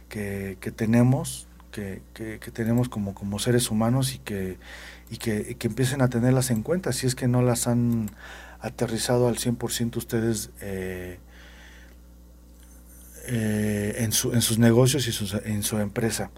que, 0.10 0.58
tenemos 0.76 1.48
que, 1.72 2.02
tenemos 2.52 2.90
como, 2.90 3.14
como 3.14 3.40
seres 3.40 3.72
humanos 3.72 4.14
y 4.14 4.20
que, 4.20 4.58
y 5.10 5.18
que, 5.18 5.56
empiecen 5.62 6.02
a 6.02 6.10
tenerlas 6.10 6.52
en 6.52 6.64
cuenta 6.64 6.92
si 6.92 7.08
es 7.08 7.16
que 7.16 7.30
no 7.30 7.42
las 7.42 7.68
han 7.68 8.12
aterrizado 8.60 9.30
al 9.30 9.38
100% 9.38 9.96
ustedes 9.96 10.50
eh, 10.60 11.18
en, 13.26 14.12
su, 14.12 14.34
en, 14.34 14.42
sus 14.42 14.60
negocios 14.60 15.08
y 15.08 15.50
en 15.50 15.64
su 15.64 15.78
empresa. 15.78 16.30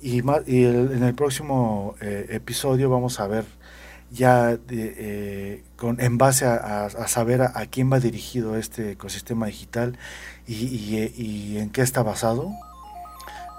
Y, 0.00 0.18
y 0.46 0.64
en 0.66 1.02
el 1.02 1.14
próximo 1.14 1.96
episodio 2.00 2.88
vamos 2.90 3.18
a 3.18 3.26
ver 3.26 3.44
ya 4.14 4.56
eh, 4.70 5.64
con, 5.76 6.00
en 6.00 6.18
base 6.18 6.46
a, 6.46 6.88
saber 7.08 7.42
a, 7.42 7.66
quién 7.66 7.92
va 7.92 7.98
dirigido 7.98 8.56
este 8.56 8.92
ecosistema 8.92 9.46
digital 9.46 9.98
y, 10.46 11.58
en 11.58 11.70
qué 11.70 11.82
está 11.82 12.02
basado, 12.02 12.50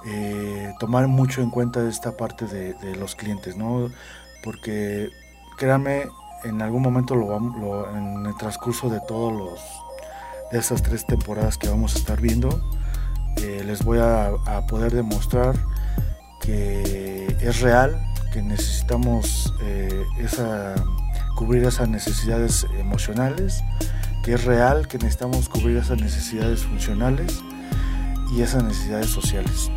eh, 0.07 0.73
tomar 0.79 1.07
mucho 1.07 1.41
en 1.41 1.49
cuenta 1.49 1.87
esta 1.87 2.15
parte 2.15 2.45
de, 2.45 2.95
los 2.95 3.15
clientes, 3.15 3.57
¿no? 3.57 3.89
Porque 4.43 5.09
créanme, 5.57 6.05
en 6.43 6.61
algún 6.61 6.81
momento 6.81 7.15
lo, 7.15 7.39
lo, 7.39 7.95
en 7.95 8.25
el 8.25 8.35
transcurso 8.37 8.89
de 8.89 9.01
todos 9.01 9.33
los 9.33 9.59
de 10.51 10.59
estas 10.59 10.83
tres 10.83 11.05
temporadas 11.05 11.57
que 11.57 11.67
vamos 11.67 11.95
a 11.95 11.99
estar 11.99 12.21
viendo, 12.21 12.61
eh, 13.37 13.63
les 13.65 13.83
voy 13.83 13.99
a 13.99 14.31
poder 14.69 14.93
demostrar 14.93 15.55
que 16.39 17.25
es 17.41 17.61
real 17.61 17.99
que 18.35 18.41
necesitamos 18.41 19.53
eh, 19.61 20.03
cubrir 21.37 21.63
esas 21.63 21.87
necesidades 21.87 22.67
emocionales, 22.77 23.63
que 24.25 24.33
es 24.33 24.43
real 24.43 24.89
que 24.89 24.97
necesitamos 24.97 25.47
cubrir 25.47 25.77
esas 25.77 26.01
necesidades 26.01 26.59
funcionales 26.63 27.41
y 28.35 28.41
esas 28.41 28.65
necesidades 28.65 29.07
sociales. 29.07 29.71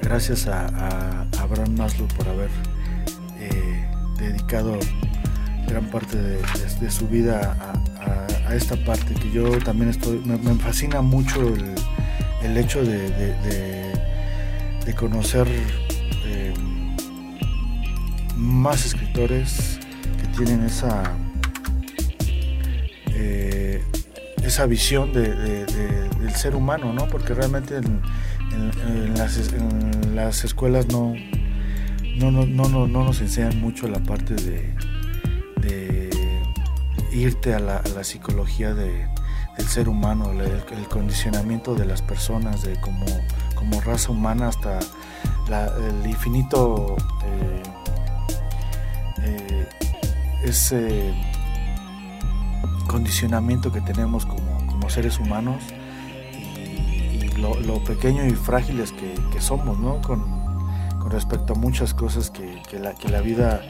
Gracias 0.00 0.46
a, 0.46 1.26
Abraham 1.40 1.74
Maslow 1.76 2.06
por 2.16 2.28
haber 2.28 2.50
eh, 3.40 3.84
dedicado 4.16 4.78
gran 5.66 5.86
parte 5.86 6.16
de, 6.16 6.90
su 6.90 7.08
vida 7.08 7.56
a, 8.46 8.54
esta 8.54 8.76
parte 8.84 9.12
que 9.14 9.32
yo 9.32 9.58
también 9.58 9.90
estoy, 9.90 10.20
me, 10.20 10.38
fascina 10.54 11.02
mucho 11.02 11.40
el, 12.44 12.56
hecho 12.56 12.84
de, 12.84 13.88
conocer 14.96 15.48
más 18.38 18.86
escritores 18.86 19.78
que 20.20 20.26
tienen 20.36 20.64
esa 20.64 21.12
eh, 23.08 23.82
esa 24.42 24.66
visión 24.66 25.12
del 25.12 26.34
ser 26.34 26.54
humano, 26.54 26.92
¿no? 26.92 27.08
Porque 27.08 27.34
realmente 27.34 27.76
en, 27.76 29.14
las, 29.16 30.44
escuelas 30.44 30.86
no 30.88 31.14
no, 32.16 32.30
no, 32.30 32.46
no, 32.46 32.68
no, 32.68 33.04
nos 33.04 33.20
enseñan 33.20 33.60
mucho 33.60 33.88
la 33.88 34.00
parte 34.00 34.34
de, 34.34 34.74
irte 37.12 37.54
a 37.54 37.58
la, 37.58 38.04
psicología 38.04 38.74
del 38.74 39.08
ser 39.66 39.88
humano, 39.88 40.30
el, 40.32 40.88
condicionamiento 40.88 41.74
de 41.74 41.84
las 41.84 42.02
personas, 42.02 42.62
de 42.62 42.80
como, 42.80 43.06
como 43.54 43.80
raza 43.80 44.12
humana 44.12 44.48
hasta 44.48 44.78
el 45.48 46.06
infinito 46.06 46.96
eh, 47.24 47.62
ese 50.48 51.14
condicionamiento 52.86 53.70
que 53.70 53.80
tenemos 53.80 54.26
como, 54.26 54.48
seres 54.88 55.18
humanos 55.18 55.62
y, 56.32 57.28
lo, 57.36 57.84
pequeño 57.84 58.24
y 58.24 58.30
frágiles 58.30 58.92
que, 58.92 59.40
somos, 59.40 59.78
¿no? 59.78 60.00
Con, 60.00 60.38
respecto 61.10 61.54
a 61.54 61.56
muchas 61.56 61.94
cosas 61.94 62.30
que, 62.30 62.78
la, 62.78 62.94
que 62.94 63.08
la 63.08 63.20
vida 63.22 63.62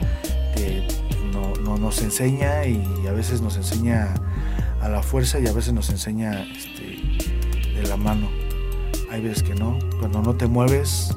no, 1.64 1.76
nos 1.76 2.02
enseña 2.02 2.66
y 2.66 3.06
a 3.08 3.12
veces 3.12 3.40
nos 3.40 3.56
enseña 3.56 4.14
a 4.80 4.88
la 4.88 5.02
fuerza 5.02 5.38
y 5.38 5.46
a 5.46 5.52
veces 5.52 5.72
nos 5.72 5.90
enseña 5.90 6.42
este, 6.42 6.98
de 7.74 7.88
la 7.88 7.96
mano. 7.96 8.28
Hay 9.10 9.22
veces 9.22 9.42
que 9.42 9.54
no. 9.54 9.78
Cuando 9.98 10.22
no 10.22 10.34
te 10.34 10.46
mueves, 10.46 11.16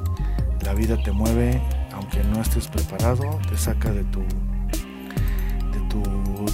la 0.62 0.74
vida 0.74 0.96
te 1.02 1.12
mueve 1.12 1.60
aunque 1.92 2.22
no 2.24 2.40
estés 2.40 2.68
preparado, 2.68 3.38
te 3.48 3.56
saca 3.56 3.92
de 3.92 4.04
tu, 4.04 4.22
tu, 5.92 6.02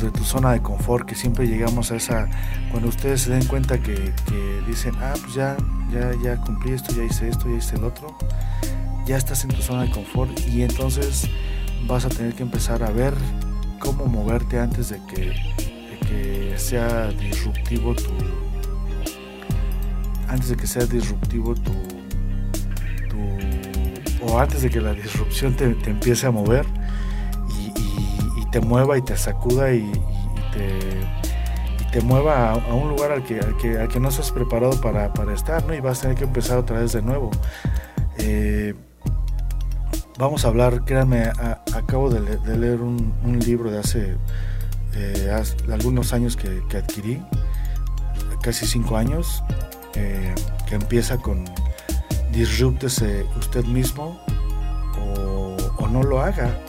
de 0.05 0.11
tu 0.11 0.25
zona 0.25 0.53
de 0.53 0.61
confort, 0.61 1.07
que 1.07 1.15
siempre 1.15 1.47
llegamos 1.47 1.93
a 1.93 1.97
esa, 1.97 2.29
cuando 2.71 2.89
ustedes 2.89 3.23
se 3.23 3.31
den 3.31 3.45
cuenta 3.47 3.79
que, 3.79 4.13
dicen, 4.67 4.95
ah, 5.01 5.15
pues 5.21 5.35
ya, 5.35 5.57
ya, 5.93 6.13
ya 6.23 6.37
cumplí 6.39 6.73
esto, 6.73 6.95
ya 6.95 7.05
hice 7.05 7.29
esto, 7.29 7.49
ya 7.49 7.57
hice 7.57 7.77
el 7.77 7.85
otro, 7.85 8.17
ya 9.07 9.17
estás 9.17 9.45
en 9.45 9.51
tu 9.51 9.63
zona 9.63 9.85
de 9.85 9.91
confort 9.91 10.31
y 10.49 10.63
entonces 10.63 11.29
vas 11.87 12.05
a 12.05 12.09
tener 12.09 12.35
que 12.35 12.43
empezar 12.43 12.83
a 12.83 12.91
ver 12.91 13.15
cómo 13.79 14.07
moverte 14.07 14.59
antes 14.59 14.91
de 14.91 15.01
que, 15.07 15.21
de 15.27 15.99
que 16.09 16.59
sea 16.59 17.09
disruptivo 17.13 17.95
tu 17.95 18.11
antes 20.29 20.51
de 20.51 20.57
que 20.57 20.67
sea 20.67 20.85
disruptivo 20.85 21.55
tu 21.55 21.73
o 24.21 24.39
antes 24.39 24.63
de 24.63 24.71
que 24.71 24.81
la 24.81 24.93
disrupción 24.93 25.55
te, 25.55 25.65
empiece 25.87 26.27
a 26.27 26.31
mover 26.31 26.67
te 28.59 28.67
mueva 28.67 28.99
y 28.99 29.03
te 29.03 29.17
sacuda 29.17 29.73
y, 29.73 29.89
te, 31.93 32.01
mueva 32.01 32.53
a, 32.53 32.75
un 32.75 32.89
lugar 32.89 33.13
al 33.13 33.23
que, 33.23 33.39
al 33.39 33.89
que, 33.89 34.01
no 34.01 34.09
estás 34.09 34.33
preparado 34.33 34.81
para, 34.81 35.13
estar, 35.33 35.65
¿no? 35.65 35.75
Y 35.75 35.81
vas 35.81 35.99
a 35.99 36.03
tener 36.03 36.17
que 36.17 36.25
empezar 36.25 36.59
otra 36.59 36.81
vez 36.81 36.93
de 36.93 37.03
nuevo. 37.03 37.31
Eh, 38.19 38.75
vamos 40.19 40.45
a 40.45 40.49
hablar, 40.49 40.85
créanme, 40.85 41.31
acabo 41.75 42.11
de, 42.11 42.57
leer 42.57 42.81
un, 42.81 43.39
libro 43.47 43.71
de 43.71 43.79
hace, 43.79 44.17
eh, 44.95 45.43
algunos 45.73 46.13
años 46.13 46.37
que, 46.37 46.77
adquirí, 46.77 47.23
casi 48.43 48.67
cinco 48.67 48.97
años, 48.97 49.45
eh, 49.95 50.35
que 50.69 50.75
empieza 50.75 51.17
con 51.17 51.45
disrúptese 52.33 53.25
usted 53.39 53.65
mismo 53.65 54.21
o, 55.17 55.87
no 55.89 56.03
lo 56.03 56.21
haga 56.21 56.68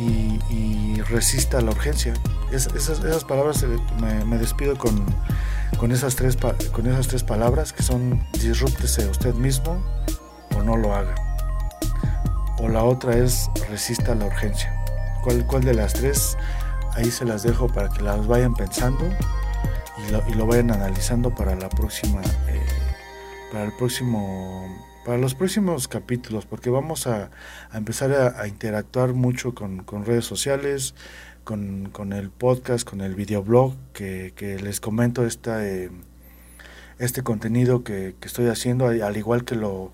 y, 0.00 1.00
resista 1.08 1.60
la 1.60 1.70
urgencia. 1.72 2.14
esas, 2.52 3.24
palabras 3.24 3.64
me, 4.26 4.38
despido 4.38 4.76
con, 4.78 5.04
con, 5.78 5.90
esas 5.90 6.14
tres, 6.14 6.36
con 6.70 6.86
esas 6.86 7.08
tres 7.08 7.24
palabras 7.24 7.72
que 7.72 7.82
son 7.82 8.24
disrúptese 8.34 9.08
usted 9.08 9.34
mismo 9.34 9.82
o 10.56 10.62
no 10.62 10.76
lo 10.76 10.94
haga. 10.94 11.14
O 12.58 12.68
la 12.68 12.84
otra 12.84 13.16
es 13.16 13.50
resista 13.68 14.14
la 14.14 14.26
urgencia. 14.26 14.72
¿Cuál, 15.24 15.44
cuál 15.46 15.64
de 15.64 15.74
las 15.74 15.94
tres? 15.94 16.36
Ahí 16.94 17.10
se 17.10 17.24
las 17.24 17.42
dejo 17.42 17.66
para 17.66 17.88
que 17.88 18.02
las 18.02 18.26
vayan 18.26 18.54
pensando 18.54 19.04
y 20.28 20.34
lo, 20.34 20.46
vayan 20.46 20.70
analizando 20.70 21.34
para 21.34 21.54
la 21.54 21.68
próxima 21.68 22.20
eh, 22.48 22.66
para 23.52 23.64
el 23.64 23.72
próximo 23.72 24.89
para 25.04 25.18
los 25.18 25.34
próximos 25.34 25.88
capítulos 25.88 26.46
porque 26.46 26.70
vamos 26.70 27.06
a, 27.06 27.30
empezar 27.72 28.12
a, 28.12 28.46
interactuar 28.46 29.14
mucho 29.14 29.54
con, 29.54 29.84
redes 30.04 30.24
sociales 30.24 30.94
con, 31.44 32.12
el 32.12 32.30
podcast 32.30 32.88
con 32.88 33.00
el 33.00 33.14
videoblog 33.14 33.74
que, 33.92 34.32
que 34.36 34.58
les 34.58 34.80
comento 34.80 35.24
esta, 35.24 35.66
eh, 35.66 35.90
este 36.98 37.22
contenido 37.22 37.82
que, 37.82 38.14
estoy 38.22 38.48
haciendo 38.48 38.86
al 38.86 39.16
igual 39.16 39.44
que 39.44 39.56
lo 39.56 39.92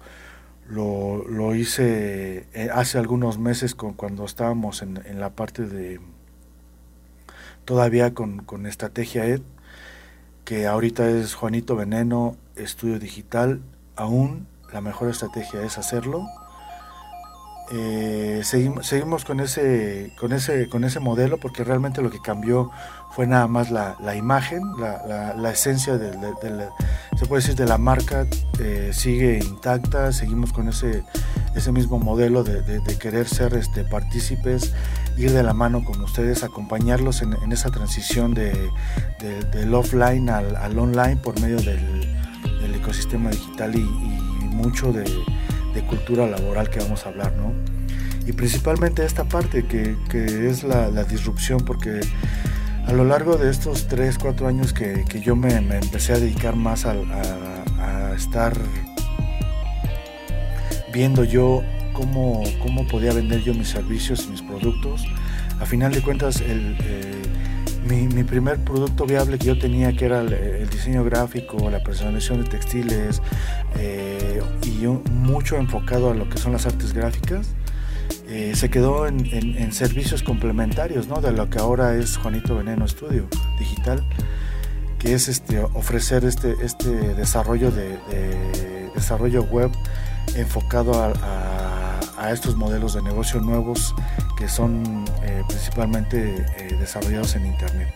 lo, 0.68 1.54
hice 1.54 2.48
eh, 2.52 2.70
hace 2.74 2.98
algunos 2.98 3.38
meses 3.38 3.76
con, 3.76 3.94
cuando 3.94 4.24
estábamos 4.24 4.82
en, 4.82 5.00
en 5.06 5.20
la 5.20 5.30
parte 5.30 5.66
de 5.66 6.00
todavía 7.64 8.14
con, 8.14 8.38
con 8.38 8.66
estrategia 8.66 9.26
ed 9.26 9.42
que 10.46 10.66
ahorita 10.68 11.10
es 11.10 11.34
Juanito 11.34 11.74
Veneno, 11.74 12.36
estudio 12.54 13.00
digital, 13.00 13.62
aún 13.96 14.46
la 14.76 14.82
mejor 14.82 15.08
estrategia 15.08 15.62
es 15.62 15.78
hacerlo. 15.78 16.28
eh, 17.72 18.42
seguimos, 18.44 18.86
seguimos 18.86 19.24
con 19.24 19.40
ese, 19.40 20.12
con 20.18 20.34
ese, 20.34 20.68
con 20.68 20.84
ese 20.84 21.00
modelo 21.00 21.38
porque 21.38 21.64
realmente 21.64 22.02
lo 22.02 22.10
que 22.10 22.20
cambió 22.20 22.70
fue 23.10 23.26
nada 23.26 23.46
más 23.46 23.70
la, 23.70 23.96
imagen, 24.14 24.60
la, 24.78 25.50
esencia 25.50 25.96
de, 25.96 26.12
se 27.18 27.24
puede 27.24 27.40
decir 27.40 27.56
de 27.56 27.64
la 27.64 27.78
marca 27.78 28.26
eh, 28.58 28.90
sigue 28.92 29.38
intacta, 29.38 30.12
seguimos 30.12 30.52
con 30.52 30.68
ese, 30.68 31.04
ese 31.54 31.72
mismo 31.72 31.98
modelo 31.98 32.44
de, 32.44 32.98
querer 32.98 33.26
ser 33.26 33.54
este, 33.54 33.82
partícipes, 33.82 34.74
ir 35.16 35.32
de 35.32 35.42
la 35.42 35.54
mano 35.54 35.82
con 35.86 36.02
ustedes, 36.02 36.44
acompañarlos 36.44 37.22
en, 37.22 37.50
esa 37.50 37.70
transición 37.70 38.34
de, 38.34 38.52
del 39.52 39.72
offline 39.72 40.28
al, 40.28 40.78
online 40.78 41.16
por 41.16 41.40
medio 41.40 41.56
del, 41.56 42.14
ecosistema 42.74 43.30
digital 43.30 43.74
y 43.74 44.25
mucho 44.56 44.92
de 44.92 45.04
cultura 45.88 46.26
laboral 46.26 46.70
que 46.70 46.80
vamos 46.80 47.06
a 47.06 47.10
hablar, 47.10 47.32
¿no? 47.36 47.52
Y 48.26 48.32
principalmente 48.32 49.04
esta 49.04 49.24
parte 49.24 49.66
que, 49.66 49.96
es 50.48 50.64
la, 50.64 50.90
disrupción, 51.04 51.60
porque 51.60 52.00
a 52.86 52.92
lo 52.92 53.04
largo 53.04 53.36
de 53.36 53.50
estos 53.50 53.86
3, 53.86 54.18
4 54.18 54.48
años 54.48 54.72
que, 54.72 55.04
yo 55.22 55.36
me, 55.36 55.54
empecé 55.54 56.14
a 56.14 56.18
dedicar 56.18 56.56
más 56.56 56.86
a, 56.86 56.94
estar 58.16 58.54
viendo 60.92 61.22
yo 61.22 61.62
cómo, 61.92 62.42
cómo 62.62 62.86
podía 62.88 63.12
vender 63.12 63.42
yo 63.42 63.52
mis 63.54 63.68
servicios 63.68 64.24
y 64.26 64.30
mis 64.30 64.42
productos, 64.42 65.04
a 65.60 65.66
final 65.66 65.92
de 65.92 66.02
cuentas 66.02 66.40
el... 66.40 66.76
Eh, 66.82 67.22
mi, 67.86 68.24
primer 68.24 68.58
producto 68.58 69.06
viable 69.06 69.38
que 69.38 69.46
yo 69.46 69.58
tenía, 69.58 69.96
que 69.96 70.06
era 70.06 70.20
el, 70.20 70.68
diseño 70.68 71.04
gráfico, 71.04 71.70
la 71.70 71.82
personalización 71.82 72.44
de 72.44 72.50
textiles 72.50 73.22
eh, 73.78 74.42
y 74.64 74.86
mucho 74.86 75.56
enfocado 75.56 76.10
a 76.10 76.14
lo 76.14 76.28
que 76.28 76.38
son 76.38 76.52
las 76.52 76.66
artes 76.66 76.92
gráficas, 76.92 77.54
eh, 78.28 78.52
se 78.54 78.70
quedó 78.70 79.06
en, 79.06 79.72
servicios 79.72 80.22
complementarios 80.22 81.08
¿no? 81.08 81.20
de 81.20 81.32
lo 81.32 81.50
que 81.50 81.58
ahora 81.58 81.94
es 81.94 82.16
Juanito 82.16 82.56
Veneno 82.56 82.86
Studio 82.88 83.28
Digital, 83.58 84.04
que 84.98 85.14
es 85.14 85.28
este, 85.28 85.60
ofrecer 85.60 86.24
este, 86.24 86.54
este 86.62 86.90
desarrollo, 87.14 87.70
de, 87.70 87.98
desarrollo 88.94 89.42
web 89.44 89.70
enfocado 90.34 91.02
a 91.02 91.85
estos 92.32 92.56
modelos 92.56 92.94
de 92.94 93.02
negocio 93.02 93.40
nuevos 93.40 93.94
que 94.36 94.48
son 94.48 95.04
eh, 95.22 95.42
principalmente 95.48 96.44
eh, 96.58 96.76
desarrollados 96.78 97.34
en 97.36 97.46
Internet. 97.46 97.94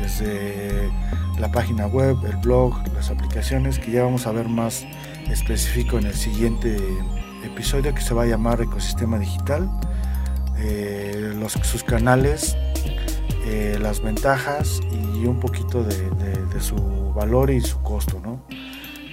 Desde 0.00 0.90
la 1.38 1.50
página 1.52 1.86
web, 1.86 2.16
el 2.24 2.36
blog, 2.38 2.74
las 2.94 3.10
aplicaciones, 3.10 3.78
que 3.78 3.92
ya 3.92 4.04
vamos 4.04 4.26
a 4.26 4.32
ver 4.32 4.48
más 4.48 4.84
específico 5.30 5.98
en 5.98 6.06
el 6.06 6.14
siguiente 6.14 6.76
episodio 7.44 7.94
que 7.94 8.00
se 8.00 8.12
va 8.12 8.24
a 8.24 8.26
llamar 8.26 8.60
Ecosistema 8.60 9.18
Digital, 9.18 9.70
eh, 10.58 11.32
sus 11.62 11.84
canales, 11.84 12.56
las 13.80 14.00
ventajas 14.00 14.80
y 14.90 15.26
un 15.26 15.38
poquito 15.38 15.84
de, 15.84 16.10
de, 16.10 16.60
su 16.60 17.12
valor 17.14 17.50
y 17.50 17.60
su 17.60 17.80
costo. 17.82 18.18
¿no? 18.18 18.40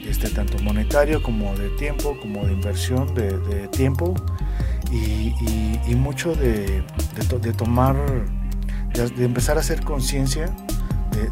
Este, 0.07 0.29
tanto 0.29 0.57
monetario 0.59 1.21
como 1.21 1.55
de 1.55 1.69
tiempo, 1.71 2.17
como 2.19 2.45
de 2.45 2.53
inversión 2.53 3.13
de, 3.13 3.67
tiempo 3.69 4.13
y, 4.91 5.95
mucho 5.95 6.35
de, 6.35 6.83
tomar, 7.57 7.95
de, 8.93 9.25
empezar 9.25 9.57
a 9.57 9.61
hacer 9.61 9.83
conciencia, 9.83 10.45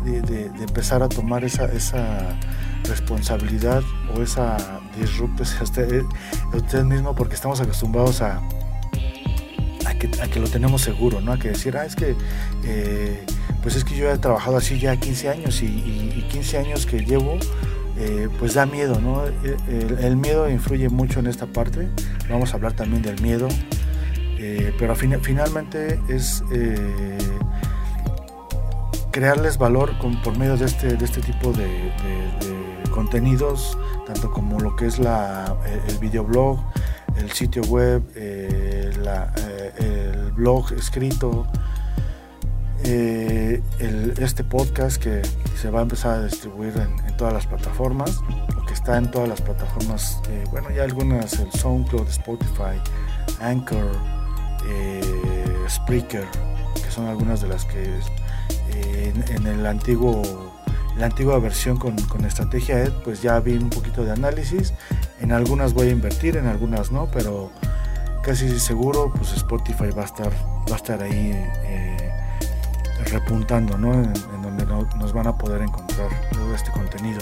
de, 0.05 0.45
empezar 0.61 1.03
a 1.03 1.09
tomar 1.09 1.43
esa, 1.43 1.65
esa 1.65 2.20
responsabilidad 2.86 3.84
o 4.15 4.22
esa 4.22 4.57
disrupte 4.99 5.43
usted, 5.61 6.03
usted 6.53 6.84
mismo 6.84 7.15
porque 7.15 7.36
estamos 7.36 7.59
acostumbrados 7.61 8.22
a, 8.22 8.41
a, 9.86 9.93
que, 9.95 10.39
lo 10.39 10.47
tenemos 10.47 10.82
seguro, 10.82 11.22
¿no? 11.22 11.34
A 11.34 11.39
que 11.39 11.49
decir, 11.49 11.78
ah, 11.78 11.86
es 11.86 11.95
que... 11.95 12.15
Eh, 12.63 13.26
pues 13.61 13.76
es 13.76 13.84
que 13.84 13.93
yo 13.93 14.09
he 14.09 14.17
trabajado 14.17 14.55
así 14.55 14.80
ya 14.80 14.95
15 14.95 15.30
años 15.30 15.61
y, 15.61 15.65
y 15.65 16.26
15 16.32 16.57
años 16.59 16.86
que 16.86 16.99
llevo 16.99 17.38
eh, 18.02 18.30
pues 18.39 18.54
da 18.54 18.66
miedo, 18.66 19.02
¿no? 19.02 19.28
Eh, 19.28 19.97
el, 20.00 20.16
miedo 20.16 20.50
influye 20.50 20.88
mucho 20.88 21.20
en 21.20 21.28
esta 21.28 21.47
parte, 21.47 21.89
vamos 22.30 22.54
a 22.54 22.56
hablar 22.56 22.72
también 22.72 23.02
del 23.02 23.22
miedo, 23.22 23.50
eh, 24.38 24.74
pero 24.80 24.95
finalmente 24.95 26.00
es 26.08 26.41
crearles 29.12 29.58
valor 29.58 29.91
por 30.24 30.38
medio 30.38 30.56
de 30.56 30.64
este, 30.66 30.95
de 30.95 31.04
este 31.04 31.20
tipo 31.20 31.52
de, 31.52 31.91
contenidos, 32.89 33.78
tanto 34.08 34.32
como 34.32 34.62
lo 34.62 34.78
que 34.78 34.86
es 34.86 34.97
la, 34.97 35.58
el 35.89 35.97
videoblog, 35.97 36.58
el 37.18 37.30
sitio 37.34 37.64
web, 37.64 38.02
el 38.16 38.97
blog 40.36 40.72
escrito, 40.72 41.45
este 42.84 44.43
podcast 44.43 45.01
que 45.01 45.21
se 45.55 45.69
va 45.69 45.80
a 45.80 45.82
empezar 45.84 46.19
a 46.19 46.23
distribuir 46.23 46.73
en, 46.77 47.17
todas 47.17 47.34
las 47.34 47.45
plataformas 47.45 48.21
o 48.57 48.65
que 48.65 48.73
está 48.73 48.97
en 48.97 49.11
todas 49.11 49.27
las 49.27 49.41
plataformas 49.41 50.21
eh, 50.30 50.45
bueno 50.51 50.69
ya 50.71 50.84
algunas 50.84 51.34
el 51.39 51.51
SoundCloud 51.51 52.07
Spotify 52.07 52.80
Anchor 53.41 53.91
eh, 54.67 55.01
Spreaker 55.69 56.25
que 56.82 56.91
son 56.91 57.07
algunas 57.07 57.41
de 57.41 57.49
las 57.49 57.65
que 57.65 57.84
eh, 58.73 59.13
en, 59.30 59.47
el 59.47 59.65
antiguo 59.65 60.21
la 60.97 61.07
antigua 61.07 61.39
versión 61.39 61.77
con, 61.77 61.95
con, 62.03 62.23
estrategia 62.25 62.82
ed 62.84 62.93
pues 63.03 63.21
ya 63.21 63.39
vi 63.39 63.53
un 63.53 63.69
poquito 63.69 64.03
de 64.03 64.11
análisis. 64.11 64.73
En 65.21 65.32
algunas 65.32 65.73
voy 65.73 65.88
a 65.88 65.91
invertir 65.91 66.38
en 66.38 66.47
algunas 66.47 66.91
no 66.91 67.09
pero 67.11 67.51
casi 68.23 68.59
seguro 68.59 69.11
pues 69.15 69.34
Spotify 69.34 69.91
va 69.95 70.03
a 70.03 70.05
estar 70.05 70.32
va 70.69 70.73
a 70.73 70.77
estar 70.77 71.01
ahí 71.01 71.34
repuntando, 73.06 73.78
¿no? 73.78 73.93
En, 73.93 74.14
donde 74.41 74.66
nos 74.66 75.14
van 75.14 75.28
a 75.28 75.38
poder 75.38 75.62
encontrar 75.62 76.10
todo 76.32 76.56
este 76.56 76.72
contenido. 76.72 77.20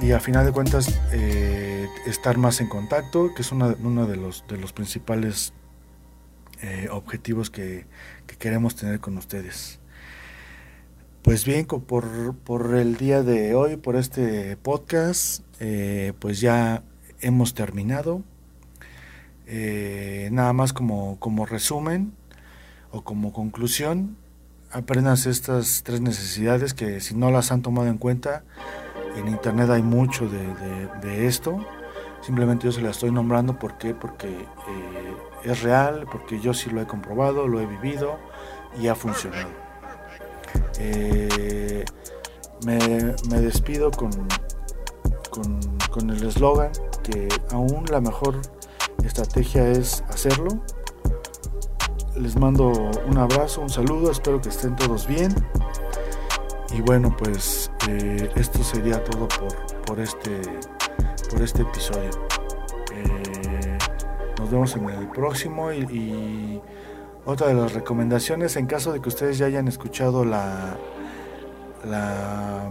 Y 0.00 0.12
a 0.12 0.20
final 0.20 0.46
de 0.46 0.52
cuentas, 0.52 0.98
eh, 1.12 1.86
estar 2.06 2.38
más 2.38 2.60
en 2.60 2.68
contacto, 2.68 3.34
que 3.34 3.42
es 3.42 3.52
uno 3.52 4.06
de, 4.06 4.16
los, 4.16 4.44
de 4.48 4.56
los 4.56 4.72
principales 4.72 5.52
eh, 6.62 6.88
objetivos 6.90 7.50
que, 7.50 7.86
queremos 8.38 8.76
tener 8.76 9.00
con 9.00 9.18
ustedes. 9.18 9.78
Pues 11.20 11.44
bien, 11.44 11.66
por, 11.66 12.34
por, 12.34 12.74
el 12.74 12.96
día 12.96 13.22
de 13.22 13.54
hoy, 13.54 13.76
por 13.76 13.96
este 13.96 14.56
podcast, 14.56 15.44
eh, 15.60 16.14
pues 16.18 16.40
ya 16.40 16.82
hemos 17.20 17.52
terminado. 17.52 18.22
nada 20.30 20.52
más 20.54 20.72
como, 20.72 21.18
como 21.20 21.44
resumen 21.44 22.14
o 22.90 23.04
como 23.04 23.34
conclusión, 23.34 24.16
aprendas 24.70 25.26
estas 25.26 25.82
tres 25.82 26.00
necesidades 26.00 26.74
que 26.74 27.00
si 27.00 27.14
no 27.14 27.30
las 27.30 27.52
han 27.52 27.62
tomado 27.62 27.88
en 27.88 27.98
cuenta, 27.98 28.44
en 29.16 29.28
internet 29.28 29.70
hay 29.70 29.82
mucho 29.82 30.28
de, 30.28 31.26
esto. 31.26 31.58
Simplemente 32.22 32.66
yo 32.66 32.72
se 32.72 32.82
las 32.82 32.92
estoy 32.92 33.10
nombrando 33.10 33.58
porque, 33.58 33.94
porque 33.94 34.28
eh, 34.28 35.16
es 35.44 35.62
real, 35.62 36.06
porque 36.10 36.38
yo 36.40 36.52
sí 36.54 36.70
lo 36.70 36.80
he 36.80 36.86
comprobado, 36.86 37.48
lo 37.48 37.60
he 37.60 37.66
vivido 37.66 38.18
y 38.80 38.88
ha 38.88 38.94
funcionado. 38.94 39.48
Eh, 40.78 41.84
me, 42.64 42.76
despido 43.40 43.90
con, 43.90 44.10
con, 45.30 45.60
con 45.90 46.10
el 46.10 46.22
eslogan 46.24 46.72
que 47.02 47.28
aún 47.52 47.84
la 47.90 48.00
mejor 48.00 48.40
estrategia 49.02 49.68
es 49.70 50.04
hacerlo 50.08 50.62
les 52.20 52.36
mando 52.36 52.90
un 53.06 53.18
abrazo, 53.18 53.62
un 53.62 53.70
saludo, 53.70 54.10
espero 54.10 54.40
que 54.40 54.50
estén 54.50 54.76
todos 54.76 55.06
bien. 55.06 55.34
Y 56.72 56.80
bueno, 56.82 57.16
pues 57.16 57.70
eh, 57.88 58.30
esto 58.36 58.62
sería 58.62 59.02
todo 59.02 59.26
por, 59.86 59.98
este, 59.98 60.42
por 61.30 61.42
este 61.42 61.62
episodio. 61.62 62.10
Eh, 62.92 63.78
nos 64.38 64.50
vemos 64.50 64.76
en 64.76 64.88
el 64.90 65.08
próximo 65.08 65.72
y, 65.72 66.60
otra 67.24 67.48
de 67.48 67.54
las 67.54 67.74
recomendaciones, 67.74 68.56
en 68.56 68.66
caso 68.66 68.92
de 68.92 69.00
que 69.00 69.08
ustedes 69.08 69.36
ya 69.38 69.46
hayan 69.46 69.68
escuchado 69.68 70.24
la, 70.24 70.76
la, 71.84 72.70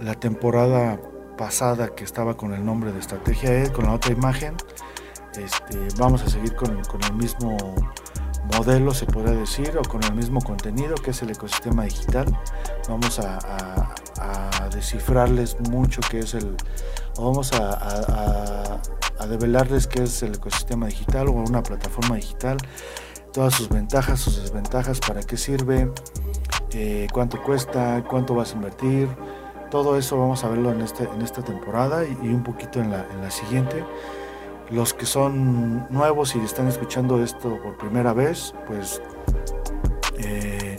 la 0.00 0.14
temporada 0.14 0.98
pasada 1.36 1.94
que 1.94 2.02
estaba 2.04 2.36
con 2.36 2.54
el 2.54 2.64
nombre 2.64 2.92
de 2.92 3.00
Estrategia 3.00 3.64
E, 3.64 3.70
con 3.70 3.86
la 3.86 3.92
otra 3.92 4.12
imagen, 4.12 4.54
este, 5.36 5.78
vamos 5.98 6.22
a 6.22 6.28
seguir 6.28 6.54
con, 6.54 6.82
con 6.84 7.02
el 7.04 7.12
mismo 7.14 7.56
modelo, 8.58 8.94
se 8.94 9.06
podría 9.06 9.34
decir, 9.34 9.76
o 9.78 9.82
con 9.82 10.02
el 10.04 10.14
mismo 10.14 10.40
contenido 10.40 10.94
que 10.94 11.10
es 11.10 11.22
el 11.22 11.30
ecosistema 11.30 11.84
digital. 11.84 12.26
Vamos 12.88 13.18
a, 13.18 13.94
descifrarles 14.72 15.58
mucho 15.70 16.00
qué 16.10 16.20
es 16.20 16.34
el, 16.34 16.56
vamos 17.16 17.52
a, 17.52 18.80
develarles 19.28 19.86
qué 19.86 20.04
es 20.04 20.22
el 20.22 20.34
ecosistema 20.34 20.86
digital 20.86 21.28
o 21.28 21.32
una 21.32 21.62
plataforma 21.62 22.16
digital, 22.16 22.58
todas 23.32 23.54
sus 23.54 23.68
ventajas, 23.68 24.20
sus 24.20 24.40
desventajas, 24.42 24.98
para 25.00 25.22
qué 25.22 25.36
sirve, 25.36 25.90
eh, 26.72 27.06
cuánto 27.12 27.42
cuesta, 27.42 28.02
cuánto 28.08 28.34
vas 28.34 28.52
a 28.52 28.56
invertir. 28.56 29.08
Todo 29.70 29.96
eso 29.96 30.18
vamos 30.18 30.44
a 30.44 30.48
verlo 30.48 30.70
en, 30.70 30.82
este, 30.82 31.04
en 31.04 31.22
esta 31.22 31.42
temporada 31.42 32.04
y, 32.04 32.28
un 32.28 32.42
poquito 32.42 32.80
en 32.80 32.90
la, 32.90 33.06
en 33.10 33.22
la 33.22 33.30
siguiente 33.30 33.84
los 34.72 34.94
que 34.94 35.04
son 35.04 35.86
nuevos 35.90 36.34
y 36.34 36.40
están 36.40 36.66
escuchando 36.66 37.22
esto 37.22 37.60
por 37.62 37.76
primera 37.76 38.14
vez, 38.14 38.54
pues 38.66 39.02
eh, 40.18 40.78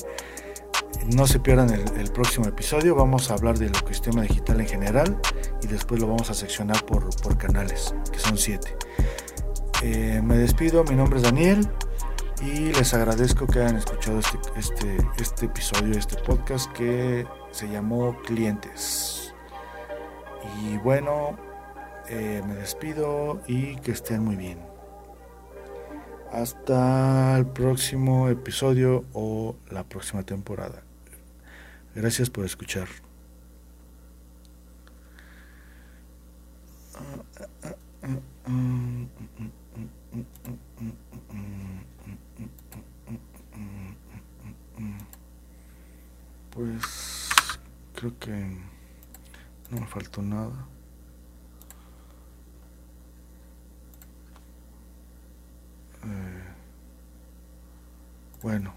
no 1.16 1.28
se 1.28 1.39
pierdan 1.39 1.70
el, 1.70 2.12
próximo 2.12 2.48
episodio. 2.48 2.96
Vamos 2.96 3.30
a 3.30 3.36
hablar 3.36 3.60
del 3.60 3.76
ecosistema 3.76 4.24
digital 4.24 4.62
en 4.62 4.68
general 4.68 5.20
y 5.62 5.68
después 5.68 6.02
lo 6.02 6.08
vamos 6.08 6.30
a 6.32 6.34
seccionar 6.34 6.84
por, 6.86 7.38
canales, 7.38 7.94
que 8.12 8.20
son 8.20 8.38
siete. 8.38 8.76
Eh, 9.84 10.22
me 10.24 10.38
despido, 10.38 10.84
mi 10.86 10.96
nombre 10.96 11.18
es 11.18 11.24
Daniel 11.24 11.70
y 12.41 12.74
les 12.74 12.94
agradezco 12.94 13.46
que 13.46 13.60
hayan 13.60 13.76
escuchado 13.76 14.20
este, 14.20 14.38
este, 14.56 14.98
este 15.18 15.46
episodio, 15.46 15.98
este 15.98 16.18
podcast 16.24 16.72
que 16.72 17.28
se 17.52 17.68
llamó 17.68 18.18
Clientes. 18.26 19.36
Y 20.62 20.78
bueno, 20.78 21.38
eh, 22.14 22.43
me 22.45 22.53
despido 22.53 23.41
y 23.47 23.76
que 23.78 23.91
estén 23.91 24.24
muy 24.24 24.36
bien. 24.36 24.59
Hasta 26.32 27.36
el 27.38 27.47
próximo 27.47 28.30
episodio 28.30 29.03
o 29.14 29.55
la 29.72 29.84
próxima 29.84 30.22
temporada. 30.22 30.84
Gracias 31.95 32.30
por 32.30 32.45
escuchar. 32.45 32.88
Pues 46.51 46.84
creo 47.95 48.20
que 48.20 48.57
no 49.72 49.82
me 49.82 49.88
faltó 49.88 50.22
nada. 50.22 50.72
Eh, 56.06 56.43
bueno, 58.41 58.74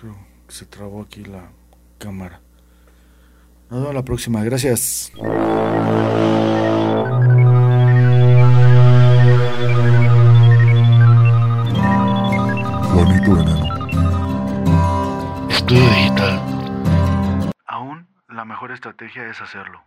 creo 0.00 0.16
que 0.46 0.54
se 0.54 0.66
trabó 0.66 1.02
aquí 1.02 1.24
la 1.24 1.50
cámara. 1.98 2.40
Nos 3.70 3.80
vemos 3.80 3.94
la 3.94 4.04
próxima. 4.04 4.42
Gracias. 4.44 5.12
Juanito 12.92 13.34
Veneno. 13.34 13.66
Estudio 15.50 15.88
digital. 15.90 17.52
Aún 17.66 18.06
la 18.28 18.44
mejor 18.44 18.72
estrategia 18.72 19.28
es 19.28 19.40
hacerlo. 19.40 19.82